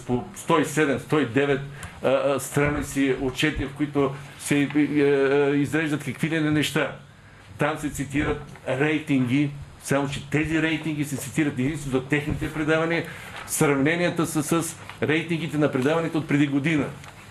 [0.06, 1.60] по 107-109
[2.02, 6.98] а, а, страници отчети, в които се е, е, изреждат какви ли не неща.
[7.58, 9.50] Там се цитират рейтинги,
[9.86, 13.04] само че тези рейтинги се цитират единствено за техните предавания.
[13.46, 16.86] Сравненията са с рейтингите на предаването от преди година.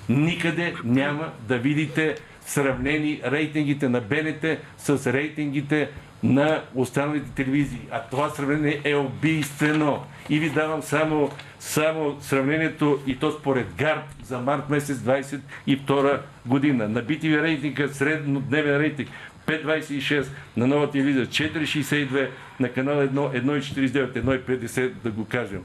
[0.10, 2.16] Никъде няма да видите
[2.46, 4.46] сравнени рейтингите на БНТ
[4.78, 5.90] с рейтингите
[6.24, 7.80] на останалите телевизии.
[7.92, 10.04] А това сравнение е убийствено.
[10.30, 11.30] И ви давам само,
[11.60, 16.90] само сравнението и то според ГАРД за март месец 22 година.
[16.90, 19.10] На BTV рейтинга, среднодневен рейтинг
[19.46, 20.28] 5,26,
[20.58, 25.64] на нова телевизия 4,62, на канал 1 1,49, 1,50 да го кажем.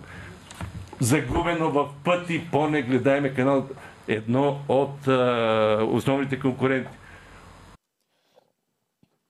[1.00, 3.68] Загубено в пъти по-негледаеме канал
[4.08, 6.90] едно от а, основните конкуренти.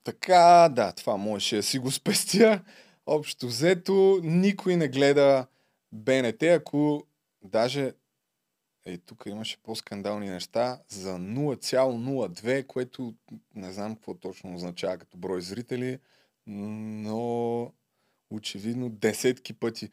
[0.05, 2.61] Така, да, това можеше да си го спестя.
[3.07, 5.47] Общо взето, никой не гледа
[5.93, 7.07] БНТ, ако
[7.43, 7.93] даже
[8.85, 13.15] е, тук имаше по-скандални неща за 0,02, което
[13.55, 15.99] не знам какво точно означава като брой зрители,
[16.47, 17.73] но
[18.31, 19.91] очевидно десетки пъти.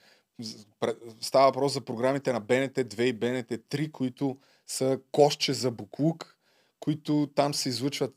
[1.21, 4.37] Става въпрос за програмите на БНТ 2 и БНТ 3, които
[4.67, 6.37] са кошче за буклук,
[6.79, 8.15] които там се излъчват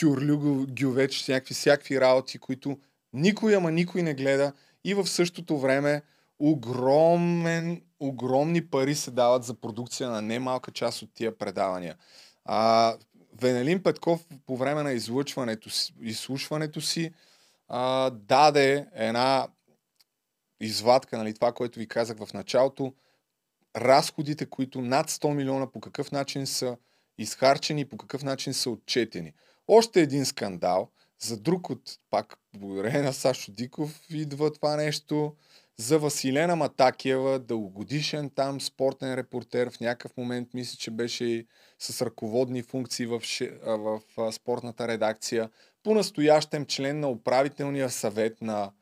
[0.00, 2.78] тюрлюго, гювеч, някакви всякакви работи, които
[3.12, 4.52] никой, ама никой не гледа
[4.84, 6.02] и в същото време
[6.38, 11.96] огромен, огромни пари се дават за продукция на немалка част от тия предавания.
[12.44, 12.94] А,
[13.40, 15.70] Венелин Петков по време на излъчването
[16.00, 17.12] изслушването си
[17.68, 19.48] а, даде една
[20.60, 22.94] извадка, нали, това, което ви казах в началото,
[23.76, 26.76] разходите, които над 100 милиона по какъв начин са
[27.18, 29.32] изхарчени по какъв начин са отчетени.
[29.68, 35.36] Още един скандал, за друг от, пак благодарение на Сашо Диков, идва това нещо
[35.76, 41.46] за Василена Матакиева, дългогодишен там спортен репортер, в някакъв момент мисля, че беше
[41.78, 43.22] с ръководни функции в,
[43.66, 45.50] в а, спортната редакция,
[45.82, 48.72] по-настоящем член на управителния съвет на,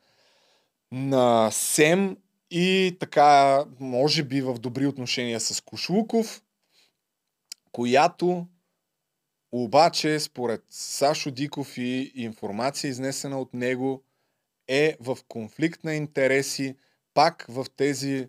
[0.93, 2.17] на СЕМ
[2.51, 6.43] и така, може би в добри отношения с Кошлуков,
[7.73, 8.47] която
[9.53, 14.05] обаче, според Сашо Диков и информация изнесена от него,
[14.71, 16.77] е в конфликт на интереси
[17.15, 18.29] пак в тези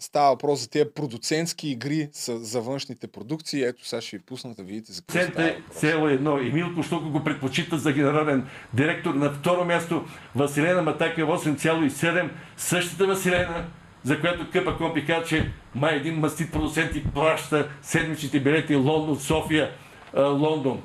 [0.00, 3.62] Става въпрос за тези продуцентски игри за външните продукции.
[3.62, 5.48] Ето сега ще ви пусна да видите за какво става.
[5.48, 6.38] Цента село едно.
[6.38, 9.14] Емил Коштуко го предпочита за генерален директор.
[9.14, 10.04] На второ място
[10.34, 12.30] Василена Матака 8,7.
[12.56, 13.66] Същата Василена,
[14.04, 19.20] за която Къпа Компи каза, че май един мастит продуцент и плаща седмичните билети Лондон,
[19.20, 19.70] София,
[20.16, 20.82] Лондон.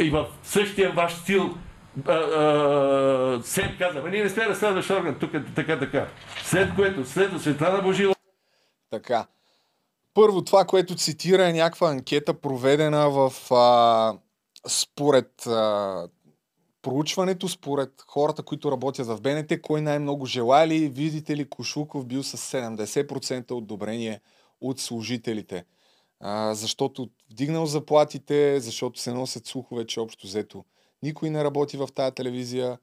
[0.00, 1.54] И в същия ваш стил
[3.42, 6.08] Сем каза, «Ма ние не сме разследващ орган, тук е така, така.
[6.44, 8.14] След което следва Светлана Божила,
[8.90, 9.26] Така.
[10.14, 14.18] Първо, това, което цитира е някаква анкета, проведена в а,
[14.68, 16.08] според а,
[16.82, 22.36] проучването, според хората, които работят в БНТ, кой най-много желали, видите ли, Кошуков бил с
[22.36, 24.20] 70% одобрение
[24.60, 25.64] от служителите.
[26.20, 30.64] А, защото вдигнал заплатите, защото се носят слухове, че общо взето
[31.02, 32.78] никой не работи в тази телевизия.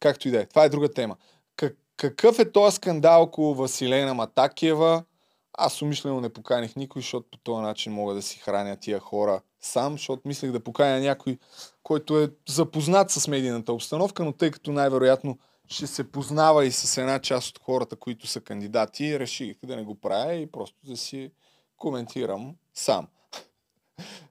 [0.00, 0.46] Както и да е.
[0.46, 1.16] Това е друга тема.
[1.56, 5.04] Как, какъв е този скандал около Василена Матакиева?
[5.52, 9.40] Аз умишлено не поканих никой, защото по този начин мога да си храня тия хора
[9.60, 11.38] сам, защото мислех да поканя някой,
[11.82, 16.98] който е запознат с медийната обстановка, но тъй като най-вероятно ще се познава и с
[16.98, 20.96] една част от хората, които са кандидати, реших да не го правя и просто да
[20.96, 21.30] си
[21.76, 23.08] коментирам сам.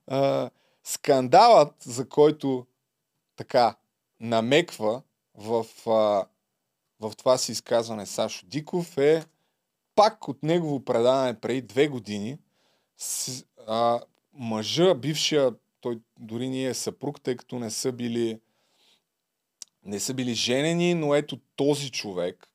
[0.84, 2.66] Скандалът, за който
[3.38, 3.76] така
[4.20, 5.02] намеква
[5.36, 6.26] в, а,
[7.00, 9.26] в това си изказване Сашо Диков е
[9.96, 12.38] пак от негово предаване преди две години
[12.98, 14.02] с, а,
[14.34, 18.40] мъжа, бившия, той дори не е съпруг, тъй като не са били
[19.88, 22.48] не са били женени, но ето този човек,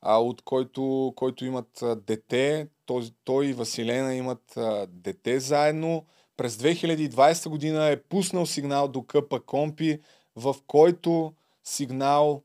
[0.00, 6.06] а, от който, който имат дете, този, той и Василена имат а, дете заедно.
[6.36, 10.00] През 2020 година е пуснал сигнал до Къпа Компи,
[10.38, 11.32] в който
[11.64, 12.42] сигнал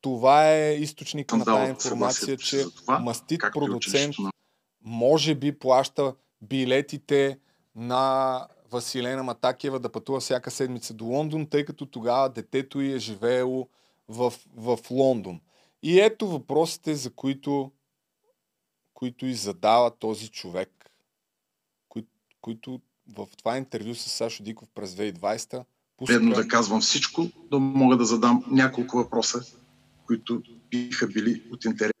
[0.00, 2.64] това е източник на тази информация, че
[3.00, 4.14] мастит и продуцент
[4.84, 7.38] може би плаща билетите
[7.76, 12.98] на Василена Матакиева да пътува всяка седмица до Лондон, тъй като тогава детето й е
[12.98, 13.68] живеело
[14.08, 15.40] в, в Лондон.
[15.82, 17.72] И ето въпросите, за които,
[18.94, 20.90] които и задава този човек,
[21.88, 22.06] кои,
[22.40, 25.64] които в това интервю с Сашо Диков през 2020
[26.06, 29.42] Вредно да казвам всичко, да мога да задам няколко въпроса,
[30.06, 31.92] които биха били от интерес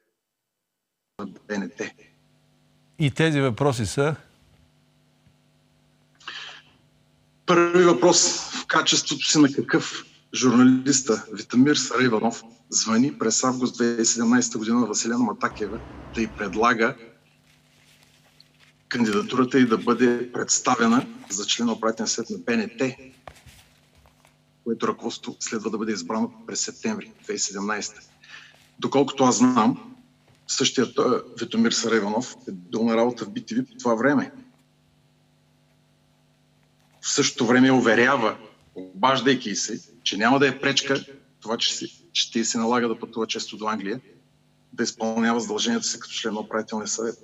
[1.18, 1.82] на БНТ.
[2.98, 4.16] И тези въпроси са...
[7.46, 8.38] Първи въпрос.
[8.38, 10.04] В качеството си на какъв
[10.34, 15.80] журналиста Витамир Сарайванов звъни през август 2017 година на Василена Матакева
[16.14, 16.96] да й предлага
[18.88, 22.82] кандидатурата й да бъде представена за член на съвет на БНТ,
[24.68, 27.92] което ръководство следва да бъде избрано през септември 2017.
[28.78, 29.94] Доколкото аз знам,
[30.48, 31.72] същият той, Витомир
[32.48, 34.32] е бил на работа в BTV по това време.
[37.00, 38.36] В същото време уверява,
[38.74, 41.04] обаждайки се, че няма да е пречка
[41.40, 44.00] това, че, ще се налага да пътува често до Англия,
[44.72, 47.18] да изпълнява задълженията си като член на управителния съвет.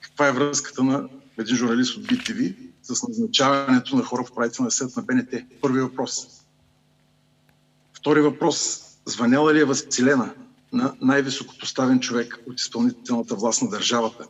[0.00, 1.08] Каква е връзката на
[1.38, 5.34] един журналист от BTV с назначаването на хора в управителния съвет на БНТ?
[5.60, 6.43] Първи въпрос.
[8.04, 8.80] Втори въпрос.
[9.06, 10.34] Звъняла ли е Василена
[10.72, 14.26] на най-високопоставен човек от изпълнителната власт на държавата?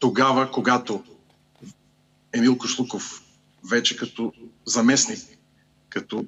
[0.00, 1.04] Тогава, когато
[2.32, 3.22] Емил Кошлуков,
[3.70, 4.32] вече като
[4.66, 5.18] заместник,
[5.88, 6.24] като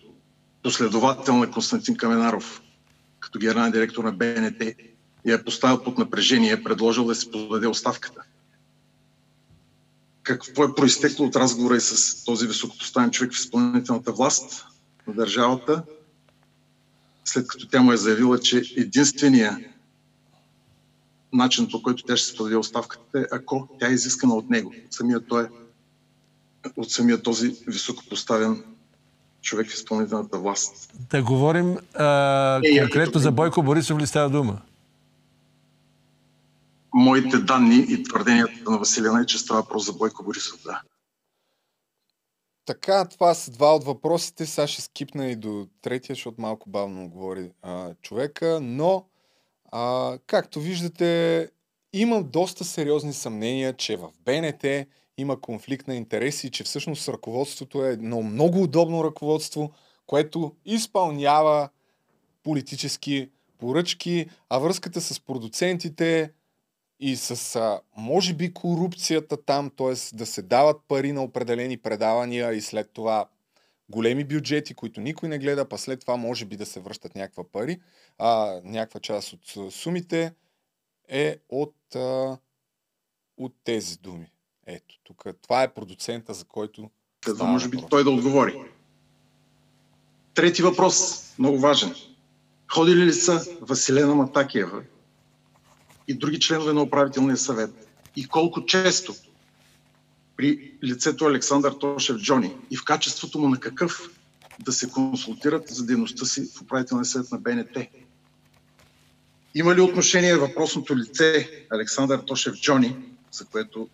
[0.62, 2.62] последовател на Константин Каменаров,
[3.20, 4.62] като генерален директор на БНТ,
[5.26, 8.22] я е поставил под напрежение, е предложил да се подаде оставката.
[10.22, 14.66] Какво е проистекло от разговора и с този високопоставен човек в изпълнителната власт
[15.06, 15.82] на държавата,
[17.32, 19.58] след като тя му е заявила, че единствения
[21.32, 24.74] начин, по който тя ще се подаде оставката е, ако тя е изискана от него,
[24.86, 25.48] от самия, той,
[26.76, 28.64] от самия този високопоставен
[29.42, 30.92] човек в изпълнителната власт.
[31.10, 34.60] Да говорим а, Е, конкретно за Бойко Борисов ли става дума?
[36.94, 40.80] Моите данни и твърденията на Василина е, че става въпрос за Бойко Борисов, да.
[42.70, 44.46] Така, това са два от въпросите.
[44.46, 49.06] Сега ще скипна и до третия, защото малко бавно говори а, човека, но
[49.72, 51.48] а, както виждате,
[51.92, 54.86] имам доста сериозни съмнения, че в БНТ
[55.18, 59.70] има конфликт на интереси, че всъщност ръководството е едно много удобно ръководство,
[60.06, 61.68] което изпълнява
[62.42, 66.32] политически поръчки, а връзката с продуцентите
[67.00, 70.16] и с, а, може би, корупцията там, т.е.
[70.16, 73.28] да се дават пари на определени предавания и след това
[73.88, 77.44] големи бюджети, които никой не гледа, па след това може би да се връщат някаква
[77.44, 77.80] пари,
[78.18, 80.32] а, някаква част от сумите
[81.08, 82.38] е от, а,
[83.36, 84.32] от тези думи.
[84.66, 86.90] Ето, тук това е продуцента, за който
[87.26, 88.60] за може би той да отговори.
[90.34, 91.94] Трети въпрос, много важен.
[92.72, 94.82] Ходили ли са Василена Матакиева
[96.10, 97.88] и други членове на управителния съвет?
[98.16, 99.14] И колко често
[100.36, 104.10] при лицето Александър Тошев Джони и в качеството му на какъв
[104.60, 107.76] да се консултират за дейността си в управителния съвет на БНТ?
[109.54, 112.96] Има ли отношение въпросното лице Александър Тошев Джони,
[113.32, 113.88] за което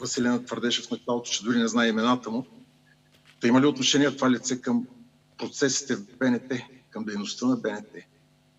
[0.00, 2.46] Василина твърдеше в началото, че дори не знае имената му,
[3.40, 4.86] да има ли отношение това лице към
[5.38, 6.52] процесите в БНТ,
[6.90, 7.96] към дейността на БНТ?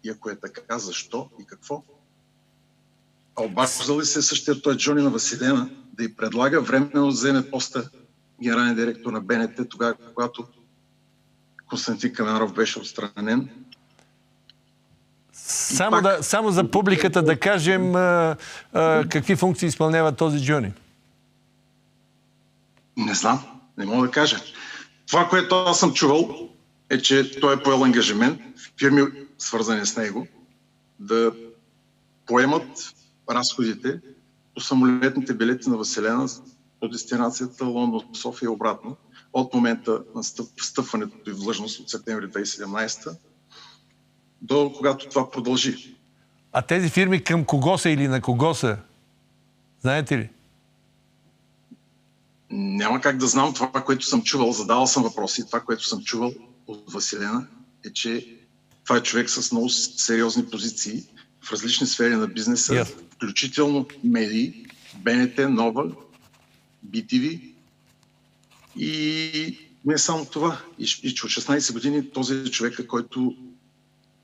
[0.04, 1.84] И ако е така, защо и какво?
[3.40, 7.90] Обаче ли се същия той Джони на Василена да й предлага временно вземе поста
[8.44, 10.48] генерален директор на БНТ, тогава, когато
[11.70, 13.50] Константин Каменаров беше отстранен.
[15.34, 16.04] Само, пак...
[16.04, 18.36] да, само за публиката да кажем а,
[18.74, 20.74] а, какви функции изпълнява този Джони.
[22.98, 23.46] Не знам,
[23.78, 24.38] не мога да кажа.
[25.08, 26.50] Това, което аз съм чувал,
[26.90, 28.42] е, че той е поел ангажимент,
[28.80, 29.02] фирми
[29.38, 30.28] свързани с него,
[31.00, 31.32] да
[32.26, 32.94] поемат
[33.30, 34.00] разходите
[34.56, 36.30] по самолетните билети на Василена
[36.80, 38.98] по дестинацията Лондон-София обратно
[39.34, 40.22] от момента на
[40.62, 43.18] встъпването и в длъжност от септември 2017
[44.42, 45.96] до когато това продължи.
[46.52, 48.78] А тези фирми към кого са или на кого са?
[49.82, 50.30] Знаете ли?
[52.50, 54.52] Няма как да знам това, което съм чувал.
[54.52, 55.46] Задавал съм въпроси.
[55.46, 56.34] Това, което съм чувал
[56.68, 57.48] от Василена
[57.86, 58.38] е, че
[58.84, 61.04] това е човек с много сериозни позиции
[61.42, 63.07] в различни сфери на бизнеса, yeah.
[63.18, 64.66] Включително медии,
[64.96, 65.96] БНТ, Нова,
[66.90, 67.54] BTV
[68.78, 70.62] и не само това.
[70.80, 73.36] И, и че от 16 години този е човека, който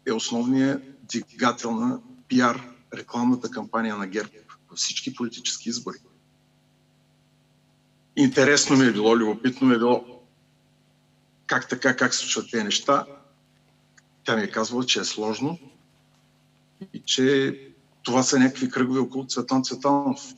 [0.08, 4.30] е основният двигател на пиар рекламната кампания на ГЕРБ
[4.70, 5.98] във всички политически избори.
[8.16, 10.24] Интересно ми е било, любопитно ми е било
[11.48, 13.06] как така, как се случват тези неща.
[14.24, 15.60] Тя ми е казвала, че е сложно
[16.94, 17.73] и че
[18.04, 20.34] това са някакви кръгове около Цветан Цветанов,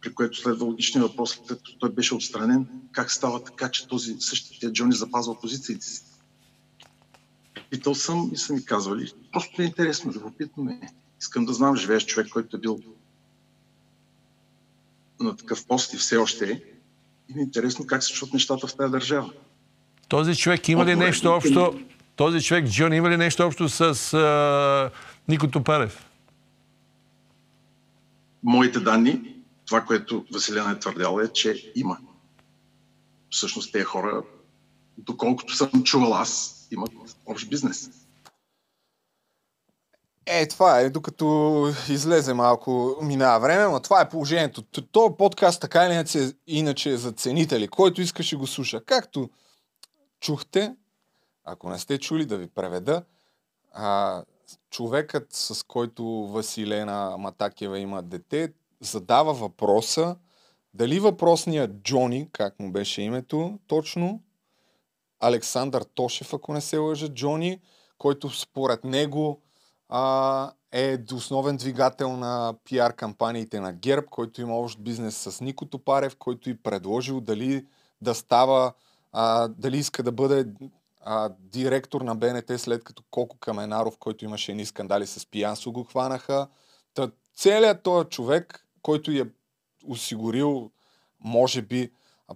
[0.00, 4.16] при което следва логичния въпрос, след като той беше отстранен, как става така, че този
[4.20, 6.02] същия Джони запазва позициите си.
[7.70, 9.12] Питал съм и са ми казвали.
[9.32, 10.80] Просто е интересно, любопитно е.
[11.20, 12.80] Искам да знам, живееш човек, който е бил
[15.20, 16.62] на такъв пост и все още е.
[17.28, 19.32] И ми е интересно как се чуват нещата в тази държава.
[20.08, 21.80] Този човек има ли нещо общо?
[22.16, 24.90] Този човек, Джон, има ли нещо общо с а,
[25.28, 26.06] Нико Топарев?
[28.42, 29.36] Моите данни,
[29.66, 31.98] това, което Василена е твърдяла, е, че има.
[33.30, 34.22] Всъщност тези хора,
[34.98, 36.92] доколкото съм чувал аз, имат
[37.26, 37.90] общ бизнес.
[40.26, 44.62] Е, това е, докато излезе малко, минава време, но това е положението.
[44.62, 47.68] То подкаст така или иначе, иначе е за ценители.
[47.68, 48.84] Който искаше го слуша.
[48.84, 49.30] Както
[50.20, 50.74] чухте,
[51.44, 53.02] ако не сте чули да ви преведа,
[53.72, 54.22] а,
[54.70, 60.16] човекът, с който Василена Матакева има дете, задава въпроса
[60.74, 64.22] дали въпросният Джони, как му беше името точно,
[65.20, 67.60] Александър Тошев, ако не се лъжа, Джони,
[67.98, 69.40] който според него
[69.88, 75.66] а, е основен двигател на пиар кампаниите на ГЕРБ, който има общ бизнес с Нико
[75.66, 77.66] Топарев, който и предложил дали
[78.00, 78.72] да става,
[79.12, 80.46] а, дали иска да бъде
[81.04, 85.84] а, директор на БНТ, след като Коко Каменаров, който имаше едни скандали с пиянство, го
[85.84, 86.48] хванаха.
[86.94, 89.24] Та, целият този човек, който е
[89.86, 90.70] осигурил,
[91.20, 91.90] може би,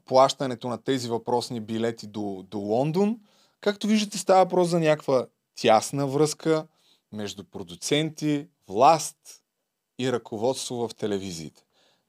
[0.05, 3.19] плащането на тези въпросни билети до, до Лондон.
[3.61, 5.27] Както виждате, става въпрос за някаква
[5.61, 6.67] тясна връзка
[7.13, 9.17] между продуценти, власт
[9.99, 11.63] и ръководство в телевизиите.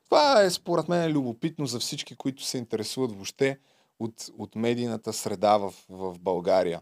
[0.05, 3.59] Това е според мен любопитно за всички, които се интересуват въобще
[3.99, 6.81] от, от медийната среда в, в България.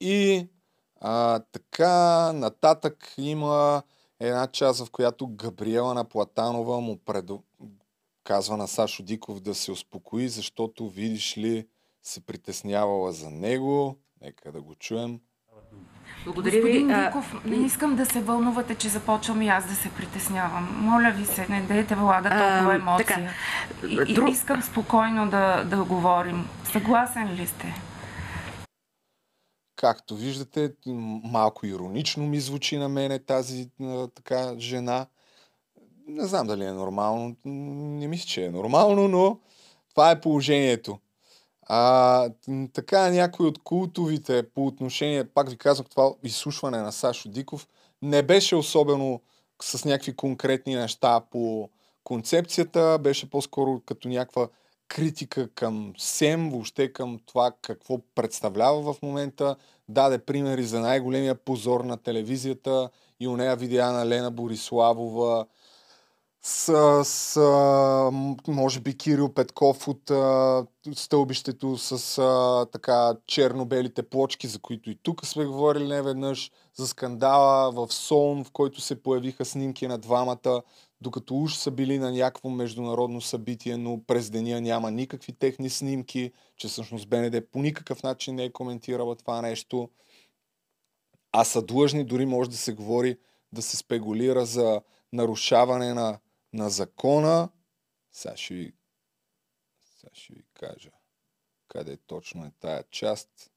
[0.00, 0.46] И
[1.00, 3.82] а, така нататък има
[4.20, 7.30] една част, в която Габриела Наплатанова му пред,
[8.24, 11.68] казва на Сашо Диков да се успокои, защото видиш ли
[12.02, 13.96] се притеснявала за него.
[14.20, 15.20] Нека да го чуем.
[16.26, 17.04] Благодаря Господин ви.
[17.04, 20.68] Диков, не искам да се вълнувате, че започвам и аз да се притеснявам.
[20.80, 23.06] Моля ви се, не дайте влага толкова емоция.
[23.06, 23.30] Така.
[23.88, 26.48] И, и, искам спокойно да, да говорим.
[26.64, 27.74] Съгласен ли сте?
[29.76, 30.72] Както виждате,
[31.24, 33.70] малко иронично ми звучи на мене тази
[34.14, 35.06] така жена
[36.08, 37.36] не знам дали е нормално.
[37.44, 39.38] Не мисля, че е нормално, но
[39.90, 40.98] това е положението.
[41.66, 42.30] А,
[42.72, 47.68] така някой от култовите по отношение, пак ви казвам, това изслушване на Сашо Диков
[48.02, 49.20] не беше особено
[49.62, 51.70] с някакви конкретни неща по
[52.04, 54.48] концепцията беше по-скоро като някаква
[54.88, 59.56] критика към СЕМ, въобще към това какво представлява в момента.
[59.88, 62.90] Даде примери за най-големия позор на телевизията
[63.20, 65.46] и у нея видеа на Лена Бориславова,
[66.46, 67.40] с, с
[68.48, 74.98] може би Кирил Петков от а, стълбището с а, така черно-белите плочки, за които и
[75.02, 79.98] тук сме говорили не веднъж, за скандала в Солн, в който се появиха снимки на
[79.98, 80.62] двамата,
[81.00, 86.32] докато уж са били на някакво международно събитие, но през деня няма никакви техни снимки,
[86.56, 89.88] че всъщност БНД по никакъв начин не е коментирала това нещо.
[91.32, 93.18] А са длъжни, дори може да се говори,
[93.52, 94.80] да се спекулира за
[95.12, 96.18] нарушаване на,
[96.52, 97.48] на закона.
[98.12, 98.74] Сега ще ви,
[99.80, 100.90] сега ще ви кажа
[101.68, 103.50] къде точно е тая част.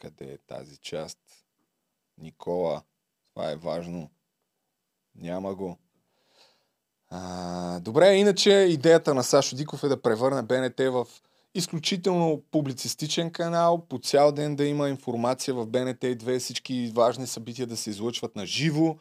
[0.00, 1.18] Къде е тази част?
[2.18, 2.82] Никола,
[3.30, 4.10] това е важно.
[5.14, 5.78] Няма го.
[7.08, 11.06] А, добре, иначе идеята на Сашо Диков е да превърне БНТ в
[11.54, 17.66] изключително публицистичен канал, по цял ден да има информация в БНТ 2, всички важни събития
[17.66, 18.96] да се излъчват на живо,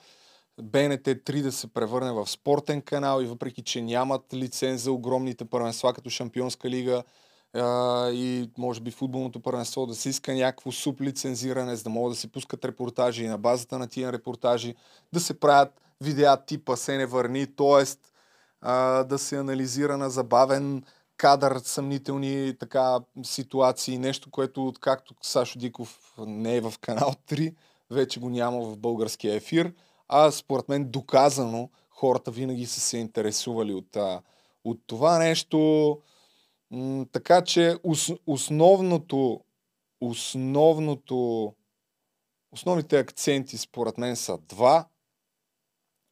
[0.61, 5.45] БНТ 3 да се превърне в спортен канал и въпреки, че нямат лиценз за огромните
[5.45, 7.03] първенства като Шампионска лига
[7.53, 12.13] а, и може би футболното първенство да се иска някакво суп лицензиране, за да могат
[12.13, 14.75] да се пускат репортажи и на базата на тия репортажи
[15.13, 17.85] да се правят видеа типа се не върни, т.е.
[19.03, 20.83] да се анализира на забавен
[21.19, 27.55] кадър, съмнителни така ситуации, нещо, което откакто Сашо Диков не е в канал 3,
[27.91, 29.73] вече го няма в българския ефир,
[30.07, 33.97] а според мен доказано хората винаги са се интересували от,
[34.63, 36.01] от това нещо.
[37.11, 39.41] Така че ос, основното,
[40.01, 41.53] основното,
[42.51, 44.87] основните акценти според мен са два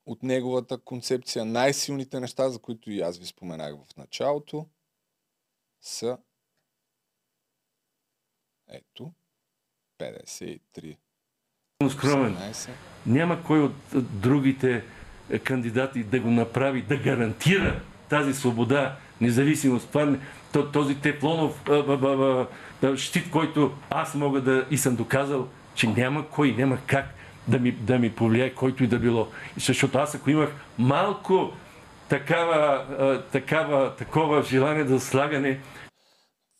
[0.06, 1.46] от неговата концепция.
[1.46, 4.66] Най-силните неща, за които и аз ви споменах в началото,
[5.88, 6.18] са
[8.70, 9.12] ето
[10.00, 10.98] 53.
[11.90, 12.36] скромен.
[12.36, 12.70] 18.
[13.06, 13.74] Няма кой от
[14.22, 14.84] другите
[15.30, 19.88] е, кандидати да го направи, да гарантира тази свобода, независимост.
[19.88, 20.18] Това,
[20.74, 21.02] този
[22.84, 27.06] а, щит, който аз мога да и съм доказал, че няма кой, няма как
[27.48, 29.28] да ми, да ми повлияе който и да било.
[29.58, 31.54] Защото аз ако имах малко
[32.10, 32.86] такава,
[33.32, 35.60] такава, такова желание за слагане,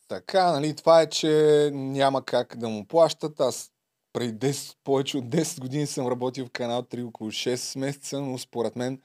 [0.08, 3.40] Така, нали, това е, че няма как да му плащат.
[3.40, 3.72] Аз
[4.12, 8.38] преди 10, повече от 10 години съм работил в канал 3 около 6 месеца, но
[8.38, 9.00] според мен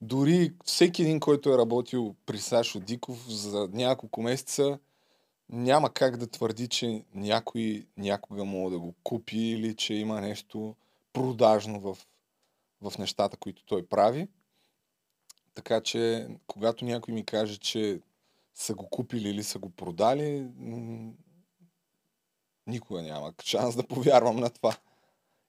[0.00, 4.78] дори всеки един, който е работил при Сашо Диков за няколко месеца,
[5.48, 10.76] няма как да твърди, че някой някога мога да го купи или че има нещо
[11.12, 11.98] продажно в,
[12.82, 14.28] в нещата, които той прави.
[15.54, 18.00] Така че, когато някой ми каже, че
[18.54, 20.46] са го купили или са го продали,
[22.66, 24.76] никога няма шанс да повярвам на това.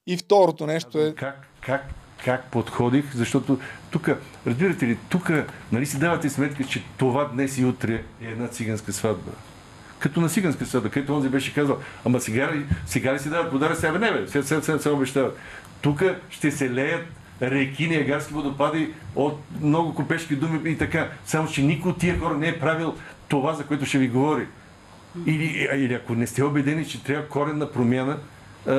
[0.07, 1.15] И второто нещо е...
[1.15, 3.59] Как, как, как подходих, защото
[3.91, 4.09] тук,
[4.47, 5.29] разбирате ли, тук
[5.71, 9.31] нали си давате сметка, че това днес и утре е една циганска сватба.
[9.99, 12.53] Като на циганска сватба, където онзи беше казал, ама сега
[12.85, 15.37] сега ли си дават подарък, сега не бе, сега, сега, сега, сега обещават.
[15.81, 17.07] Тук ще се леят
[17.41, 21.11] реки, ниагарски водопади от много купешки думи и така.
[21.25, 22.95] Само, че никой от тия хора не е правил
[23.27, 24.47] това, за което ще ви говори.
[25.25, 25.43] Или,
[25.73, 28.19] или ако не сте убедени, че трябва коренна промяна,
[28.67, 28.71] а,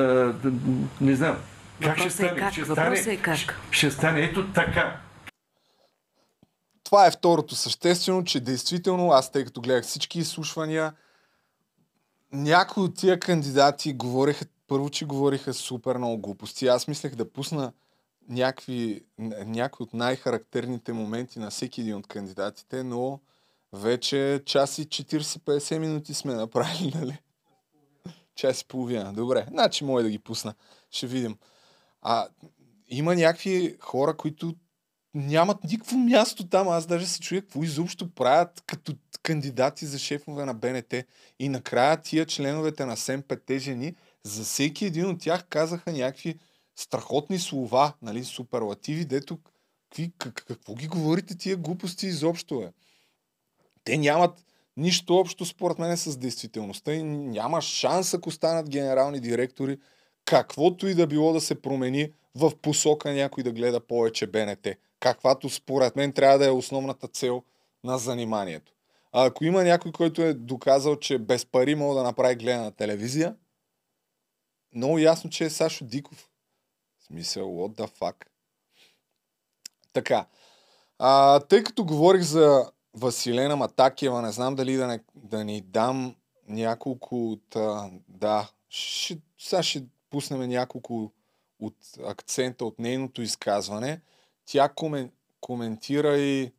[1.01, 1.37] не знам.
[1.81, 2.35] Как ще е стане?
[2.35, 3.35] как, Ще въпросът стане, е как.
[3.37, 4.99] ще- Ще стане ето така.
[6.83, 10.93] Това е второто съществено, че действително, аз тъй като гледах всички изслушвания,
[12.33, 16.67] някои от тия кандидати говореха, първо, че говориха супер много глупости.
[16.67, 17.71] Аз мислех да пусна
[18.29, 19.01] някакви,
[19.45, 23.19] някои от най-характерните моменти на всеки един от кандидатите, но
[23.73, 27.19] вече час и 40-50 минути сме направили, нали?
[28.35, 29.13] Час и половина.
[29.13, 30.53] Добре, значи мога да ги пусна.
[30.91, 31.37] Ще видим.
[32.01, 32.27] А,
[32.87, 34.55] има някакви хора, които
[35.13, 36.67] нямат никакво място там.
[36.67, 38.93] Аз даже се чуя какво изобщо правят като
[39.23, 40.93] кандидати за шефове на БНТ.
[41.39, 46.39] И накрая тия членовете на СЕМ петте жени, за всеки един от тях казаха някакви
[46.79, 49.37] страхотни слова, нали, суперлативи, дето
[50.17, 52.71] как, какво ги говорите тия глупости изобщо, е?
[53.83, 54.45] Те нямат
[54.77, 59.79] нищо общо според мен с действителността и няма шанс, ако станат генерални директори,
[60.25, 64.67] каквото и да било да се промени в посока някой да гледа повече БНТ.
[64.99, 67.43] Каквато според мен трябва да е основната цел
[67.83, 68.73] на заниманието.
[69.11, 73.35] А ако има някой, който е доказал, че без пари мога да направи гледана телевизия,
[74.75, 76.29] много ясно, че е Сашо Диков.
[77.07, 78.25] Смисъл, what the fuck.
[79.93, 80.25] Така.
[80.99, 86.15] А, тъй като говорих за Василена Матакева, не знам дали да, не, да ни дам
[86.47, 87.55] няколко от...
[87.55, 91.11] А, да, ще, сега ще пуснем няколко
[91.59, 91.75] от
[92.05, 94.01] акцента от нейното изказване.
[94.45, 95.11] Тя комен,
[95.41, 96.51] коментира и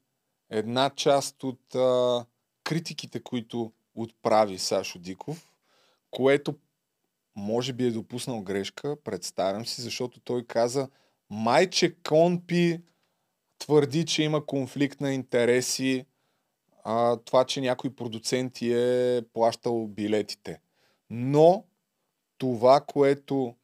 [0.50, 2.24] една част от а,
[2.64, 5.50] критиките, които отправи Сашо Диков,
[6.10, 6.54] което
[7.38, 10.88] може би е допуснал грешка, представям си, защото той каза
[11.30, 12.80] майче Конпи
[13.58, 16.06] твърди, че има конфликт на интереси,
[16.84, 20.60] а, това, че някой продуцент е плащал билетите.
[21.10, 21.64] Но
[22.38, 23.54] това, което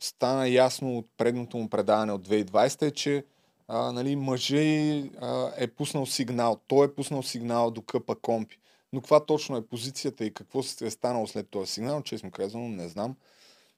[0.00, 3.24] стана ясно от предното му предаване от 2020 е, че
[3.68, 6.60] нали, мъжа а, е пуснал сигнал.
[6.66, 8.58] Той е пуснал сигнал до къпа компи.
[8.92, 12.76] Но каква точно е позицията и какво се е станало след този сигнал, честно казвам,
[12.76, 13.16] не знам.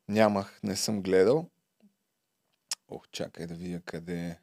[0.09, 1.51] Нямах, не съм гледал.
[2.89, 4.39] Ох, чакай да видя къде е.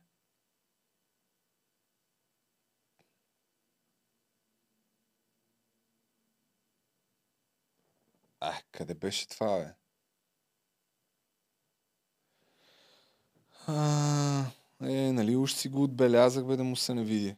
[8.39, 9.73] А, къде беше това, бе?
[13.67, 14.45] А,
[14.81, 17.35] е, нали уж си го отбелязах, бе, да му се не види.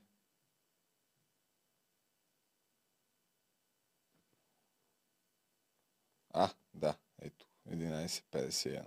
[6.34, 8.82] А, да, ето, 11.51.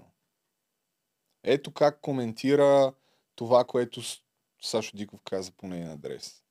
[1.45, 2.93] Ето как коментира
[3.35, 4.01] това, което
[4.63, 6.45] Сашо Диков каза по нейен адрес.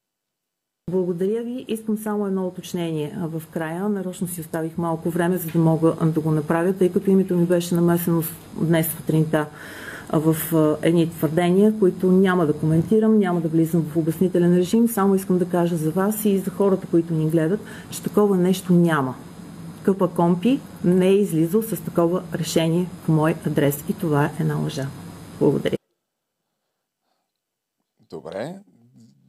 [0.91, 1.65] Благодаря ви.
[1.67, 3.89] Искам само едно уточнение в края.
[3.89, 7.45] Нарочно си оставих малко време, за да мога да го направя, тъй като името ми
[7.45, 8.23] беше намесено
[8.55, 9.49] днес сутринта
[10.13, 10.35] в
[10.81, 14.87] едни твърдения, които няма да коментирам, няма да влизам в обяснителен режим.
[14.87, 17.59] Само искам да кажа за вас и за хората, които ни гледат,
[17.91, 19.15] че такова нещо няма.
[19.83, 24.55] Къпа Компи не е излизал с такова решение по мой адрес и това е една
[24.55, 24.87] лъжа.
[25.39, 25.75] Благодаря.
[28.09, 28.59] Добре.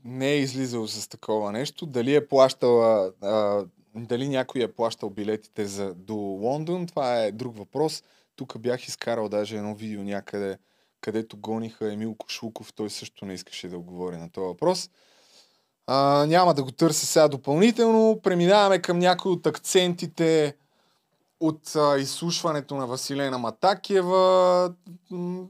[0.05, 1.86] Не е излизал с такова нещо.
[1.86, 3.64] Дали е плащала, а,
[3.94, 8.02] дали някой е плащал билетите за, до Лондон, това е друг въпрос.
[8.36, 10.59] Тук бях изкарал даже едно видео някъде,
[11.01, 12.72] където гониха Емил Кошулков.
[12.72, 14.90] Той също не искаше да отговори на този въпрос.
[15.86, 18.20] А, няма да го търся сега допълнително.
[18.23, 20.56] Преминаваме към някои от акцентите
[21.40, 24.74] от а, изслушването на Василена Матакиева.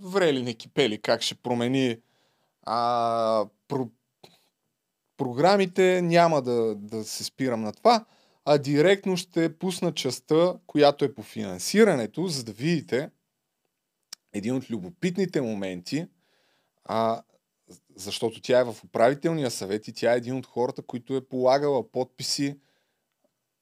[0.02, 1.96] Врели не кипели как ще промени
[2.62, 3.88] а, про,
[5.16, 6.02] програмите.
[6.02, 8.04] Няма да, да се спирам на това,
[8.44, 13.10] а директно ще пусна частта, която е по финансирането, за да видите
[14.32, 16.06] един от любопитните моменти,
[16.84, 17.22] а,
[17.96, 21.90] защото тя е в управителния съвет и тя е един от хората, които е полагала
[21.92, 22.58] подписи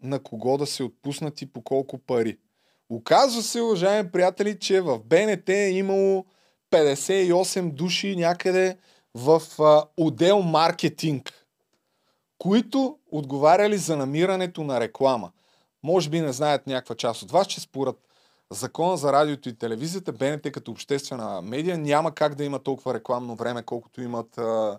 [0.03, 2.39] на кого да се отпуснат и по колко пари.
[2.89, 6.25] Оказва се, уважаеми приятели, че в БНТ е имало
[6.71, 8.77] 58 души някъде
[9.15, 11.47] в а, отдел маркетинг,
[12.39, 15.33] които отговаряли за намирането на реклама.
[15.83, 17.97] Може би не знаят някаква част от вас, че според
[18.53, 23.35] закона за радиото и телевизията, БНТ като обществена медия няма как да има толкова рекламно
[23.35, 24.79] време, колкото имат а,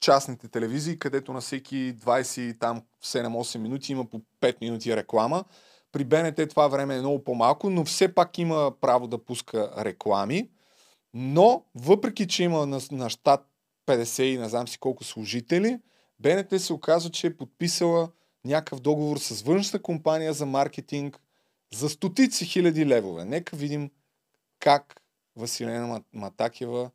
[0.00, 5.44] частните телевизии, където на всеки 20 там 7-8 минути има по 5 минути реклама.
[5.92, 10.48] При БНТ това време е много по-малко, но все пак има право да пуска реклами.
[11.14, 13.46] Но, въпреки, че има на, на щат
[13.86, 15.78] 50 и не знам си колко служители,
[16.20, 18.08] БНТ се оказва, че е подписала
[18.44, 21.20] някакъв договор с външна компания за маркетинг
[21.72, 23.24] за стотици хиляди левове.
[23.24, 23.90] Нека видим
[24.58, 25.00] как
[25.36, 26.90] Василена Матакева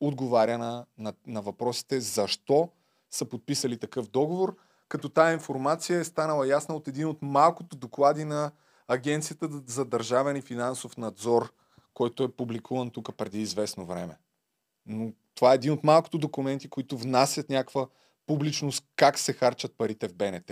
[0.00, 2.68] отговаря на, на, на въпросите защо
[3.10, 4.56] са подписали такъв договор,
[4.88, 8.52] като тая информация е станала ясна от един от малкото доклади на
[8.88, 11.52] Агенцията за държавен и финансов надзор,
[11.94, 14.16] който е публикуван тук преди известно време.
[14.86, 17.86] Но това е един от малкото документи, които внасят някаква
[18.26, 20.50] публичност как се харчат парите в БНТ.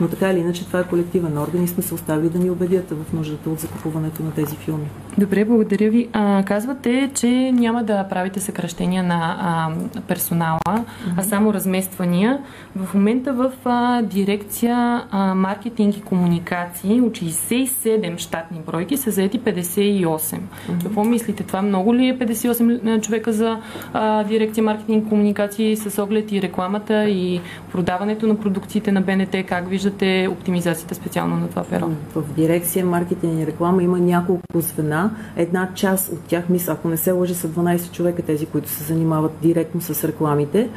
[0.00, 2.90] Но така или иначе това е колективен орган и сме се оставили да ни убедят
[2.90, 4.86] в нуждата от закупуването на тези филми.
[5.18, 6.08] Добре, благодаря ви.
[6.12, 9.70] А, казвате, че няма да правите съкръщения на а,
[10.00, 11.14] персонала, mm-hmm.
[11.16, 12.38] а само размествания.
[12.76, 19.40] В момента в а, дирекция а, маркетинг и комуникации от 67 щатни бройки са заети
[19.40, 20.04] 58.
[20.06, 20.38] Mm-hmm.
[20.82, 21.42] Какво мислите?
[21.42, 23.58] Това много ли е 58 човека за
[23.92, 27.40] а, дирекция маркетинг и комуникации с оглед и рекламата и
[27.72, 29.46] продаването на продукциите на БНТ?
[29.48, 31.90] Как виждате провеждате оптимизацията специално на това перо?
[32.14, 35.10] В дирекция маркетинг и реклама има няколко звена.
[35.36, 38.84] Една част от тях, мисля, ако не се лъжи, са 12 човека, тези, които се
[38.84, 40.68] занимават директно с рекламите.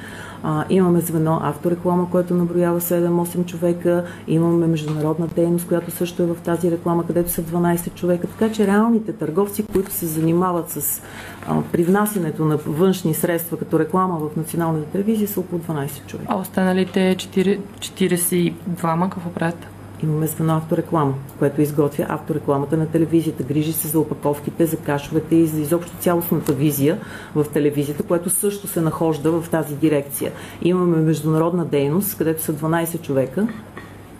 [0.44, 4.06] А, имаме звено автореклама, което наброява 7-8 човека.
[4.28, 8.28] Имаме международна дейност, която също е в тази реклама, където са 12 човека.
[8.28, 11.02] Така че реалните търговци, които се занимават с
[11.48, 16.34] а, привнасянето на външни средства като реклама в националната телевизия, са около 12 човека.
[16.34, 19.78] А останалите 4, 42 какво правят?
[20.03, 23.43] Имаме звено автореклама, което изготвя авторекламата на телевизията.
[23.43, 27.01] Грижи се за опаковките, за кашовете и за изобщо цялостната визия
[27.35, 30.31] в телевизията, което също се нахожда в тази дирекция.
[30.61, 33.47] Имаме международна дейност, където са 12 човека,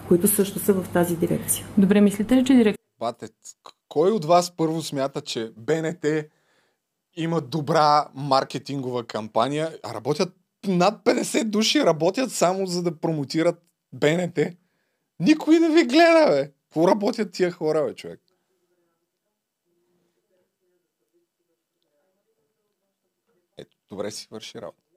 [0.07, 1.65] които също са в тази дирекция.
[1.77, 2.80] Добре, мислите ли, че дирекция?
[2.99, 3.27] Бате,
[3.89, 6.06] кой от вас първо смята, че БНТ
[7.15, 9.69] има добра маркетингова кампания?
[9.93, 10.30] Работят
[10.68, 13.56] над 50 души работят само за да промотират
[13.93, 14.39] БНТ.
[15.20, 16.52] Никой не ви гледа, бе.
[16.64, 18.22] Какво работят тия хора, бе, човек?
[23.58, 24.89] Ето, добре си върши работа.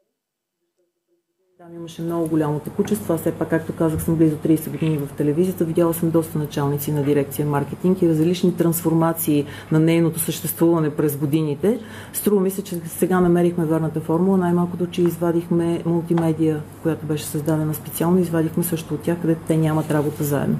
[1.62, 3.14] Там имаше много голямо текучество.
[3.14, 5.64] Аз все пак, както казах, съм близо 30 години в телевизията.
[5.64, 11.78] Видяла съм доста началници на дирекция маркетинг и различни трансформации на нейното съществуване през годините.
[12.12, 14.38] Струва ми се, че сега намерихме верната формула.
[14.38, 19.90] Най-малкото, че извадихме мултимедия, която беше създадена специално, извадихме също от тях, където те нямат
[19.90, 20.58] работа заедно.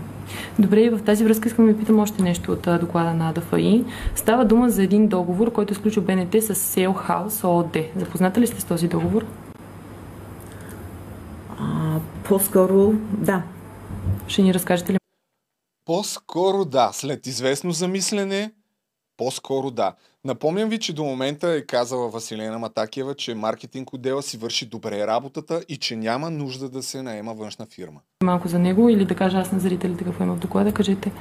[0.58, 3.84] Добре, и в тази връзка искам да ви питам още нещо от доклада на АДФИ.
[4.14, 7.76] Става дума за един договор, който изключва БНТ с Sale House ООД.
[7.96, 9.24] Запозната ли сте с този договор?
[11.62, 13.42] А, по-скоро, да.
[14.28, 14.98] Ще ни разкажете ли?
[15.84, 16.90] По-скоро да.
[16.92, 18.52] След известно замислене,
[19.16, 19.94] по-скоро да.
[20.24, 25.06] Напомням ви, че до момента е казала Василена Матакиева, че маркетинг отдела си върши добре
[25.06, 28.00] работата и че няма нужда да се наема външна фирма.
[28.24, 31.12] Малко за него или да кажа аз на зрителите какво има в доклада, кажете.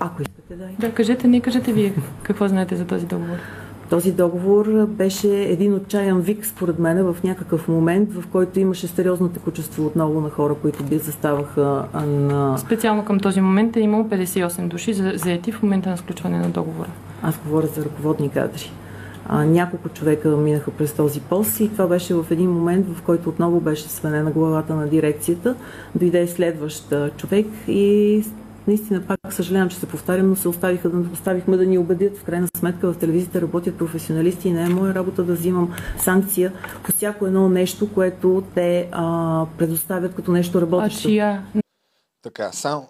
[0.00, 0.68] Ако искате, да.
[0.78, 3.38] Да, кажете, не кажете вие какво знаете за този договор.
[3.90, 9.28] Този договор беше един отчаян вик, според мен, в някакъв момент, в който имаше сериозно
[9.28, 12.58] текучество отново на хора, които би заставаха на...
[12.58, 16.88] Специално към този момент е имало 58 души заети в момента на сключване на договора.
[17.22, 18.72] Аз говоря за ръководни кадри.
[19.26, 23.28] А, няколко човека минаха през този пост и това беше в един момент, в който
[23.28, 25.54] отново беше свенена главата на дирекцията.
[25.94, 28.24] Дойде следващ човек и
[28.68, 32.16] наистина пак съжалявам, че се повтарям, но се оставиха, да, оставихме да ни убедят.
[32.16, 36.52] В крайна сметка в телевизията работят професионалисти и не е моя работа да взимам санкция
[36.84, 41.08] по всяко едно нещо, което те а, предоставят като нещо работещо.
[41.08, 41.46] А чия?
[42.22, 42.88] Така, само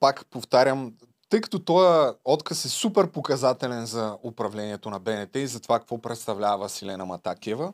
[0.00, 0.92] пак повтарям,
[1.28, 5.98] тъй като този отказ е супер показателен за управлението на БНТ и за това какво
[5.98, 7.72] представлява Василена Матакева,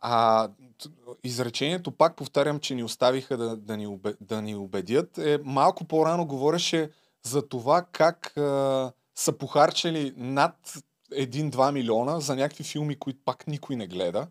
[0.00, 0.48] а
[1.24, 5.84] изречението, пак повтарям, че ни оставиха да, да, ни, убе, да ни убедят, е малко
[5.84, 6.90] по-рано говореше
[7.22, 10.78] за това как а, са похарчали над
[11.12, 14.26] 1-2 милиона за някакви филми, които пак никой не гледа.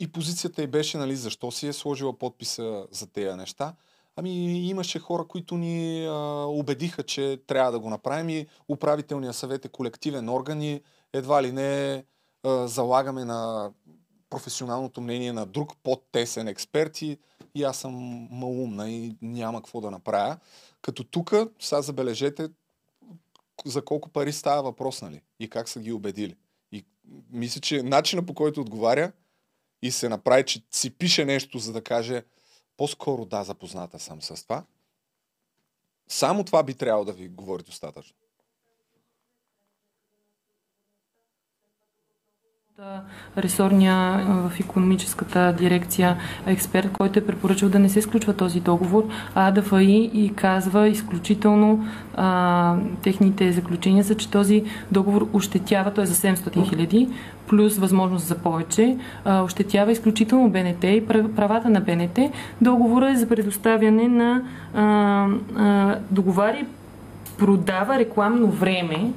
[0.00, 3.74] И позицията й беше, нали, защо си е сложила подписа за тези неща.
[4.16, 4.30] Ами
[4.68, 6.12] имаше хора, които ни а,
[6.46, 10.82] убедиха, че трябва да го направим и управителният съвет е колективен орган и
[11.12, 12.04] едва ли не
[12.42, 13.70] а, залагаме на
[14.30, 17.18] професионалното мнение на друг по-тесен експерт и,
[17.54, 17.94] и аз съм
[18.30, 20.38] малумна и няма какво да направя.
[20.82, 22.48] Като тук, сега забележете
[23.64, 25.22] за колко пари става въпрос, нали?
[25.40, 26.36] И как са ги убедили.
[26.72, 26.84] И
[27.30, 29.12] мисля, че начина по който отговаря
[29.82, 32.24] и се направи, че си пише нещо, за да каже
[32.76, 34.64] по-скоро да, запозната съм с това.
[36.08, 38.16] Само това би трябвало да ви говори достатъчно.
[43.38, 46.16] Ресорния в економическата дирекция
[46.46, 49.04] експерт, който е препоръчал да не се сключва този договор,
[49.34, 56.06] а АДФИ и казва изключително а, техните заключения са, че този договор ощетява, той е
[56.06, 57.08] за 700 хиляди,
[57.46, 62.18] плюс възможност за повече, а, ощетява изключително БНТ и правата на БНТ.
[62.60, 64.42] Договора е за предоставяне на
[64.74, 65.26] а,
[65.56, 66.64] а, договари
[67.38, 69.12] продава рекламно време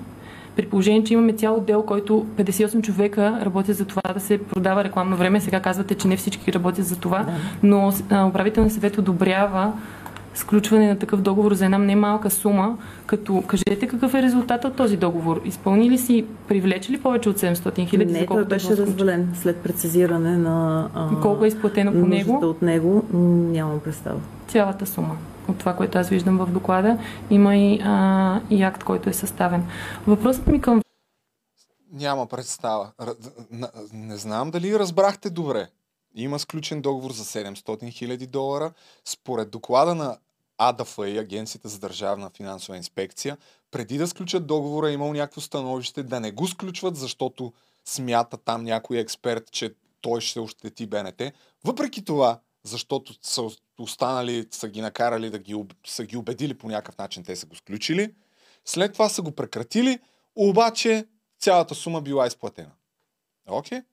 [0.56, 4.84] при положение, че имаме цял отдел, който 58 човека работят за това да се продава
[4.84, 5.42] рекламно време.
[5.42, 7.26] Сега казвате, че не всички работят за това,
[7.64, 7.94] но
[8.30, 9.74] управителният съвет одобрява
[10.36, 14.98] сключване на такъв договор за една немалка сума, като кажете какъв е резултатът от този
[14.98, 15.42] договор?
[15.46, 18.14] Изпълни ли си, привлече ли повече от 700 хиляди?
[18.14, 22.40] Не, той беше развален след прецизиране на а, колко е изплатено по него?
[22.44, 23.06] от него
[23.52, 24.20] нямам представа.
[24.48, 25.18] Цялата сума
[25.50, 26.98] от това, което аз виждам в доклада.
[27.30, 29.68] Има и, а, и акт, който е съставен.
[30.08, 30.82] Въпросът ми към...
[31.92, 32.92] Няма представа.
[33.94, 35.68] Не знам дали разбрахте добре.
[36.16, 38.72] Има сключен договор за 700 000 долара.
[39.06, 40.18] Според доклада на
[40.58, 43.38] АДФИ, Агенцията за държавна финансова инспекция,
[43.72, 47.54] преди да сключат договора е имал някакво становище да не го сключват, защото
[47.86, 51.22] смята там някой експерт, че той ще ощети БНТ.
[51.64, 53.42] Въпреки това, защото са
[53.80, 55.56] останали, са ги накарали да ги,
[55.86, 58.14] са ги убедили по някакъв начин, те са го сключили.
[58.66, 60.00] След това са го прекратили,
[60.36, 61.06] обаче
[61.40, 62.72] цялата сума била изплатена.
[63.48, 63.80] Окей?
[63.80, 63.84] Okay?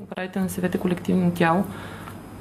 [0.00, 1.64] управител на съвета колективно тяло.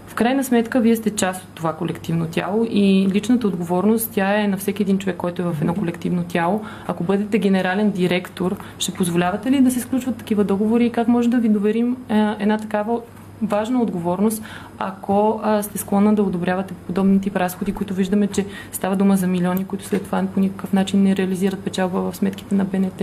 [0.07, 4.47] В крайна сметка, вие сте част от това колективно тяло и личната отговорност, тя е
[4.47, 6.65] на всеки един човек, който е в едно колективно тяло.
[6.87, 11.29] Ако бъдете генерален директор, ще позволявате ли да се сключват такива договори и как може
[11.29, 13.01] да ви доверим е, една такава
[13.41, 14.43] важна отговорност,
[14.77, 19.27] ако а, сте склонна да одобрявате подобни тип разходи, които виждаме, че става дума за
[19.27, 23.01] милиони, които след това по никакъв начин не реализират печалба в сметките на БНТ.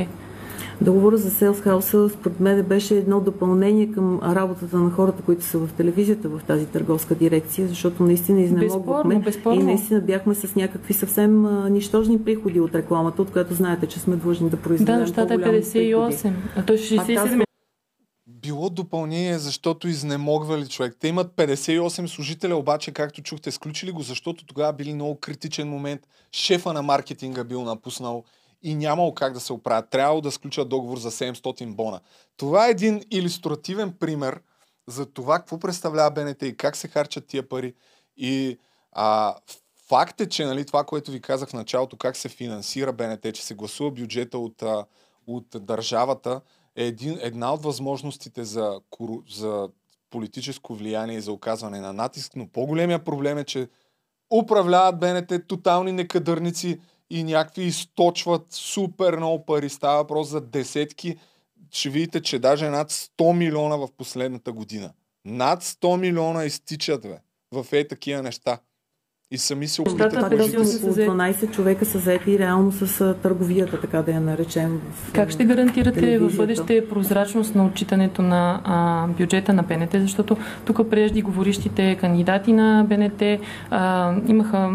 [0.81, 5.59] Договора за Sales House според мен беше едно допълнение към работата на хората, които са
[5.59, 9.61] в телевизията в тази търговска дирекция, защото наистина изнемогвахме безспорно.
[9.61, 13.99] и наистина бяхме с някакви съвсем а, нищожни приходи от рекламата, от която знаете, че
[13.99, 17.43] сме длъжни да произведем Да, но щата е по-голямо 58, а той 67.
[18.43, 20.97] Било допълнение, защото изнемогвали човек.
[21.01, 26.09] Те имат 58 служителя, обаче, както чухте, сключили го, защото тогава били много критичен момент.
[26.33, 28.25] Шефа на маркетинга бил напуснал
[28.63, 29.91] и нямало как да се оправят.
[29.91, 32.01] Трябвало да сключат договор за 700 бона.
[32.37, 34.41] Това е един иллюстративен пример
[34.87, 37.75] за това какво представлява БНТ и как се харчат тия пари.
[38.17, 38.59] И
[38.93, 39.35] а,
[39.89, 43.45] факт е, че нали, това, което ви казах в началото, как се финансира БНТ, че
[43.45, 44.63] се гласува бюджета от,
[45.27, 46.41] от държавата,
[46.77, 48.81] е един, една от възможностите за,
[49.29, 49.69] за
[50.11, 53.69] политическо влияние и за оказване на натиск, но по-големия проблем е, че
[54.31, 56.81] управляват БНТ тотални некадърници
[57.11, 59.69] и някакви източват супер много пари.
[59.69, 61.17] Става въпрос за десетки.
[61.71, 64.93] Ще видите, че даже над 100 милиона в последната година.
[65.25, 67.19] Над 100 милиона изтичат, бе,
[67.53, 68.59] в е такива неща.
[69.35, 70.83] И сами се опитат около си.
[70.85, 74.81] 12 човека са заети реално с търговията, така да я наречем.
[74.93, 80.37] В, Как ще гарантирате в бъдеще прозрачност на отчитането на а, бюджета на БНТ, защото
[80.65, 83.23] тук прежди говорищите кандидати на БНТ
[83.71, 84.71] а, имаха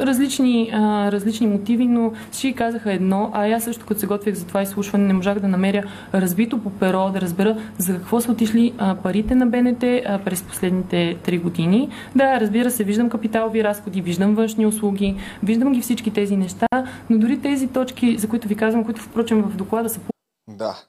[0.00, 4.46] различни, а, различни мотиви, но всички казаха едно, а аз също като се готвих за
[4.46, 5.84] това изслушване не можах да намеря
[6.14, 10.42] разбито по перо, да разбера за какво са отишли а, парите на БНТ а, през
[10.42, 11.88] последните три години.
[12.16, 16.66] Да, разбира се, виждам капиталови разходи, виждам външни услуги, виждам ги всички тези неща,
[17.10, 20.00] но дори тези точки, за които ви казвам, които впрочем в доклада са
[20.48, 20.84] Да,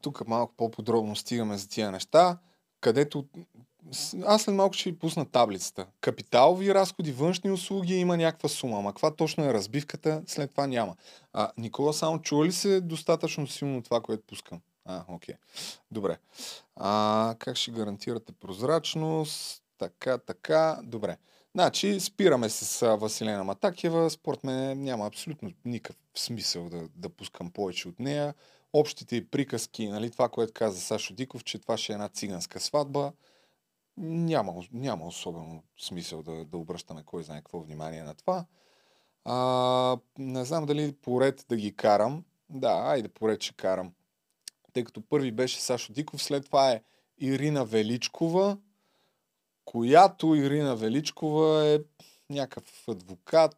[0.00, 2.38] тук малко по-подробно стигаме за тия неща,
[2.80, 3.24] където
[4.26, 5.86] аз след малко ще ви пусна таблицата.
[6.00, 10.96] Капиталови разходи, външни услуги има някаква сума, ама каква точно е разбивката, след това няма.
[11.32, 14.60] А, Никола, само чува ли се достатъчно силно това, което пускам?
[14.84, 15.34] А, окей.
[15.90, 16.18] Добре.
[16.76, 19.62] А, как ще гарантирате прозрачност?
[19.78, 20.80] Така, така.
[20.82, 21.16] Добре.
[21.54, 24.10] Значи, спираме с Василена Матакева.
[24.10, 28.34] Според мен няма абсолютно никакъв смисъл да, да пускам повече от нея.
[28.72, 33.12] Общите приказки, нали, това, което каза Сашо Диков, че това ще е една циганска сватба,
[33.96, 38.44] няма, няма особено смисъл да, да обръщаме кой знае какво внимание на това.
[39.24, 42.24] А, не знам дали поред да ги карам.
[42.48, 43.92] Да, айде поред ще карам.
[44.72, 46.82] Тъй като първи беше Сашо Диков, след това е
[47.18, 48.58] Ирина Величкова,
[49.64, 51.78] която Ирина Величкова е
[52.30, 53.56] някакъв адвокат.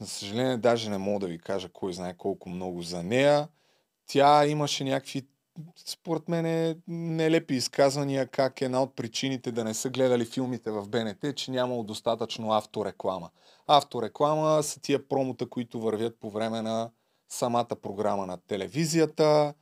[0.00, 3.48] За съжаление, даже не мога да ви кажа кой знае колко много за нея.
[4.06, 5.26] Тя имаше някакви,
[5.76, 11.24] според мен, нелепи изказвания, как една от причините да не са гледали филмите в БНТ,
[11.24, 13.30] е, че нямало достатъчно автореклама.
[13.66, 16.90] Автореклама са тия промота, които вървят по време на
[17.28, 19.54] самата програма на телевизията.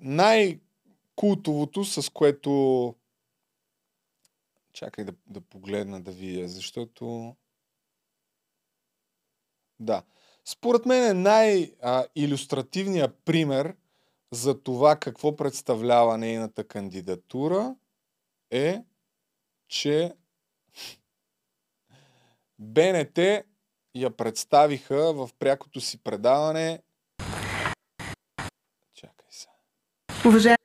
[0.00, 2.94] Най-култовото, с което...
[4.72, 7.36] Чакай да, да погледна да видя, защото...
[9.80, 10.02] Да.
[10.44, 13.76] Според мен е най-иллюстративният пример
[14.32, 17.76] за това какво представлява нейната кандидатура
[18.50, 18.84] е,
[19.68, 20.14] че
[22.58, 23.18] БНТ
[23.94, 26.82] я представиха в прякото си предаване
[30.26, 30.56] Уважаеми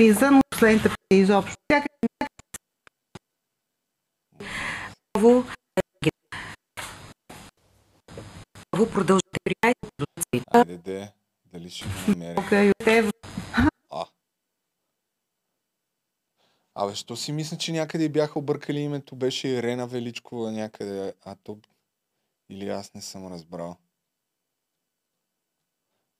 [0.00, 1.56] извън последните пари изобщо.
[5.12, 5.44] Първо
[8.92, 10.42] продължите 13 продукции.
[10.50, 11.12] Айде де,
[11.52, 12.34] дали ще го намеря.
[13.90, 14.06] А.
[16.74, 21.58] Абе, що си мисля, че някъде бяха объркали името, беше Ирена Величкова някъде, а то...
[22.50, 23.76] Или аз не съм разбрал.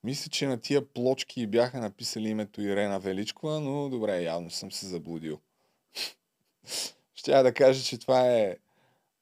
[0.05, 4.87] Мисля, че на тия плочки бяха написали името Ирена Величкова, но добре, явно съм се
[4.87, 5.41] заблудил.
[7.15, 8.57] Ще да кажа, че това е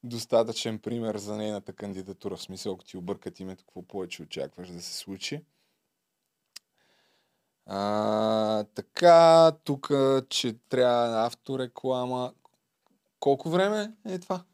[0.05, 2.37] достатъчен пример за нейната кандидатура.
[2.37, 5.45] В смисъл, ако ти объркат името, какво повече очакваш да се случи.
[7.67, 9.91] А, така, тук,
[10.29, 12.33] че трябва автореклама.
[13.21, 14.45] Колко време е това?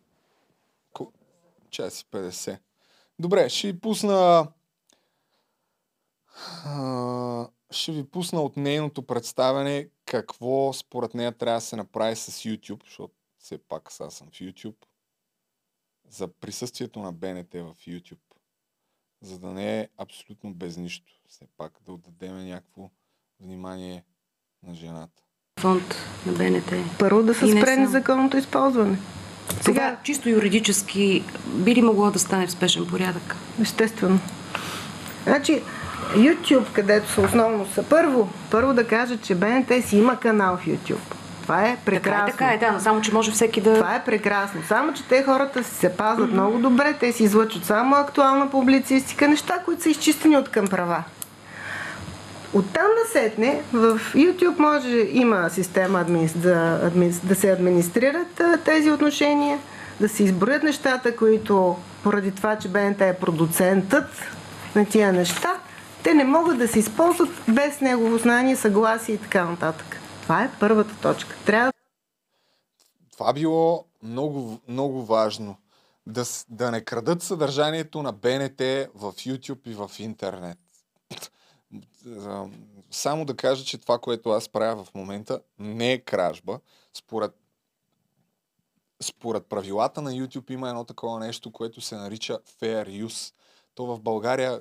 [1.70, 2.58] Час и 50.
[3.18, 4.48] Добре, ще пусна...
[6.64, 12.32] А, ще ви пусна от нейното представяне какво според нея трябва да се направи с
[12.32, 14.76] YouTube, защото все пак сега съм в YouTube,
[16.08, 18.18] за присъствието на БНТ в YouTube,
[19.22, 21.12] за да не е абсолютно без нищо.
[21.28, 22.90] Все пак да отдадем някакво
[23.40, 24.04] внимание
[24.62, 25.22] на жената.
[25.60, 25.94] Фонд
[26.26, 26.98] на БНТ.
[26.98, 28.98] Първо да се спре незаконното използване.
[29.60, 33.36] Сега, чисто юридически, би ли могло да стане в спешен порядък?
[33.60, 34.20] Естествено.
[35.24, 35.62] Значи,
[36.14, 40.66] YouTube, където са основно са първо, първо да кажа, че БНТ си има канал в
[40.66, 41.14] YouTube.
[41.42, 42.26] Това е прекрасно.
[42.26, 43.74] Така е, така е, да, но само, че може всеки да...
[43.74, 44.60] Това е прекрасно.
[44.68, 46.94] Само, че те хората си се пазват много добре.
[47.00, 51.02] Те си излъчват само актуална публицистика, неща, които са изчистени от към права.
[52.52, 56.30] Оттам насетне, в YouTube може има система админи...
[56.34, 57.12] да, админи...
[57.22, 59.58] да се администрират тези отношения,
[60.00, 64.08] да се изброят нещата, които поради това, че БНТ е продуцентът
[64.76, 65.52] на тия неща,
[66.06, 70.00] те не могат да се използват без негово знание, съгласие и така нататък.
[70.22, 71.36] Това е първата точка.
[71.46, 71.72] Трябва
[73.12, 75.56] Това било много, много важно.
[76.06, 78.60] Да, да не крадат съдържанието на БНТ
[78.94, 80.58] в YouTube и в интернет.
[82.90, 86.58] Само да кажа, че това, което аз правя в момента, не е кражба.
[86.94, 87.32] Според,
[89.02, 93.34] според правилата на YouTube има едно такова нещо, което се нарича Fair Use.
[93.74, 94.60] То в България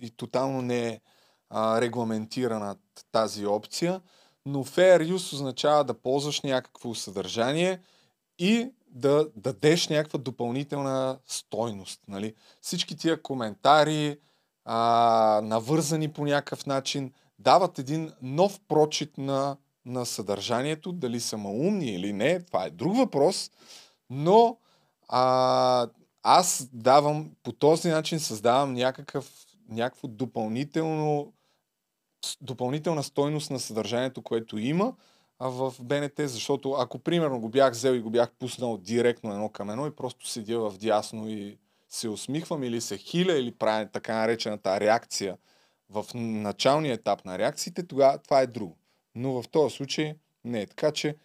[0.00, 1.00] и тотално не е
[1.50, 2.76] а, регламентирана
[3.12, 4.00] тази опция,
[4.46, 7.80] но Fair Use означава да ползваш някакво съдържание
[8.38, 12.00] и да дадеш някаква допълнителна стойност.
[12.08, 12.34] Нали?
[12.60, 14.18] Всички тия коментари,
[14.64, 19.56] а, навързани по някакъв начин, дават един нов прочит на,
[19.86, 23.50] на съдържанието, дали са малумни или не, това е друг въпрос,
[24.10, 24.58] но
[25.08, 25.86] а,
[26.24, 31.32] аз давам, по този начин създавам някакъв, някакво допълнително,
[32.40, 34.94] допълнителна стойност на съдържанието, което има
[35.40, 39.70] в БНТ, защото ако примерно го бях взел и го бях пуснал директно едно към
[39.70, 44.14] едно и просто седя в дясно и се усмихвам или се хиля или правя така
[44.14, 45.36] наречената реакция
[45.90, 48.76] в началния етап на реакциите, тогава това е друго.
[49.14, 50.14] Но в този случай
[50.44, 50.66] не е.
[50.66, 51.16] Така че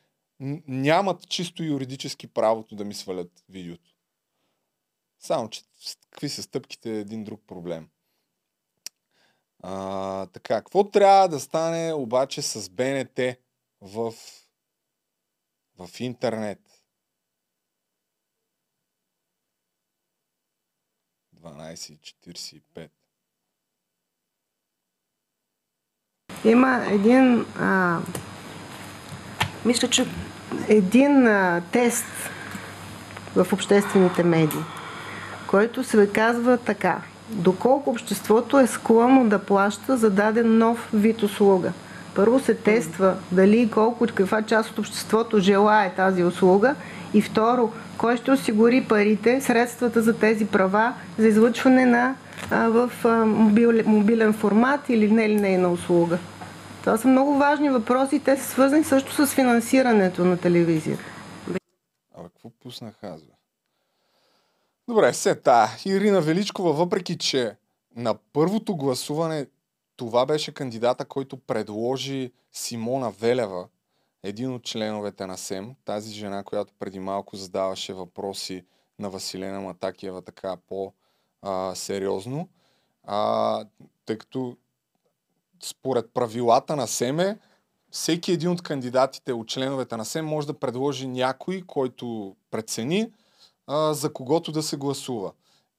[0.67, 3.98] нямат чисто юридически правото да ми свалят видеото.
[5.19, 5.61] Само, че
[6.09, 7.89] какви са стъпките е един друг проблем.
[9.63, 13.19] А, така, какво трябва да стане обаче с БНТ
[13.81, 14.13] в,
[15.79, 16.59] в интернет?
[21.35, 22.89] 12.45.
[26.45, 27.45] Има един.
[27.59, 28.01] А,
[29.65, 30.05] Мисля, че.
[30.67, 32.05] Един а, тест
[33.35, 34.59] в обществените медии,
[35.49, 37.01] който се казва така.
[37.29, 41.73] Доколко обществото е склонно да плаща за даден нов вид услуга.
[42.15, 46.75] Първо се тества дали и колко, каква част от обществото желае тази услуга.
[47.13, 52.15] И второ, кой ще осигури парите, средствата за тези права за излъчване на,
[52.51, 56.17] а, в а, мобил, мобилен формат или не линейна услуга.
[56.81, 61.03] Това са много важни въпроси и те са свързани също с финансирането на телевизията.
[62.17, 63.38] Абе, какво пуснах аз, бе?
[64.89, 65.77] Добре, се та.
[65.85, 67.55] Ирина Величкова, въпреки че
[67.95, 69.47] на първото гласуване
[69.95, 73.67] това беше кандидата, който предложи Симона Велева,
[74.23, 78.65] един от членовете на СЕМ, тази жена, която преди малко задаваше въпроси
[78.99, 82.49] на Василена Матакиева така по-сериозно,
[84.05, 84.57] тъй като
[85.63, 87.37] според правилата на СЕМЕ,
[87.91, 93.11] всеки един от кандидатите от членовете на СЕМ може да предложи някой, който прецени
[93.69, 95.31] а, за когото да се гласува.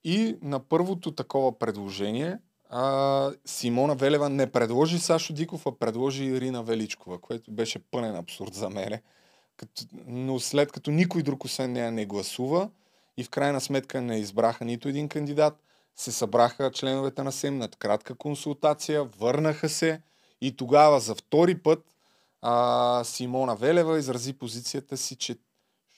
[0.04, 2.38] И на първото такова предложение
[2.68, 8.54] а, Симона Велева не предложи Сашо Диков, а предложи Ирина Величкова, което беше пълен абсурд
[8.54, 9.02] за мене.
[9.56, 12.70] Като, но след като никой друг освен нея не гласува
[13.16, 15.62] и в крайна сметка не избраха нито един кандидат,
[15.96, 20.02] се събраха членовете на СЕМ на кратка консултация, върнаха се
[20.40, 21.84] и тогава за втори път
[22.42, 25.36] а, Симона Велева изрази позицията си, че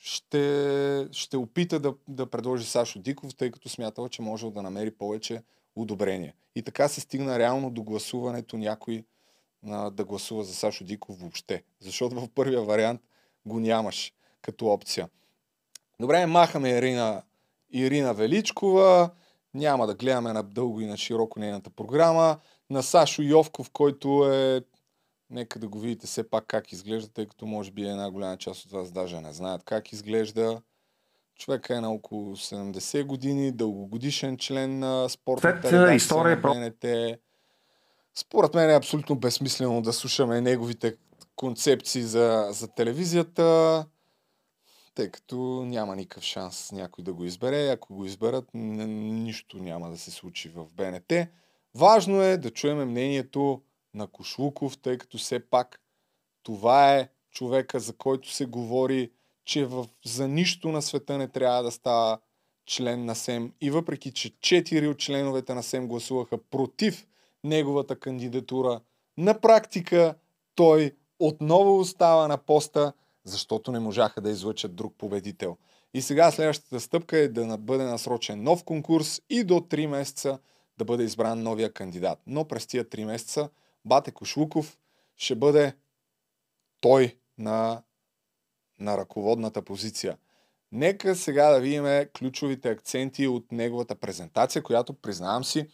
[0.05, 4.91] ще, ще опита да, да предложи Сашо Диков, тъй като смятала, че може да намери
[4.91, 5.43] повече
[5.77, 6.35] одобрение.
[6.55, 9.05] И така се стигна реално до гласуването някой
[9.67, 11.63] а, да гласува за Сашо Диков въобще.
[11.81, 13.01] Защото в първия вариант
[13.47, 14.13] го нямаш
[14.43, 15.09] като опция.
[16.01, 17.23] Добре, махаме Ирина,
[17.71, 19.11] Ирина Величкова.
[19.55, 22.39] Няма да гледаме на дълго и на широко нейната програма.
[22.71, 24.63] На Сашо Йовков, който е...
[25.33, 28.65] Нека да го видите все пак как изглежда, тъй като може би една голяма част
[28.65, 30.63] от вас даже не знаят как изглежда.
[31.37, 36.85] Човека е на около 70 години, дългогодишен член на спортната След, редакция история БНТ.
[38.15, 40.97] Според мен е абсолютно безсмислено да слушаме неговите
[41.37, 43.87] концепции за, за телевизията,
[44.95, 45.37] тъй като
[45.67, 47.69] няма никакъв шанс някой да го избере.
[47.69, 51.13] Ако го изберат, нищо няма да се случи в БНТ.
[51.75, 53.63] Важно е да чуем мнението
[53.95, 55.81] на Кошлуков, тъй като все пак
[56.43, 59.11] това е човека, за който се говори,
[59.45, 62.19] че в, за нищо на света не трябва да става
[62.67, 63.53] член на СЕМ.
[63.61, 67.07] И въпреки, че четири от членовете на СЕМ гласуваха против
[67.45, 68.81] неговата кандидатура,
[69.19, 70.15] на практика
[70.55, 72.93] той отново остава на поста,
[73.25, 75.57] защото не можаха да излъчат друг победител.
[75.95, 80.39] И сега следващата стъпка е да бъде насрочен нов конкурс и до 3 месеца
[80.79, 82.19] да бъде избран новия кандидат.
[82.27, 83.49] Но през тия 3 месеца
[83.85, 84.79] Бате Кошлуков
[85.17, 85.77] ще бъде
[86.81, 87.83] той на,
[88.79, 90.19] на ръководната позиция.
[90.73, 91.85] Нека сега да видим
[92.19, 95.69] ключовите акценти от неговата презентация, която признавам си,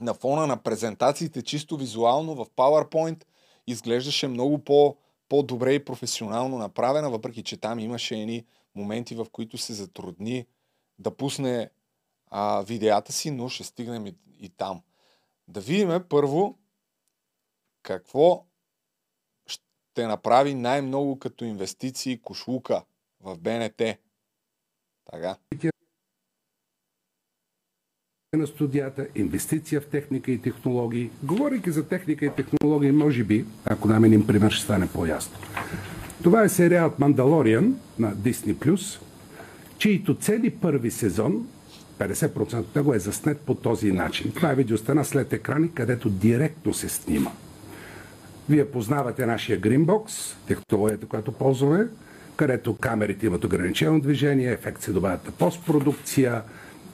[0.00, 3.24] на фона на презентациите чисто визуално в PowerPoint
[3.66, 4.96] изглеждаше много по,
[5.28, 10.46] по-добре и професионално направена, въпреки че там имаше едни моменти, в които се затрудни
[10.98, 11.70] да пусне
[12.30, 14.82] а, видеята си, но ще стигнем и, и там.
[15.48, 16.58] Да видим първо
[17.84, 18.46] какво
[19.46, 22.84] ще направи най-много като инвестиции Кошлука
[23.20, 23.82] в БНТ.
[25.10, 25.36] Така.
[28.36, 31.10] на студията, инвестиция в техника и технологии.
[31.22, 35.36] Говорейки за техника и технологии, може би, ако дам един пример, ще стане по-ясно.
[36.22, 38.98] Това е сериалът Мандалориан на Disney+,
[39.78, 41.48] чието цели първи сезон,
[41.98, 44.32] 50% от него е заснет по този начин.
[44.32, 47.30] Това е видеостана след екрани, където директно се снима.
[48.48, 51.86] Вие познавате нашия Greenbox, технологията, която ползваме,
[52.36, 56.42] където камерите имат ограничено движение, ефект се добавят на постпродукция,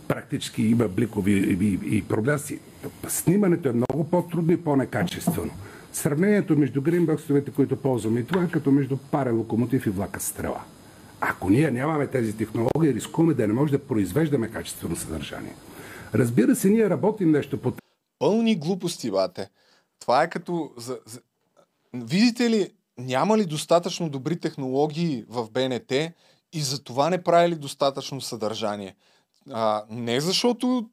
[0.08, 2.60] практически има бликови и, и проблеси.
[3.08, 5.50] Снимането е много по-трудно и по-некачествено.
[5.92, 10.60] Сравнението между гринбоксовете, които ползваме и това е като между парен локомотив и влака стрела.
[11.20, 15.54] Ако ние нямаме тези технологии, рискуваме да не може да произвеждаме качествено съдържание.
[16.14, 17.72] Разбира се, ние работим нещо по
[18.18, 19.50] Пълни глупости, бате.
[20.00, 20.70] Това е като...
[20.76, 21.20] За, за...
[21.94, 25.92] Видите ли, няма ли достатъчно добри технологии в БНТ
[26.52, 28.96] и за това не правили достатъчно съдържание.
[29.50, 30.90] А, не защото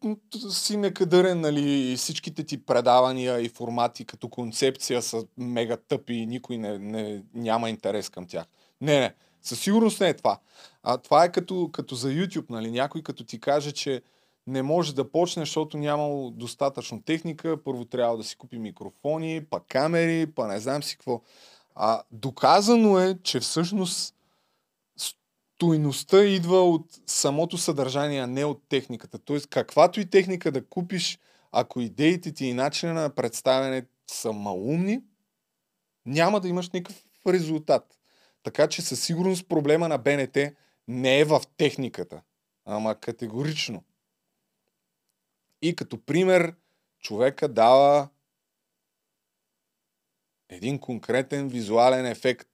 [0.50, 6.58] си некадърен, нали, всичките ти предавания и формати като концепция са мега тъпи и никой
[6.58, 8.46] не, не, няма интерес към тях.
[8.82, 10.40] Не, не, със сигурност не е това.
[10.84, 14.02] А, това е като, като за YouTube, нали, някой като ти каже, че
[14.48, 19.60] не може да почне, защото нямало достатъчно техника, първо трябва да си купи микрофони, па
[19.60, 21.22] камери, па не знам си какво.
[21.76, 24.16] А, доказано е, че всъщност
[25.58, 29.20] стойността идва от самото съдържание, а не от техниката.
[29.20, 31.20] Тоест, каквато и техника да купиш,
[31.52, 35.02] ако идеите ти и начина на представяне са малумни,
[36.06, 37.98] няма да имаш никакъв резултат.
[38.44, 40.38] Така че със сигурност проблема на БНТ
[40.88, 42.22] не е в техниката,
[42.66, 43.84] ама категорично.
[45.62, 46.56] И като пример,
[47.00, 48.10] човека дава
[50.50, 52.50] един конкретен визуален ефект.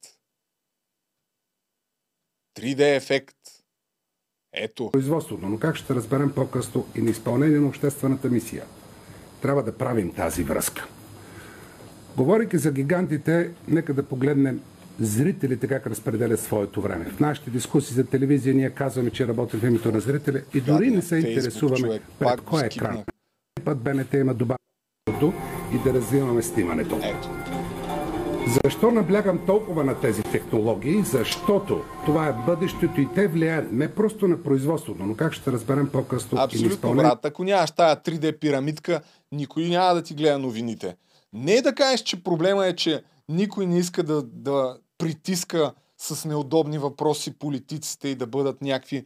[2.55, 3.37] 3D ефект.
[4.55, 4.89] Ето.
[4.91, 5.47] производството.
[5.47, 8.65] Но как ще разберем по-късно и на изпълнение на обществената мисия?
[9.41, 10.87] Трябва да правим тази връзка.
[12.17, 14.63] Говорейки за гигантите, нека да погледнем
[14.99, 17.05] зрителите как разпределят своето време.
[17.05, 20.91] В нашите дискусии за телевизия ние казваме, че работим в името на зрителя и дори
[20.91, 23.03] не се интересуваме пред кой екран.
[23.65, 25.33] Път БНТ има добавеното
[25.73, 26.99] и да развиваме снимането.
[28.63, 31.03] Защо наблягам толкова на тези технологии?
[31.03, 35.89] Защото това е бъдещето и те влияят не просто на производството, но как ще разберем
[35.89, 37.25] по-късно Абсолютно, брат.
[37.25, 39.01] Ако нямаш тая 3D пирамидка,
[39.31, 40.95] никой няма да ти гледа новините.
[41.33, 46.25] Не е да кажеш, че проблема е, че никой не иска да, да притиска с
[46.25, 49.05] неудобни въпроси политиците и да бъдат някакви е,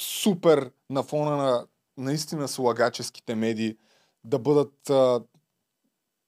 [0.00, 1.66] супер на фона на
[1.96, 3.76] наистина слагаческите медии,
[4.24, 5.20] да бъдат а,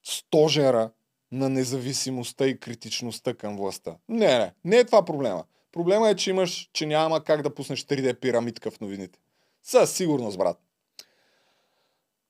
[0.03, 0.91] стожера
[1.31, 3.97] на независимостта и критичността към властта.
[4.09, 5.43] Не, не, не е това проблема.
[5.71, 9.19] Проблема е, че имаш, че няма как да пуснеш 3D пирамидка в новините.
[9.63, 10.59] Със сигурност, брат.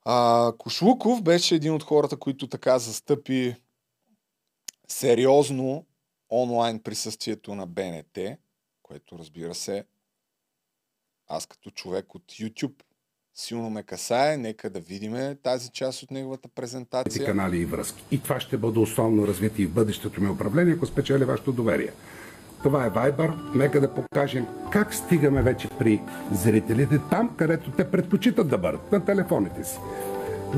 [0.06, 3.56] А, Кошлуков беше един от хората, които така застъпи
[4.88, 5.86] сериозно
[6.32, 8.20] онлайн присъствието на БНТ,
[8.84, 9.86] което разбира се,
[11.28, 12.84] аз като човек от YouTube
[13.36, 14.38] силно ме касае.
[14.38, 17.26] Нека да видим тази част от неговата презентация.
[17.26, 18.04] канали и връзки.
[18.12, 21.91] И това ще бъде основно развитие в бъдещето ми управление, ако спечели вашето доверие.
[22.64, 23.56] Това е Viber.
[23.56, 26.02] Нека да покажем как стигаме вече при
[26.34, 29.78] зрителите там, където те предпочитат да бъдат, на телефоните си.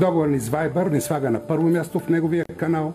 [0.00, 2.94] Договор ни с Viber ни слага на първо място в неговия канал.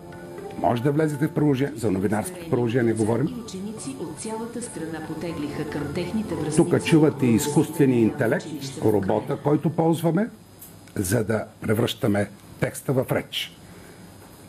[0.58, 3.26] Може да влезете в приложение, за новинарското приложение говорим.
[3.44, 6.56] Ученици от цялата страна потеглиха към техните връзници.
[6.56, 8.46] Тук чувате изкуствения интелект,
[8.84, 10.30] робота, който ползваме,
[10.96, 12.30] за да превръщаме
[12.60, 13.56] текста в реч.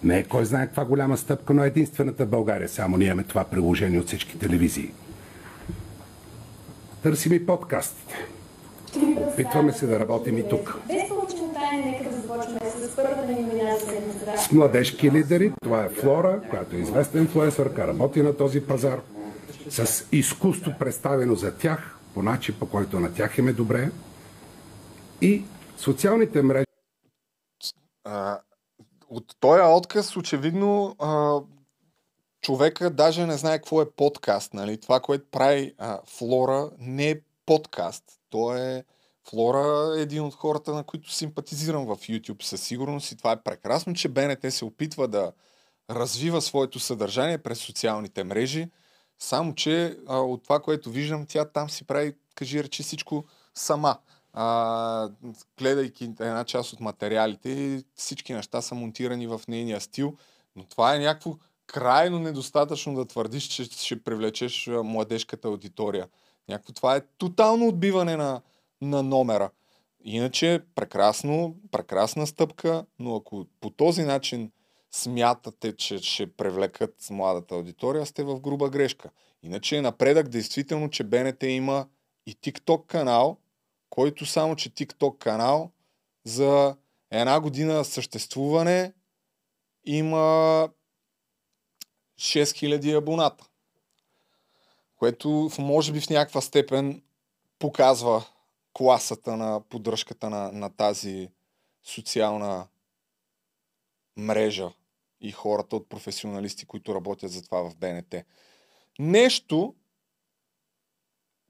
[0.04, 2.70] Не е кой знае каква голяма стъпка, но единствената в България.
[2.70, 4.92] Само ние имаме това приложение от всички телевизии.
[7.04, 8.16] Търсим и подкастите.
[9.27, 10.80] Опитваме се да работим и тук.
[10.88, 14.38] Без повече мотание, нека да започнем с първата ни новина за седмицата.
[14.38, 19.01] С младежки лидери, това е Флора, която е известна инфлуенсърка, работи на този пазар,
[19.69, 23.91] с изкуство представено за тях, по начин по който на тях им е добре.
[25.22, 25.43] И
[25.77, 26.65] социалните мрежи
[28.03, 28.39] А,
[29.09, 31.39] от този отказ, очевидно, а,
[32.41, 34.53] човека даже не знае какво е подкаст.
[34.53, 34.77] Нали?
[34.77, 38.03] Това, което прави а, Флора, не е подкаст.
[38.38, 38.84] То е
[39.30, 43.43] Флора е един от хората, на които симпатизирам в YouTube със сигурност и това е
[43.43, 45.31] прекрасно, че БНТ се опитва да
[45.89, 48.69] развива своето съдържание през социалните мрежи,
[49.19, 53.97] само че а, от това, което виждам, тя там си прави, кажи речи, всичко сама.
[54.34, 55.09] А,
[55.59, 60.15] гледайки една част от материалите, всички неща са монтирани в нейния стил,
[60.55, 61.35] но това е някакво
[61.68, 66.07] крайно недостатъчно да твърдиш, че ще привлечеш младежката аудитория.
[66.49, 68.41] Някакво това е тотално отбиване на,
[68.82, 69.49] на номера.
[70.03, 74.52] Иначе прекрасно, прекрасна стъпка, но ако по този начин
[74.91, 79.10] смятате, че ще привлекат младата аудитория, сте в груба грешка.
[79.44, 81.88] Иначе е напредък действително, че БНТ има
[82.26, 83.38] и TikTok канал,
[83.90, 85.72] който само, че TikTok канал
[86.26, 86.76] за
[87.11, 88.94] една година съществуване
[89.86, 90.69] има
[92.19, 93.47] 6000 абоната.
[94.98, 97.02] Което може би в някаква степен
[97.60, 98.26] показва
[98.74, 101.30] класата на поддръжката на, на тази
[101.84, 102.68] социална
[104.18, 104.72] мрежа
[105.22, 108.15] и хората от професионалисти, които работят за това в БНТ.
[108.99, 109.76] Нещо,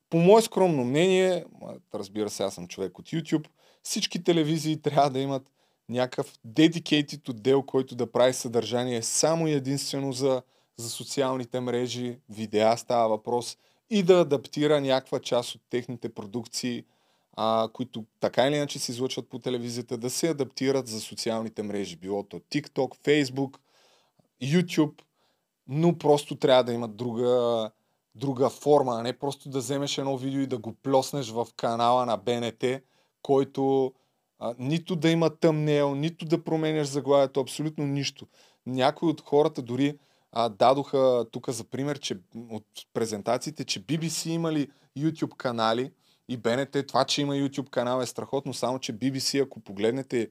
[0.10, 1.45] по мое скромно мнение,
[1.94, 3.48] разбира се, аз съм човек от YouTube,
[3.84, 5.52] всички телевизии трябва да имат
[5.90, 10.41] някакъв dedicated отдел, който да прави съдържание само и единствено за,
[10.78, 13.58] за социалните мрежи, видеа става въпрос
[13.90, 16.86] и да адаптира някаква част от техните продукции,
[17.34, 21.95] а, които така или иначе се излъчват по телевизията, да се адаптират за социалните мрежи.
[21.95, 23.58] Било то TikTok, Facebook,
[24.44, 25.02] YouTube,
[25.68, 27.72] но просто трябва да имат друга,
[28.16, 32.06] друга форма, а не просто да вземеш едно видео и да го плеснеш в канала
[32.06, 32.64] на БНТ,
[33.22, 33.94] който
[34.40, 38.28] а, нито да има тъмнел, нито да променяш заглавието, абсолютно нищо.
[38.66, 39.98] Някои от хората дори
[40.39, 42.18] а, дадоха тук за пример, че
[42.49, 45.91] от презентациите, че BBC имали YouTube канали
[46.30, 50.30] и БНТ, това, че има YouTube канал е страхотно, само че BBC, ако погледнете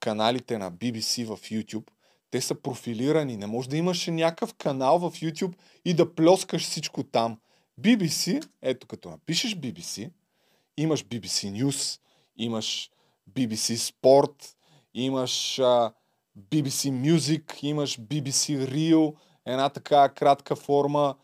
[0.00, 1.86] каналите на BBC в YouTube,
[2.30, 3.36] те са профилирани.
[3.36, 5.54] Не може да имаш някакъв канал в YouTube
[5.84, 7.38] и да плескаш всичко там.
[7.80, 10.10] BBC, ето като напишеш BBC,
[10.76, 12.00] имаш BBC News,
[12.36, 12.90] имаш
[13.32, 14.54] BBC Sport,
[14.94, 15.92] имаш а,
[16.38, 19.14] BBC Music, имаш BBC Reel,
[19.46, 21.14] една така кратка форма,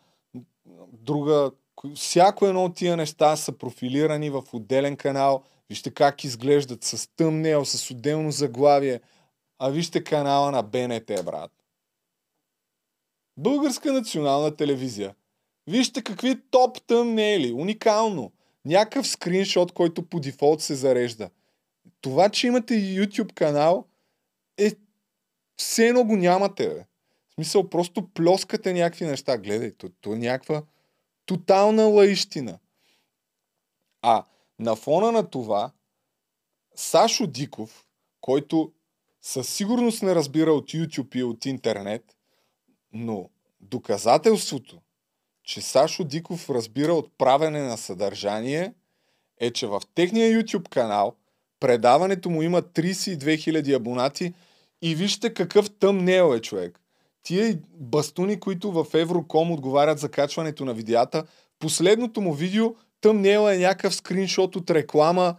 [0.93, 1.51] друга.
[1.77, 5.43] ко- Всяко едно от тия неща са профилирани в отделен канал.
[5.69, 9.01] Вижте как изглеждат с тъмнел, с отделно заглавие.
[9.59, 11.51] А вижте канала на БНТ, брат.
[13.37, 15.15] Българска национална телевизия.
[15.67, 17.53] Вижте какви топ тъмнели.
[17.53, 18.33] Уникално.
[18.65, 21.31] Някакъв скриншот, който по дефолт се зарежда.
[22.01, 23.87] Това, че имате YouTube канал,
[24.59, 24.73] е
[25.61, 26.85] все едно го нямате, бе.
[27.29, 29.39] В смисъл, просто плескате някакви неща.
[29.39, 30.63] Гледай, то, то е някаква
[31.27, 32.59] тотална лаищина.
[34.03, 34.25] А
[34.59, 35.71] на фона на това,
[36.75, 37.85] Сашо Диков,
[38.21, 38.73] който
[39.23, 42.17] със сигурност не разбира от YouTube и от интернет,
[42.93, 43.31] но
[43.61, 44.81] доказателството,
[45.43, 48.75] че Сашо Диков разбира от правене на съдържание,
[49.41, 51.17] е, че в техния YouTube канал
[51.61, 54.35] предаването му има 32 000 абонати
[54.83, 56.81] и вижте какъв тъмнел е човек.
[57.23, 61.25] Тия бастуни, които в Евроком отговарят за качването на видеята,
[61.59, 65.37] последното му видео тъмнел е някакъв скриншот от реклама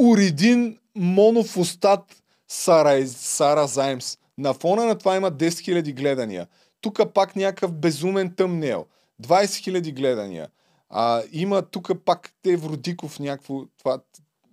[0.00, 4.18] Уридин монофостат Сара, Займс.
[4.38, 6.46] На фона на това има 10 000 гледания.
[6.80, 8.86] Тук пак някакъв безумен тъмнел.
[9.22, 10.48] 20 000 гледания.
[10.90, 13.98] А, има тук пак те Вродиков някакво, това,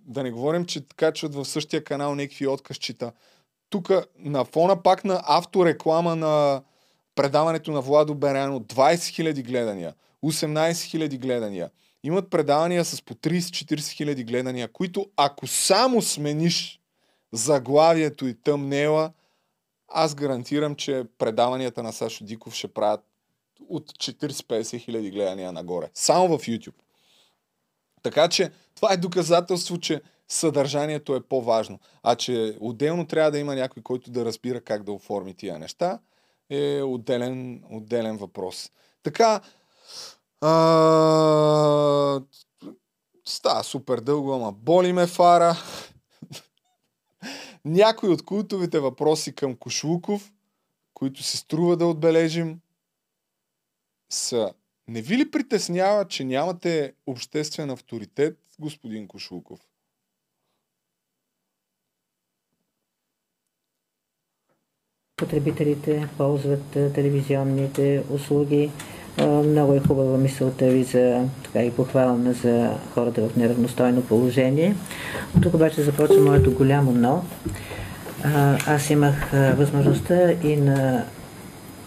[0.06, 3.12] да не говорим, че качват в същия канал някакви откъсчета.
[3.70, 6.62] Тук на фона пак на автореклама на
[7.14, 9.94] предаването на Владо Беряно 20 000 гледания,
[10.24, 11.70] 18 000 гледания.
[12.02, 16.80] Имат предавания с по 30-40 хиляди гледания, които ако само смениш
[17.32, 19.12] заглавието и тъмнела,
[19.88, 23.00] аз гарантирам, че предаванията на Сашо Диков ще правят
[23.68, 25.90] от 40-50 хиляди гледания нагоре.
[25.94, 26.74] Само в YouTube.
[28.02, 31.78] Така че това е доказателство, че съдържанието е по-важно.
[32.02, 35.98] А че отделно трябва да има някой, който да разбира как да оформи тия неща,
[36.50, 38.70] е отделен, отделен въпрос.
[39.02, 39.40] Така,
[40.40, 42.20] а,
[43.24, 45.56] става супер дълго, ама боли ме фара.
[47.64, 50.32] Някои от култовите въпроси към Кошлуков,
[50.94, 52.60] които се струва да отбележим,
[54.10, 54.52] са
[54.88, 59.60] не ви ли притеснява, че нямате обществен авторитет, господин Кошлуков?
[65.20, 68.70] Потребителите ползват телевизионните услуги.
[69.44, 74.74] Много е хубава мисълта ви за така и похвална за хората в неравностойно положение.
[75.42, 77.24] Тук обаче започва моето голямо но.
[78.66, 81.04] Аз имах възможността и на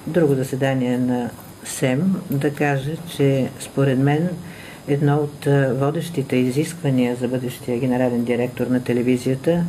[0.08, 1.30] друго заседание на
[1.64, 4.30] СЕМ да кажа, че според мен
[4.88, 5.46] едно от
[5.80, 9.64] водещите изисквания за бъдещия генерален директор на телевизията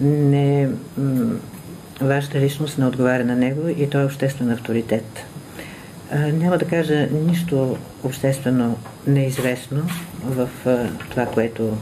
[0.00, 0.68] не
[2.00, 5.24] вашата личност не отговаря на него и той е обществен авторитет.
[6.32, 9.82] Няма да кажа нищо обществено неизвестно
[10.24, 10.48] в
[11.10, 11.76] това, което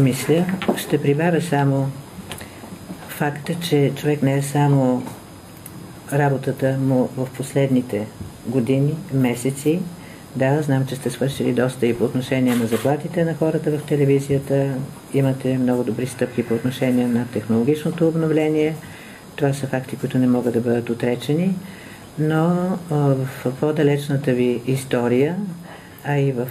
[0.00, 0.44] мисля.
[0.76, 1.90] Ще прибавя само
[3.08, 5.02] факта, че човек не е само
[6.12, 8.06] работата му в последните
[8.46, 9.80] години, месеци.
[10.36, 14.74] Да, знам, че сте свършили доста и по отношение на заплатите на хората в телевизията.
[15.14, 18.74] Имате много добри стъпки по отношение на технологичното обновление.
[19.36, 21.54] Това са факти, които не могат да бъдат отречени.
[22.18, 23.28] Но в
[23.60, 25.36] по-далечната ви история,
[26.04, 26.48] а и в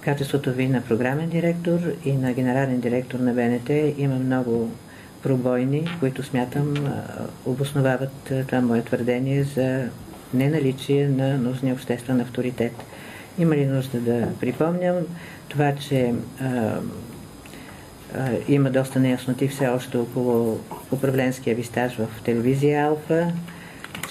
[0.00, 4.70] качеството ви на програмен директор и на генерален директор на БНТ има много
[5.22, 6.74] пробойни, които смятам
[7.46, 9.84] обосновават това мое твърдение за
[10.34, 12.72] неналичие на нужния обществен авторитет.
[13.38, 14.94] Има ли нужда да припомням
[15.48, 16.14] това, че
[18.48, 20.60] има доста неясноти все още около
[20.92, 23.32] управленския ви стаж в телевизия Алфа,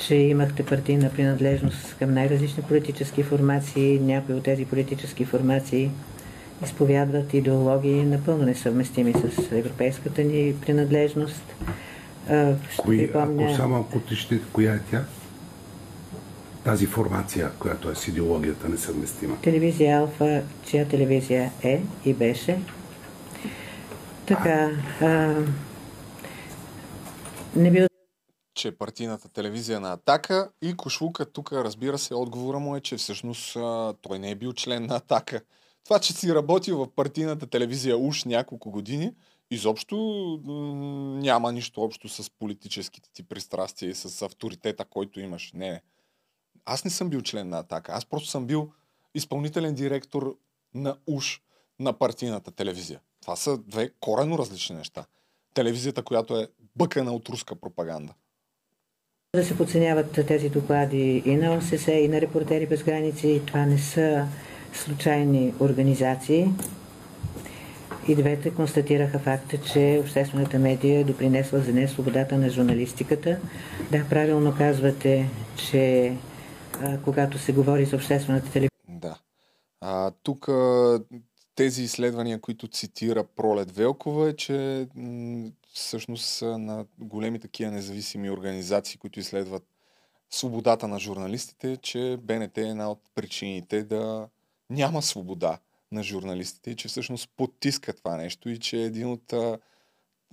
[0.08, 4.00] че имахте партийна принадлежност към най-различни политически формации.
[4.00, 5.92] Някои от тези политически формации
[6.64, 11.44] изповядват идеологии напълно несъвместими с европейската ни принадлежност.
[12.74, 13.44] Ще Кои, припомня...
[13.44, 15.04] Ако само ако уточните, коя е тя?
[16.64, 19.36] Тази формация, която е с идеологията несъвместима.
[19.42, 22.58] Телевизия Алфа, чия телевизия е и беше.
[24.30, 25.45] Така, а,
[27.56, 27.88] не би
[28.56, 33.56] че партийната телевизия на Атака и Кошлука тук, разбира се, отговора му е, че всъщност
[33.56, 35.41] а, той не е бил член на Атака.
[35.84, 39.11] Това, че си работил в партийната телевизия уж няколко години,
[39.51, 39.95] изобщо
[41.23, 45.51] няма нищо общо с политическите ти пристрастия и с авторитета, който имаш.
[45.53, 45.81] Не.
[46.65, 47.91] Аз не съм бил член на Атака.
[47.91, 48.72] Аз просто съм бил
[49.14, 50.38] изпълнителен директор
[50.73, 51.41] на уж
[51.80, 52.99] на партийната телевизия.
[53.30, 55.06] Това са две корено различни неща.
[55.53, 58.14] Телевизията, която е бъкана от руска пропаганда.
[59.35, 63.41] Да се подценяват тези доклади и на ОССЕ, и на Репортери без граници.
[63.45, 64.27] Това не са
[64.73, 66.47] случайни организации.
[68.07, 73.39] И двете констатираха факта, че обществената медия е допринесла за не свободата на журналистиката.
[73.91, 75.30] Да, правилно казвате,
[75.69, 76.15] че
[76.81, 78.69] а, когато се говори за обществената телевизия.
[78.88, 79.19] Да.
[79.81, 80.47] А, тук
[81.60, 84.88] тези изследвания, които цитира Пролет Велкова, е, че
[85.73, 89.64] всъщност на големи такива независими организации, които изследват
[90.30, 94.30] свободата на журналистите, че БНТ е една от причините да
[94.69, 95.60] няма свобода
[95.91, 99.60] на журналистите и че всъщност потиска това нещо и че е един от а,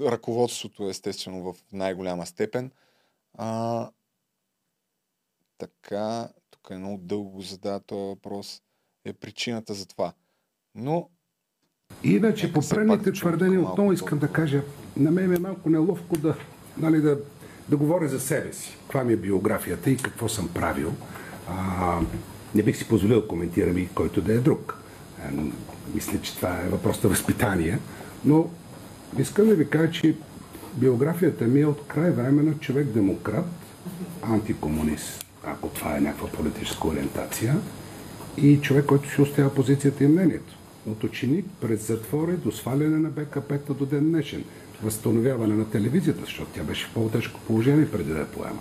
[0.00, 2.70] ръководството, естествено, в най-голяма степен.
[3.34, 3.90] А,
[5.58, 8.62] така, тук е много дълго задава този въпрос,
[9.04, 10.12] е причината за това.
[10.74, 11.10] Но
[12.06, 14.62] Иначе по предните твърдения отново искам да кажа,
[14.96, 16.34] на мен е малко неловко да,
[16.78, 17.18] нали, да,
[17.68, 18.76] да говоря за себе си.
[18.82, 20.92] Каква ми е биографията и какво съм правил.
[21.48, 21.98] А,
[22.54, 24.78] не бих си позволил да коментирам и който да е друг.
[25.24, 25.30] А,
[25.94, 27.78] мисля, че това е въпрос на възпитание.
[28.24, 28.50] Но
[29.18, 30.16] искам да ви кажа, че
[30.74, 33.46] биографията ми е от край време на човек-демократ,
[34.22, 37.56] антикомунист, ако това е някаква политическа ориентация,
[38.36, 40.56] и човек, който си оставя позицията и мнението.
[40.86, 44.44] От ученик през затвора до сваляне на БКП-та до ден днешен.
[44.82, 48.60] Възстановяване на телевизията, защото тя беше в по-тежко положение преди да я поема.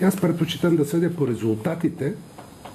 [0.00, 2.14] И аз предпочитам да съдя по резултатите,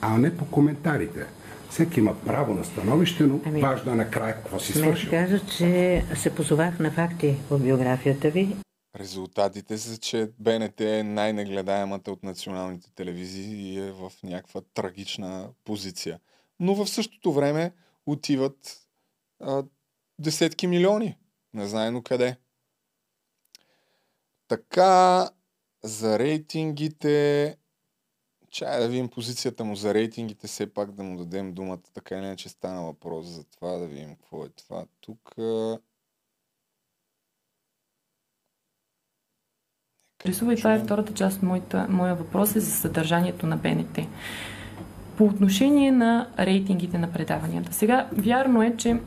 [0.01, 1.26] а не по коментарите.
[1.69, 5.09] Всеки има право на становище, но Ами, важно е накрая какво си свършил.
[5.09, 8.55] кажа, че се позовах на факти в биографията ви.
[8.99, 16.19] Резултатите са, че БНТ е най-негледаемата от националните телевизии и е в някаква трагична позиция.
[16.59, 17.72] Но в същото време
[18.05, 18.87] отиват
[19.39, 19.63] а,
[20.19, 21.17] десетки милиони.
[21.53, 22.37] Незнайно къде.
[24.47, 25.29] Така,
[25.83, 27.57] за рейтингите...
[28.49, 31.81] Чай да видим позицията му за рейтингите, все пак да му дадем думата.
[31.93, 34.85] Така или иначе стана въпрос за това, да видим какво е това.
[35.01, 35.37] Тук...
[35.37, 35.79] а,
[40.19, 43.97] интересува и това е втората част от моя въпрос е за съдържанието на БНТ.
[45.17, 47.73] По отношение на рейтингите на предаванията.
[47.73, 48.97] Сега, вярно е, че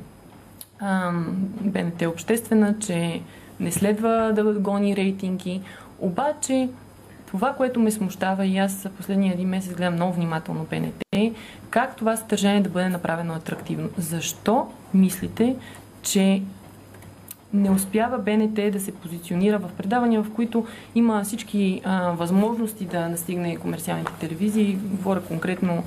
[0.80, 3.20] ам, БНТ е обществена, че
[3.60, 5.60] не следва да гони рейтинги,
[6.00, 6.68] обаче
[7.26, 11.32] това, което ме смущава и аз последния един месец гледам много внимателно БНТ, е
[11.70, 13.88] как това съдържание да бъде направено атрактивно.
[13.98, 15.56] Защо мислите,
[16.02, 16.42] че
[17.54, 23.08] не успява БНТ да се позиционира в предавания, в които има всички а, възможности да
[23.08, 24.78] настигне комерциалните телевизии.
[24.84, 25.82] Говоря конкретно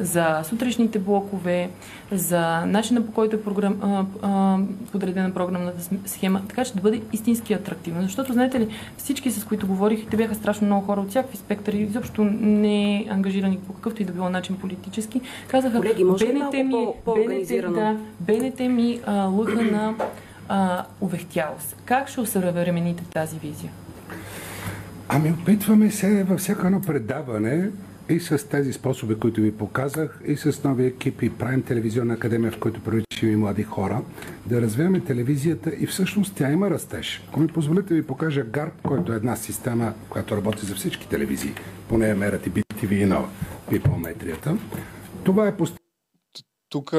[0.00, 1.70] за сутрешните блокове,
[2.12, 4.58] за начина по който е програм, а, а,
[4.92, 8.02] подредена програмната схема, така че да бъде истински атрактивно.
[8.02, 11.78] Защото, знаете ли, всички с които говорих, те бяха страшно много хора от всякакви спектъри,
[11.78, 16.70] изобщо не ангажирани по какъвто и да било начин политически, казаха, Колеги, може БНТ ми,
[16.70, 17.74] по- по-организирано?
[17.74, 19.94] БНТ, да, БНТ ми а, лъка на
[20.48, 21.76] а, увехтялост.
[21.84, 23.70] Как ще усъвремените тази визия?
[25.08, 27.70] Ами опитваме се във всяко едно предаване
[28.08, 32.58] и с тези способи, които ви показах, и с нови екипи, правим телевизионна академия, в
[32.58, 34.02] който привличаме и млади хора,
[34.46, 37.24] да развиваме телевизията и всъщност тя има растеж.
[37.28, 41.54] Ако ми позволите ви покажа ГАРП, който е една система, която работи за всички телевизии,
[41.88, 43.28] поне мерят и BTV и нова,
[43.70, 44.56] пипометрията.
[45.24, 45.76] Това е пост...
[46.68, 46.94] тук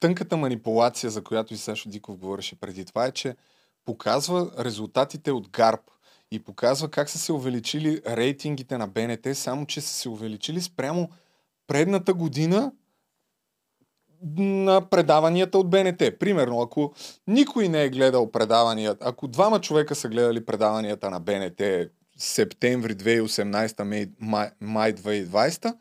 [0.00, 3.36] тънката манипулация, за която и Сашо Диков говореше преди това, е, че
[3.84, 5.90] показва резултатите от ГАРП
[6.30, 11.10] и показва как са се увеличили рейтингите на БНТ, само че са се увеличили спрямо
[11.66, 12.72] предната година
[14.36, 16.18] на предаванията от БНТ.
[16.18, 16.92] Примерно, ако
[17.26, 21.62] никой не е гледал предаванията, ако двама човека са гледали предаванията на БНТ
[22.18, 25.74] септември 2018, май, май, май 2020,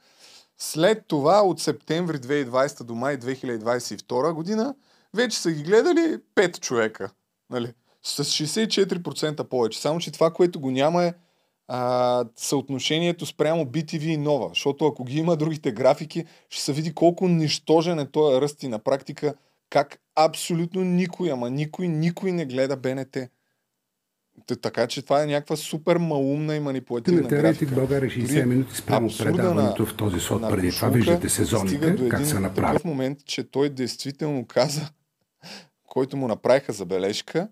[0.58, 4.76] след това от септември 2020 до май 2022 година
[5.14, 7.12] вече са ги гледали 5 човека.
[7.50, 7.74] Нали?
[8.04, 9.82] С 64% повече.
[9.82, 11.14] Само, че това, което го няма е
[11.68, 14.50] а, съотношението спрямо BTV и Нова.
[14.50, 18.68] Защото ако ги има другите графики, ще се види колко нищожен е този ръст и
[18.68, 19.34] на практика
[19.70, 23.18] как абсолютно никой, ама никой, никой не гледа БНТ.
[24.48, 27.48] Т- Така че това е някаква супер малумна и манипулативна Имате графика.
[27.48, 30.90] рейтинг България 60 Дори минути спрямо предаването в този слот на преди това.
[30.90, 32.68] Виждате сезоните, до как един се направи.
[32.68, 34.90] такъв момент, че той действително каза,
[35.86, 37.48] който му направиха забележка.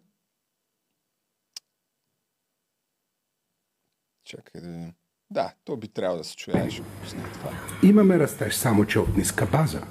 [4.26, 4.94] Чакай да видим.
[5.30, 6.70] Да, то би трябвало да се чуе.
[6.70, 6.84] Ще
[7.34, 7.52] това.
[7.84, 9.82] Имаме растеж, само че от ниска база.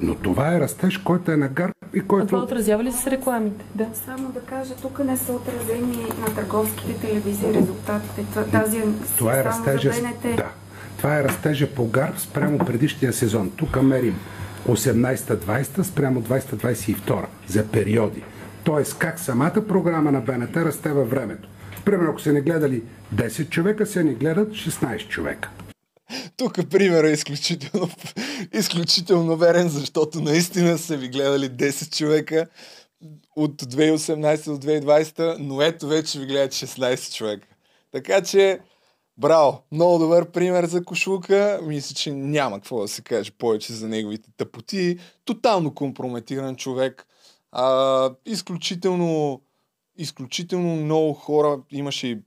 [0.00, 2.36] Но това е растеж, който е на ГАРП и А това който...
[2.38, 3.64] отразява ли се с рекламите?
[3.74, 3.86] Да.
[3.96, 8.24] Само да кажа, тук не са отразени на търговските телевизии резултатите.
[8.24, 8.84] Това- Тази е
[9.18, 10.36] Това е растежа, за БНТ.
[10.36, 10.48] да.
[10.96, 13.50] Това е растежа по ГАРП спрямо предишния сезон.
[13.50, 14.16] Тук мерим
[14.68, 16.96] 18-20 спрямо 20-22
[17.46, 18.22] за периоди.
[18.64, 21.48] Тоест как самата програма на БНТ расте във времето.
[21.84, 22.82] Примерно, ако са ни гледали
[23.14, 25.48] 10 човека, са ни гледат 16 човека.
[26.36, 27.90] Тук пример е изключително,
[28.52, 32.46] изключително верен, защото наистина са ви гледали 10 човека
[33.36, 37.48] от 2018 до 2020, но ето вече ви гледат 16 човека.
[37.92, 38.60] Така че,
[39.16, 39.62] браво!
[39.72, 41.60] Много добър пример за Кошулка.
[41.62, 44.98] Мисля, че няма какво да се каже повече за неговите тъпоти.
[45.24, 47.06] Тотално компрометиран човек.
[47.52, 49.40] А, изключително,
[49.96, 52.18] изключително много хора имаше и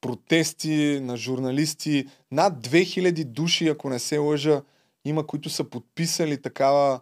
[0.00, 2.06] протести на журналисти.
[2.30, 4.62] Над 2000 души, ако не се лъжа,
[5.04, 7.00] има, които са подписали такава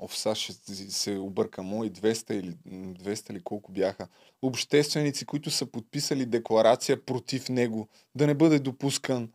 [0.00, 0.52] Оф, сега ще
[0.90, 4.08] се обърка мои 200 или 200 или колко бяха.
[4.42, 9.32] Общественици, които са подписали декларация против него, да не бъде допускан.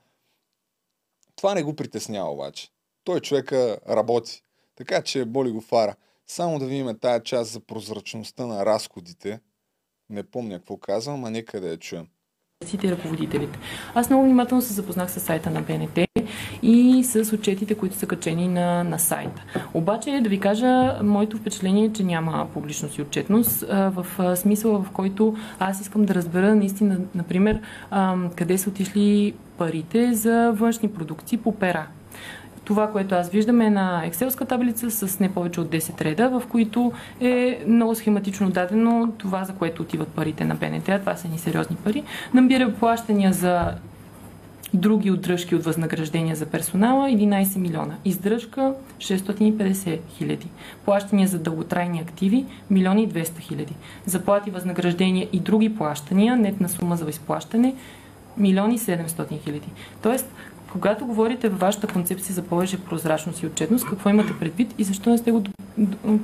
[1.35, 2.69] Това не го притеснява обаче.
[3.03, 4.43] Той човека работи.
[4.75, 5.95] Така че боли го фара.
[6.27, 9.39] Само да видим тая част за прозрачността на разходите.
[10.09, 12.07] Не помня какво казвам, а нека да я чуем.
[12.83, 13.59] И ръководителите.
[13.95, 15.99] Аз много внимателно се запознах с сайта на БНТ
[16.63, 19.43] и с отчетите, които са качени на, на сайта.
[19.73, 24.91] Обаче, да ви кажа, моето впечатление е, че няма публичност и отчетност в смисъла, в
[24.91, 27.59] който аз искам да разбера наистина, например,
[28.35, 31.87] къде са отишли парите за външни продукции по пера.
[32.65, 36.43] Това, което аз виждам е на екселска таблица с не повече от 10 реда, в
[36.47, 36.91] които
[37.21, 41.37] е много схематично дадено това, за което отиват парите на БНТ, а това са ни
[41.37, 42.03] сериозни пари.
[42.33, 43.71] Набира плащания за
[44.73, 47.95] други отдръжки от възнаграждения за персонала 11 милиона.
[48.05, 50.47] Издръжка 650 хиляди.
[50.85, 53.75] Плащания за дълготрайни активи 1 200 хиляди.
[54.05, 57.75] Заплати, възнаграждения и други плащания, нетна сума за изплащане
[58.37, 59.67] милиони 700 хиляди.
[60.01, 60.31] Тоест,
[60.73, 65.09] когато говорите във вашата концепция за повече прозрачност и отчетност, какво имате предвид и защо
[65.09, 65.43] не сте го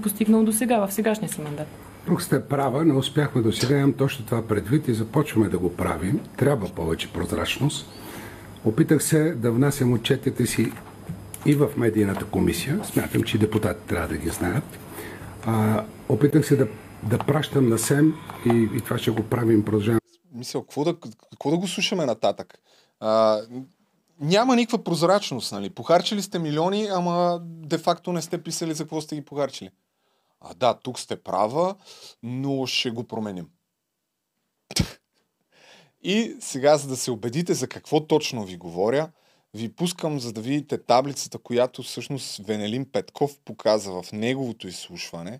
[0.03, 1.67] постигнал до сега, в сегашния си мандат?
[2.05, 5.75] Тук сте права, не успяхме до сега, имам точно това предвид и започваме да го
[5.75, 6.19] правим.
[6.37, 7.85] Трябва повече прозрачност.
[8.65, 10.71] Опитах се да внасям отчетите си
[11.45, 12.79] и в медийната комисия.
[12.83, 14.63] Смятам, че депутати трябва да ги знаят.
[15.45, 16.67] А, опитах се да,
[17.03, 18.13] да пращам на СЕМ
[18.45, 19.99] и, и това ще го правим продължаваме.
[20.33, 20.95] Мисля, какво да,
[21.31, 22.59] какво да го слушаме нататък?
[22.99, 23.39] А,
[24.19, 25.69] няма никаква прозрачност, нали?
[25.69, 29.69] Похарчили сте милиони, ама де-факто не сте писали за какво сте ги похарчили.
[30.41, 31.75] А да, тук сте права,
[32.23, 33.49] но ще го променим.
[36.03, 39.11] И сега, за да се убедите за какво точно ви говоря,
[39.53, 45.39] ви пускам, за да видите таблицата, която всъщност Венелин Петков показа в неговото изслушване.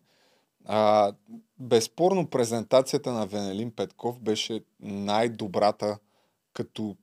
[0.66, 1.14] А,
[1.60, 5.98] безспорно презентацията на Венелин Петков беше най-добрата
[6.54, 6.96] като,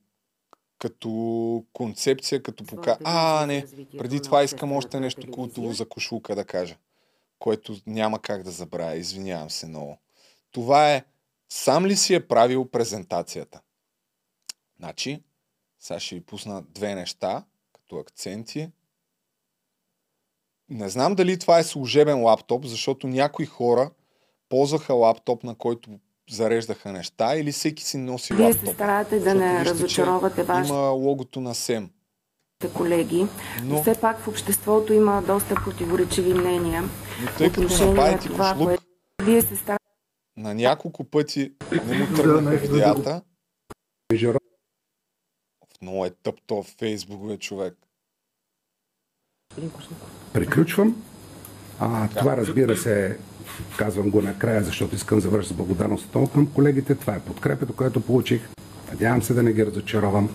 [0.77, 2.97] като концепция, като пока...
[3.03, 3.65] А, не,
[3.97, 6.77] преди това искам още нещо култово за кошулка да кажа,
[7.39, 9.97] което няма как да забравя, извинявам се много.
[10.51, 11.03] Това е
[11.49, 13.61] сам ли си е правил презентацията?
[14.79, 15.23] Значи,
[15.79, 17.43] сега ще ви пусна две неща,
[17.73, 18.69] като акценти.
[20.69, 23.91] Не знам дали това е служебен лаптоп, защото някои хора
[24.49, 25.99] ползваха лаптоп, на който
[26.29, 28.65] зареждаха неща или всеки си носи Вие лаптоп.
[28.65, 31.89] се старате да не Вижте, разочаровате вашите Има логото на СЕМ.
[32.73, 33.27] колеги,
[33.63, 36.83] Но- но все пак в обществото има доста противоречиви мнения.
[37.21, 38.83] Но тъй като отношение на Сапайти това, Кошлук което
[39.23, 39.83] Вие се старате
[40.37, 41.51] на няколко пъти
[41.85, 43.21] не му тръгнаха видеята.
[45.81, 47.73] Много е тъп то Фейсбук, бе, човек.
[50.33, 51.03] Приключвам.
[51.79, 53.17] А, това разбира се,
[53.77, 56.95] казвам го накрая, защото искам да завърша с благодарност отново към колегите.
[56.95, 58.41] Това е подкрепата, която получих.
[58.91, 60.29] Надявам се да не ги разочаровам.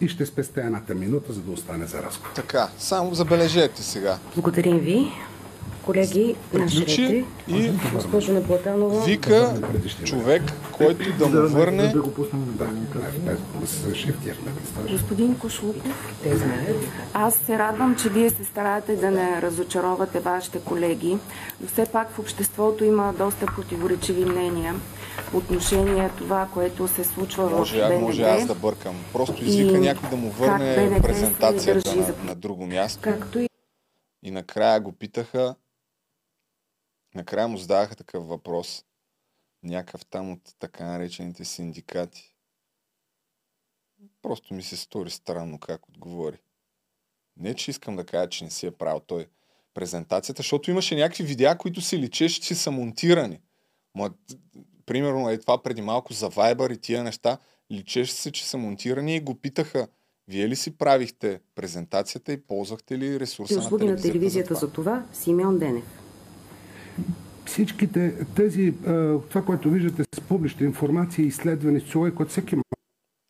[0.00, 2.30] И ще спестя едната минута, за да остане за разговор.
[2.34, 4.18] Така, само забележете сега.
[4.34, 5.12] Благодарим ви.
[5.90, 9.54] Колеги, Приключи и госпожо Наплатанова, вика
[10.04, 10.42] човек,
[10.72, 11.94] който да му върне...
[14.90, 16.16] Господин Кошлуков,
[17.14, 21.18] аз се радвам, че вие се стараете да не разочаровате вашите колеги,
[21.60, 24.74] но все пак в обществото има доста противоречиви мнения
[25.30, 28.60] по отношение това, което се случва в Може, а- може аз да БНТ.
[28.62, 28.94] бъркам.
[29.12, 33.00] Просто извика И някой да му върне БНТ презентацията на, на друго място.
[33.02, 33.48] Както и
[34.22, 35.54] И накрая го питаха,
[37.14, 38.84] накрая му зададаха такъв въпрос.
[39.62, 42.34] Някакъв там от така наречените синдикати.
[44.22, 46.38] Просто ми се стори странно как отговори.
[47.36, 49.26] Не, че искам да кажа, че не си е правил той
[49.74, 53.40] презентацията, защото имаше някакви видеа, които си личеше, че са монтирани.
[53.94, 54.10] Ма,
[54.86, 57.38] примерно е това преди малко за Viber и тия неща,
[57.72, 59.88] личеше се, че са монтирани и го питаха,
[60.28, 64.12] вие ли си правихте презентацията и ползвахте ли ресурса и на услуги на телевизията?
[64.12, 65.99] телевизията за за това, Симеон Денев.
[67.44, 68.74] Всичките тези,
[69.28, 72.56] това, което виждате с публична информация изследване с ЦОЕ, което всеки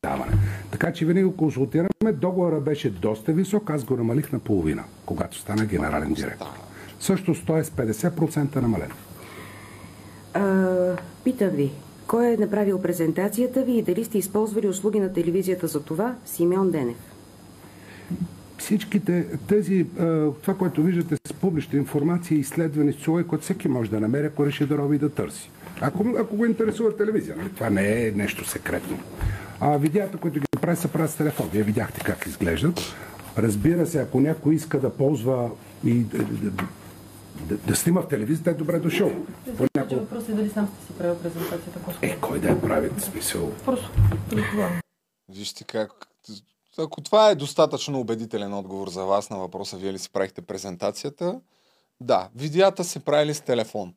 [0.04, 0.32] даване.
[0.70, 2.12] Така че винаги го консултираме.
[2.12, 6.46] Договора беше доста висок, аз го намалих на половина, когато стана генерален директор.
[7.00, 8.90] Също стоя с 50% намален.
[11.24, 11.70] Питам ви,
[12.06, 16.70] кой е направил презентацията ви и дали сте използвали услуги на телевизията за това, Симеон
[16.70, 16.96] Денев?
[18.60, 19.86] Всичките тези,
[20.42, 24.26] това, което виждате с публична информация и изследване с ЦОЕ, което всеки може да намери,
[24.26, 25.50] ако реши да роби и да търси.
[25.80, 27.48] Ако, ако го интересува телевизия, нали?
[27.48, 28.98] това не е нещо секретно.
[29.60, 31.48] А видеята, които ги прави, се правят с телефон.
[31.52, 32.80] Вие видяхте как изглеждат.
[33.38, 35.50] Разбира се, ако някой иска да ползва
[35.84, 36.50] и да, да,
[37.48, 39.12] да, да снима в телевизията, е добре дошъл.
[39.56, 40.00] Понякога...
[40.00, 43.52] Въпросът е дали сам сте си правил презентацията Е, кой да я прави, в смисъл?
[43.64, 43.90] Просто
[44.30, 44.80] предполагам.
[45.34, 45.90] Вижте как...
[46.78, 51.40] Ако това е достатъчно убедителен отговор за вас на въпроса, вие ли си правихте презентацията,
[52.00, 53.94] Да, видеята се правили с телефон.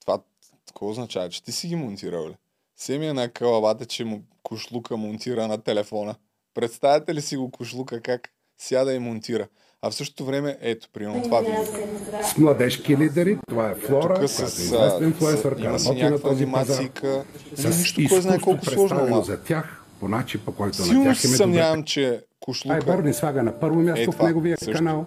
[0.00, 0.18] Това
[0.66, 1.28] какво означава?
[1.28, 2.36] Че ти си ги монтирал ли?
[2.76, 6.14] Се ми е на калабата, че му кошлука монтира на телефона.
[6.54, 9.48] Представяте ли си го кошлука как сяда и монтира?
[9.82, 11.64] А в същото време, ето, примерно това видео.
[12.24, 16.30] С младежки лидери, това е Флора, Тук която с, е известен инфлуенсърка, има си някаква
[16.30, 17.24] анимацийка.
[17.54, 21.20] С Нищо, кой знае колко сложно, за тях, по начин, по който на Силно тях
[21.20, 21.86] се им е съмнявам, добре.
[21.86, 22.74] че кошлука...
[22.74, 24.72] Ай, Бърни слага на първо място Е, в неговия също.
[24.72, 25.06] канал.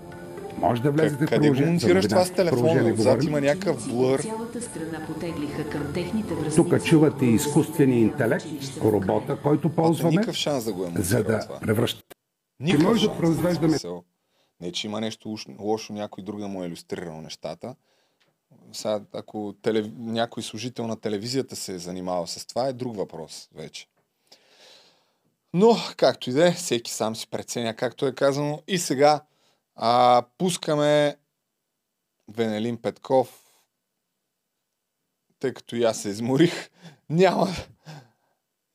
[0.57, 2.93] Може да влезете в Къде го монтираш за това с телефона?
[2.93, 4.23] Отзад има някакъв блър.
[6.55, 8.45] Тук чувате изкуствения интелект,
[8.83, 11.59] робота, който ползваме, никакъв шанс да го е за да това.
[11.59, 12.01] превръща.
[12.59, 13.19] Никакъв може да шанс.
[13.19, 14.03] произвеждаме- Смисъл.
[14.61, 17.75] Не, че има нещо лошо, някой друг да му е иллюстрирал нещата.
[18.73, 19.85] Сега, ако телев...
[19.97, 23.87] някой служител на телевизията се е занимавал с това, е друг въпрос вече.
[25.53, 28.63] Но, както и да е, всеки сам си преценя, както е казано.
[28.67, 29.21] И сега
[29.75, 31.17] а, пускаме
[32.27, 33.43] Венелин Петков,
[35.39, 36.69] тъй като и аз се изморих.
[37.09, 37.47] Няма,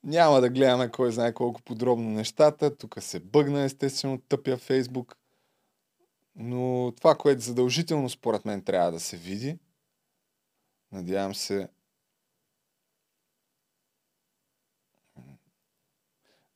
[0.04, 2.76] няма да гледаме кой знае колко подробно нещата.
[2.76, 5.16] Тук се бъгна естествено тъпия Фейсбук.
[6.36, 9.58] Но това, което задължително според мен трябва да се види,
[10.92, 11.68] надявам се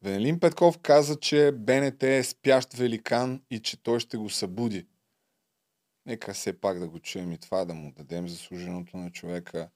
[0.06, 4.86] Венелин Петков каза, че БНТ е спящ великан и че той ще го събуди.
[6.06, 9.68] Нека все пак да го чуем и това, да му дадем заслуженото на човека.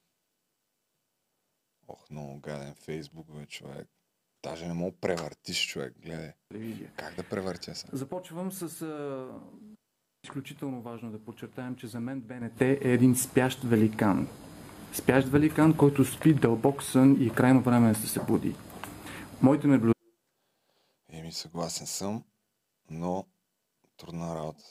[1.87, 3.87] Ох, много гаден Фейсбук, бе, човек.
[4.43, 5.93] Даже не мога превъртиш, човек.
[6.01, 6.33] Гледай.
[6.95, 7.87] Как да превъртя се?
[7.91, 9.27] Започвам с а,
[10.23, 14.27] изключително важно да подчертаем, че за мен БНТ е един спящ великан.
[14.93, 18.55] Спящ великан, който спи дълбок сън и е крайно време да се събуди.
[19.41, 20.00] Моите наблюдения
[21.31, 22.23] Съгласен съм,
[22.89, 23.25] но
[23.97, 24.63] трудна работа.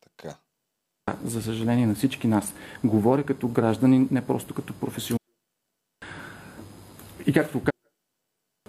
[0.00, 0.36] Така.
[1.24, 2.54] за съжаление на всички нас.
[2.84, 5.18] Говоря като гражданин, не просто като професионал.
[7.26, 7.72] И както казах,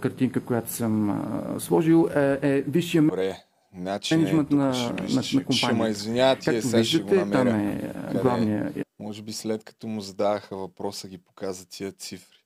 [0.02, 3.44] картинка, която съм а, сложил, е, е висшия Добре.
[3.76, 6.46] Значи не, менеджмент на, ще, на, ще, на ще ме компанията.
[6.46, 7.80] Както сега ще го виждате, намеря.
[7.80, 12.37] там е главния Може би след като му задаваха въпроса, ги показа тия цифри.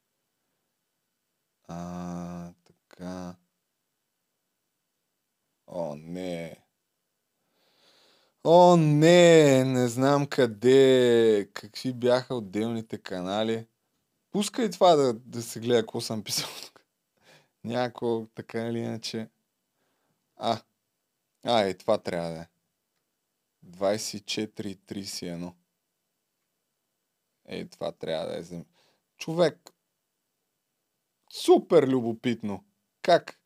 [1.71, 3.35] А, така.
[5.67, 6.55] О, не.
[8.43, 13.67] О, не, не знам къде, какви бяха отделните канали.
[14.31, 16.85] Пускай това да, да се гледа, какво съм писал тук.
[18.35, 19.29] Така или иначе.
[20.35, 20.61] А,
[21.45, 22.47] а, е, това трябва да е.
[23.65, 25.53] 24.31.
[27.45, 28.65] Ей, това трябва да е.
[29.17, 29.71] Човек,
[31.31, 32.63] супер любопитно.
[33.01, 33.39] Как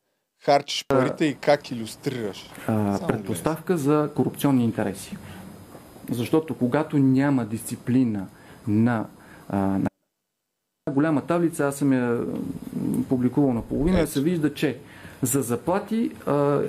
[0.44, 2.50] харчиш парите и как иллюстрираш.
[2.66, 5.16] а, Само предпоставка за корупционни интереси.
[6.10, 8.28] Защото когато няма дисциплина
[8.66, 9.08] на,
[9.48, 9.88] а, на
[10.90, 12.26] голяма таблица, аз съм я
[13.08, 14.80] публикувал наполовина, се вижда, че
[15.22, 16.62] за заплати а,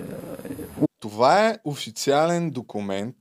[0.99, 3.15] Това е официален документ,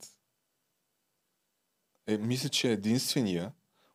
[2.07, 3.52] е, мисля, че е единствения,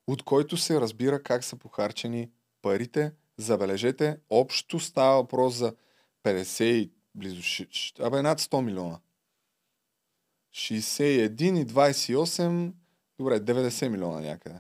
[0.08, 2.30] от който се разбира как са похарчени
[2.62, 3.12] парите.
[3.38, 5.74] Забележете, общо става въпрос за
[6.24, 7.66] 50 и близо,
[8.02, 9.00] абе над 100 милиона.
[10.56, 12.72] 61 и 28,
[13.20, 14.56] добре, 90 милиона някъде.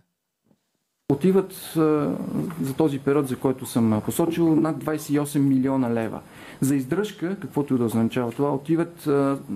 [1.11, 1.53] отиват
[2.61, 6.22] за този период, за който съм посочил, над 28 милиона лева.
[6.61, 9.00] За издръжка, каквото и да означава това, отиват,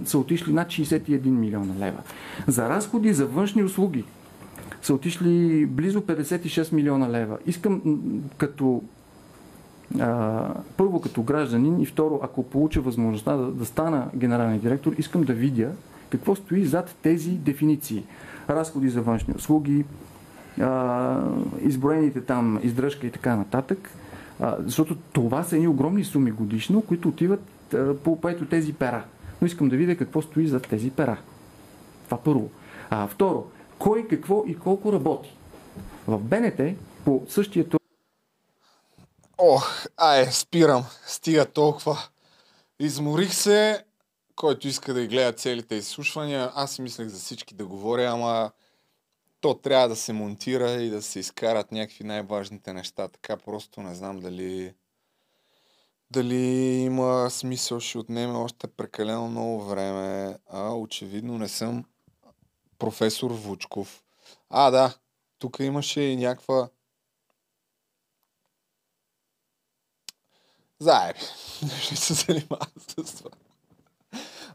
[0.06, 2.04] са отишли над 61 милиона лева.
[2.48, 4.04] За разходи за външни услуги
[4.82, 7.38] са отишли близо 56 милиона лева.
[7.46, 7.82] Искам
[8.38, 8.84] като
[10.00, 15.24] а, първо като гражданин и второ, ако получа възможността да, да стана генерален директор, искам
[15.24, 15.72] да видя
[16.10, 18.04] какво стои зад тези дефиниции.
[18.50, 19.86] Разходи за външни услуги,
[20.62, 21.22] а,
[21.62, 23.92] изброените там издръжка и така нататък,
[24.40, 28.74] а, защото това са едни огромни суми годишно, които отиват а, по, по ето тези
[28.74, 29.04] пера.
[29.42, 31.18] Но искам да видя какво стои зад тези пера.
[32.06, 32.50] Това първо.
[32.90, 33.46] А второ,
[33.80, 35.38] кой, какво и колко работи.
[36.08, 36.62] В БНТ
[37.06, 37.70] по същия
[39.38, 40.86] Ох, ай, спирам.
[41.08, 41.98] Стига толкова.
[42.80, 43.86] Изморих се.
[44.36, 48.52] Който иска да гледа целите изслушвания, аз си мислех за всички да говоря, ама
[49.42, 53.08] то трябва да се монтира и да се изкарат някакви най-важните неща.
[53.08, 54.74] Така просто не знам дали
[56.12, 56.36] дали
[56.82, 60.38] има смисъл, ще отнеме още прекалено много време.
[60.50, 61.86] А, очевидно не съм
[62.80, 64.04] професор Вучков.
[64.50, 64.94] А, да,
[65.40, 66.70] тук имаше и някаква
[70.80, 71.20] Заеби.
[71.82, 73.30] Ще се занимава с това.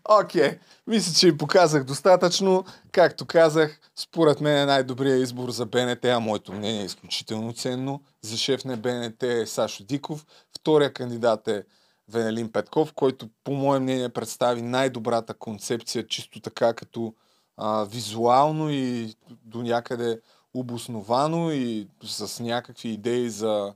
[0.08, 0.58] Окей, okay.
[0.86, 2.64] мисля, че ви показах достатъчно.
[2.92, 8.00] Както казах, според мен е най-добрият избор за БНТ, а моето мнение е изключително ценно.
[8.22, 10.26] За шеф на БНТ е Сашо Диков.
[10.58, 11.64] Втория кандидат е
[12.08, 17.14] Венелин Петков, който по мое мнение представи най-добрата концепция, чисто така като
[17.56, 20.20] а, визуално и до някъде
[20.54, 23.74] обосновано и с някакви идеи за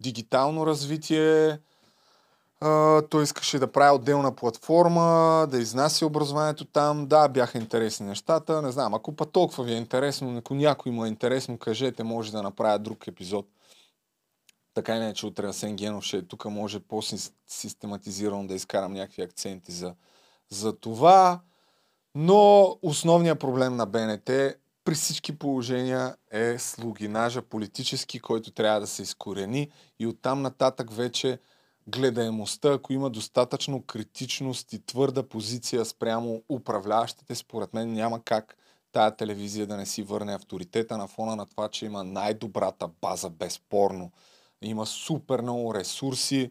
[0.00, 1.58] дигитално развитие.
[3.10, 7.06] Той искаше да прави отделна платформа, да изнася образованието там.
[7.06, 8.62] Да, бяха интересни нещата.
[8.62, 12.32] Не знам, ако па толкова ви е интересно, ако някой му е интересно, кажете, може
[12.32, 13.46] да направя друг епизод.
[14.74, 19.72] Така не, че утре Асен Генов ще е тук, може по-систематизирано да изкарам някакви акценти
[19.72, 19.94] за,
[20.50, 21.40] за това.
[22.14, 24.30] Но основният проблем на БНТ
[24.84, 31.38] при всички положения е слугинажа политически, който трябва да се изкорени и оттам нататък вече
[31.86, 38.56] гледаемостта, ако има достатъчно критичност и твърда позиция спрямо управляващите, според мен няма как
[38.92, 43.30] тая телевизия да не си върне авторитета на фона на това, че има най-добрата база,
[43.30, 44.12] безспорно.
[44.62, 46.50] Има супер много ресурси,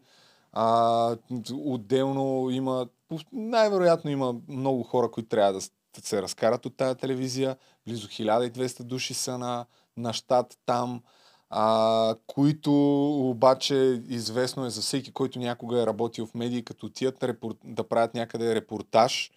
[0.53, 1.17] а,
[1.53, 2.87] отделно има,
[3.31, 5.61] най-вероятно има много хора, които трябва да
[6.03, 7.57] се разкарат от тая телевизия.
[7.87, 9.65] Близо 1200 души са на,
[9.97, 11.01] на щат там
[11.53, 12.71] а, които
[13.29, 17.55] обаче известно е за всеки, който някога е работил в медии, като отият репор...
[17.63, 19.31] да правят някъде репортаж,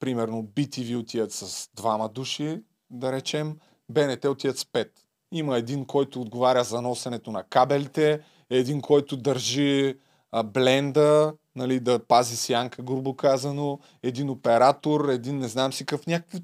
[0.00, 3.56] примерно BTV отият с двама души, да речем,
[3.88, 4.92] БНТ отият с пет.
[5.32, 8.20] Има един, който отговаря за носенето на кабелите,
[8.50, 9.94] един, който държи
[10.32, 16.06] а, бленда, нали, да пази сянка, грубо казано, един оператор, един не знам си какъв,
[16.06, 16.40] някакви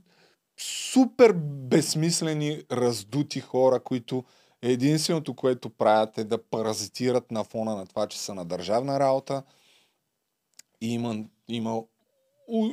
[0.60, 4.24] супер безсмислени, раздути хора, които
[4.62, 9.42] Единственото, което правят е да паразитират на фона на това, че са на държавна работа
[10.80, 11.82] и има, има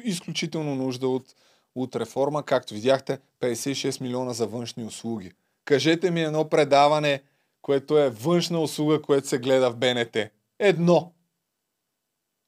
[0.04, 1.36] изключително нужда от,
[1.76, 2.44] от реформа.
[2.44, 5.32] Както видяхте, 56 милиона за външни услуги.
[5.66, 7.24] Кажете ми едно предаване,
[7.62, 10.18] което е външна услуга, което се гледа в БНТ.
[10.60, 11.12] Едно.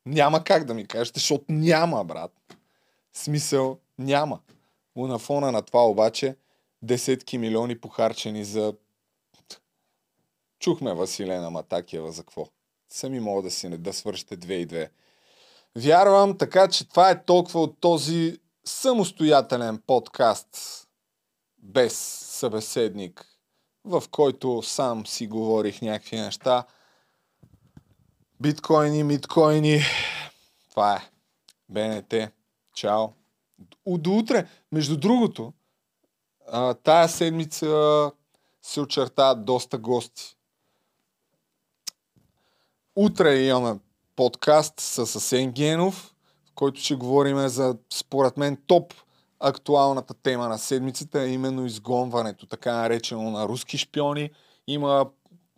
[0.06, 2.32] Няма как да ми кажете, защото няма, брат.
[3.14, 4.40] Смисъл няма.
[4.96, 6.36] На фона на това обаче
[6.82, 8.74] десетки милиони похарчени за
[10.62, 12.48] Чухме Василена Матакиева за какво.
[12.90, 14.92] Сами мога да си не да свършите две и две.
[15.76, 20.88] Вярвам, така че това е толкова от този самостоятелен подкаст
[21.58, 21.98] без
[22.40, 23.26] събеседник,
[23.86, 26.66] в който сам си говорих някакви неща.
[28.42, 29.82] Биткоини, миткоини.
[30.70, 31.10] Това е.
[31.70, 32.14] БНТ.
[32.76, 33.08] Чао.
[33.88, 34.48] До утре.
[34.72, 35.54] Между другото,
[36.84, 38.12] тая седмица
[38.62, 40.38] се очертават доста гости.
[42.96, 43.80] Утре имаме
[44.16, 46.14] подкаст с Асен Генов,
[46.50, 48.94] в който ще говорим за, според мен, топ
[49.40, 54.30] актуалната тема на седмицата, е именно изгонването, така наречено на руски шпиони.
[54.68, 55.06] Има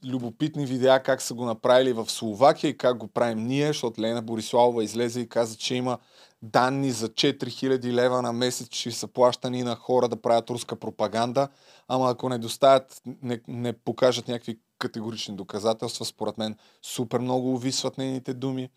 [0.06, 4.22] любопитни видеа как са го направили в Словакия и как го правим ние, защото Лена
[4.22, 5.98] Бориславова излезе и каза, че има
[6.42, 11.48] данни за 4000 лева на месец, че са плащани на хора да правят руска пропаганда,
[11.88, 17.98] ама ако не доставят, не, не покажат някакви категорични доказателства, според мен супер много увисват
[17.98, 18.70] нейните думи.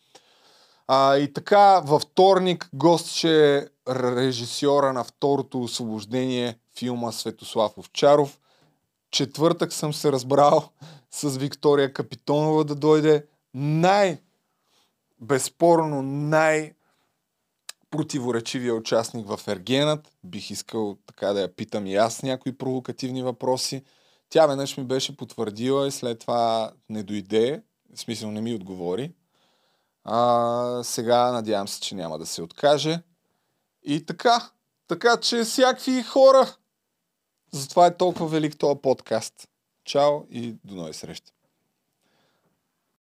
[0.89, 8.41] А, и така, във вторник гост ще е режисьора на второто освобождение филма Светослав Овчаров.
[9.11, 10.69] Четвъртък съм се разбрал
[11.11, 14.21] с Виктория Капитонова да дойде най
[15.21, 16.73] безспорно най
[17.91, 20.13] противоречивия участник в Ергенът.
[20.25, 23.83] Бих искал така да я питам и аз някои провокативни въпроси.
[24.29, 27.63] Тя веднъж ми беше потвърдила и след това не дойде,
[27.95, 29.13] в смисъл не ми отговори.
[30.05, 33.03] А, сега надявам се, че няма да се откаже.
[33.83, 34.51] И така,
[34.89, 36.57] така че всякакви хора.
[37.51, 39.49] Затова е толкова велик този подкаст.
[39.85, 41.36] Чао и до нови срещи.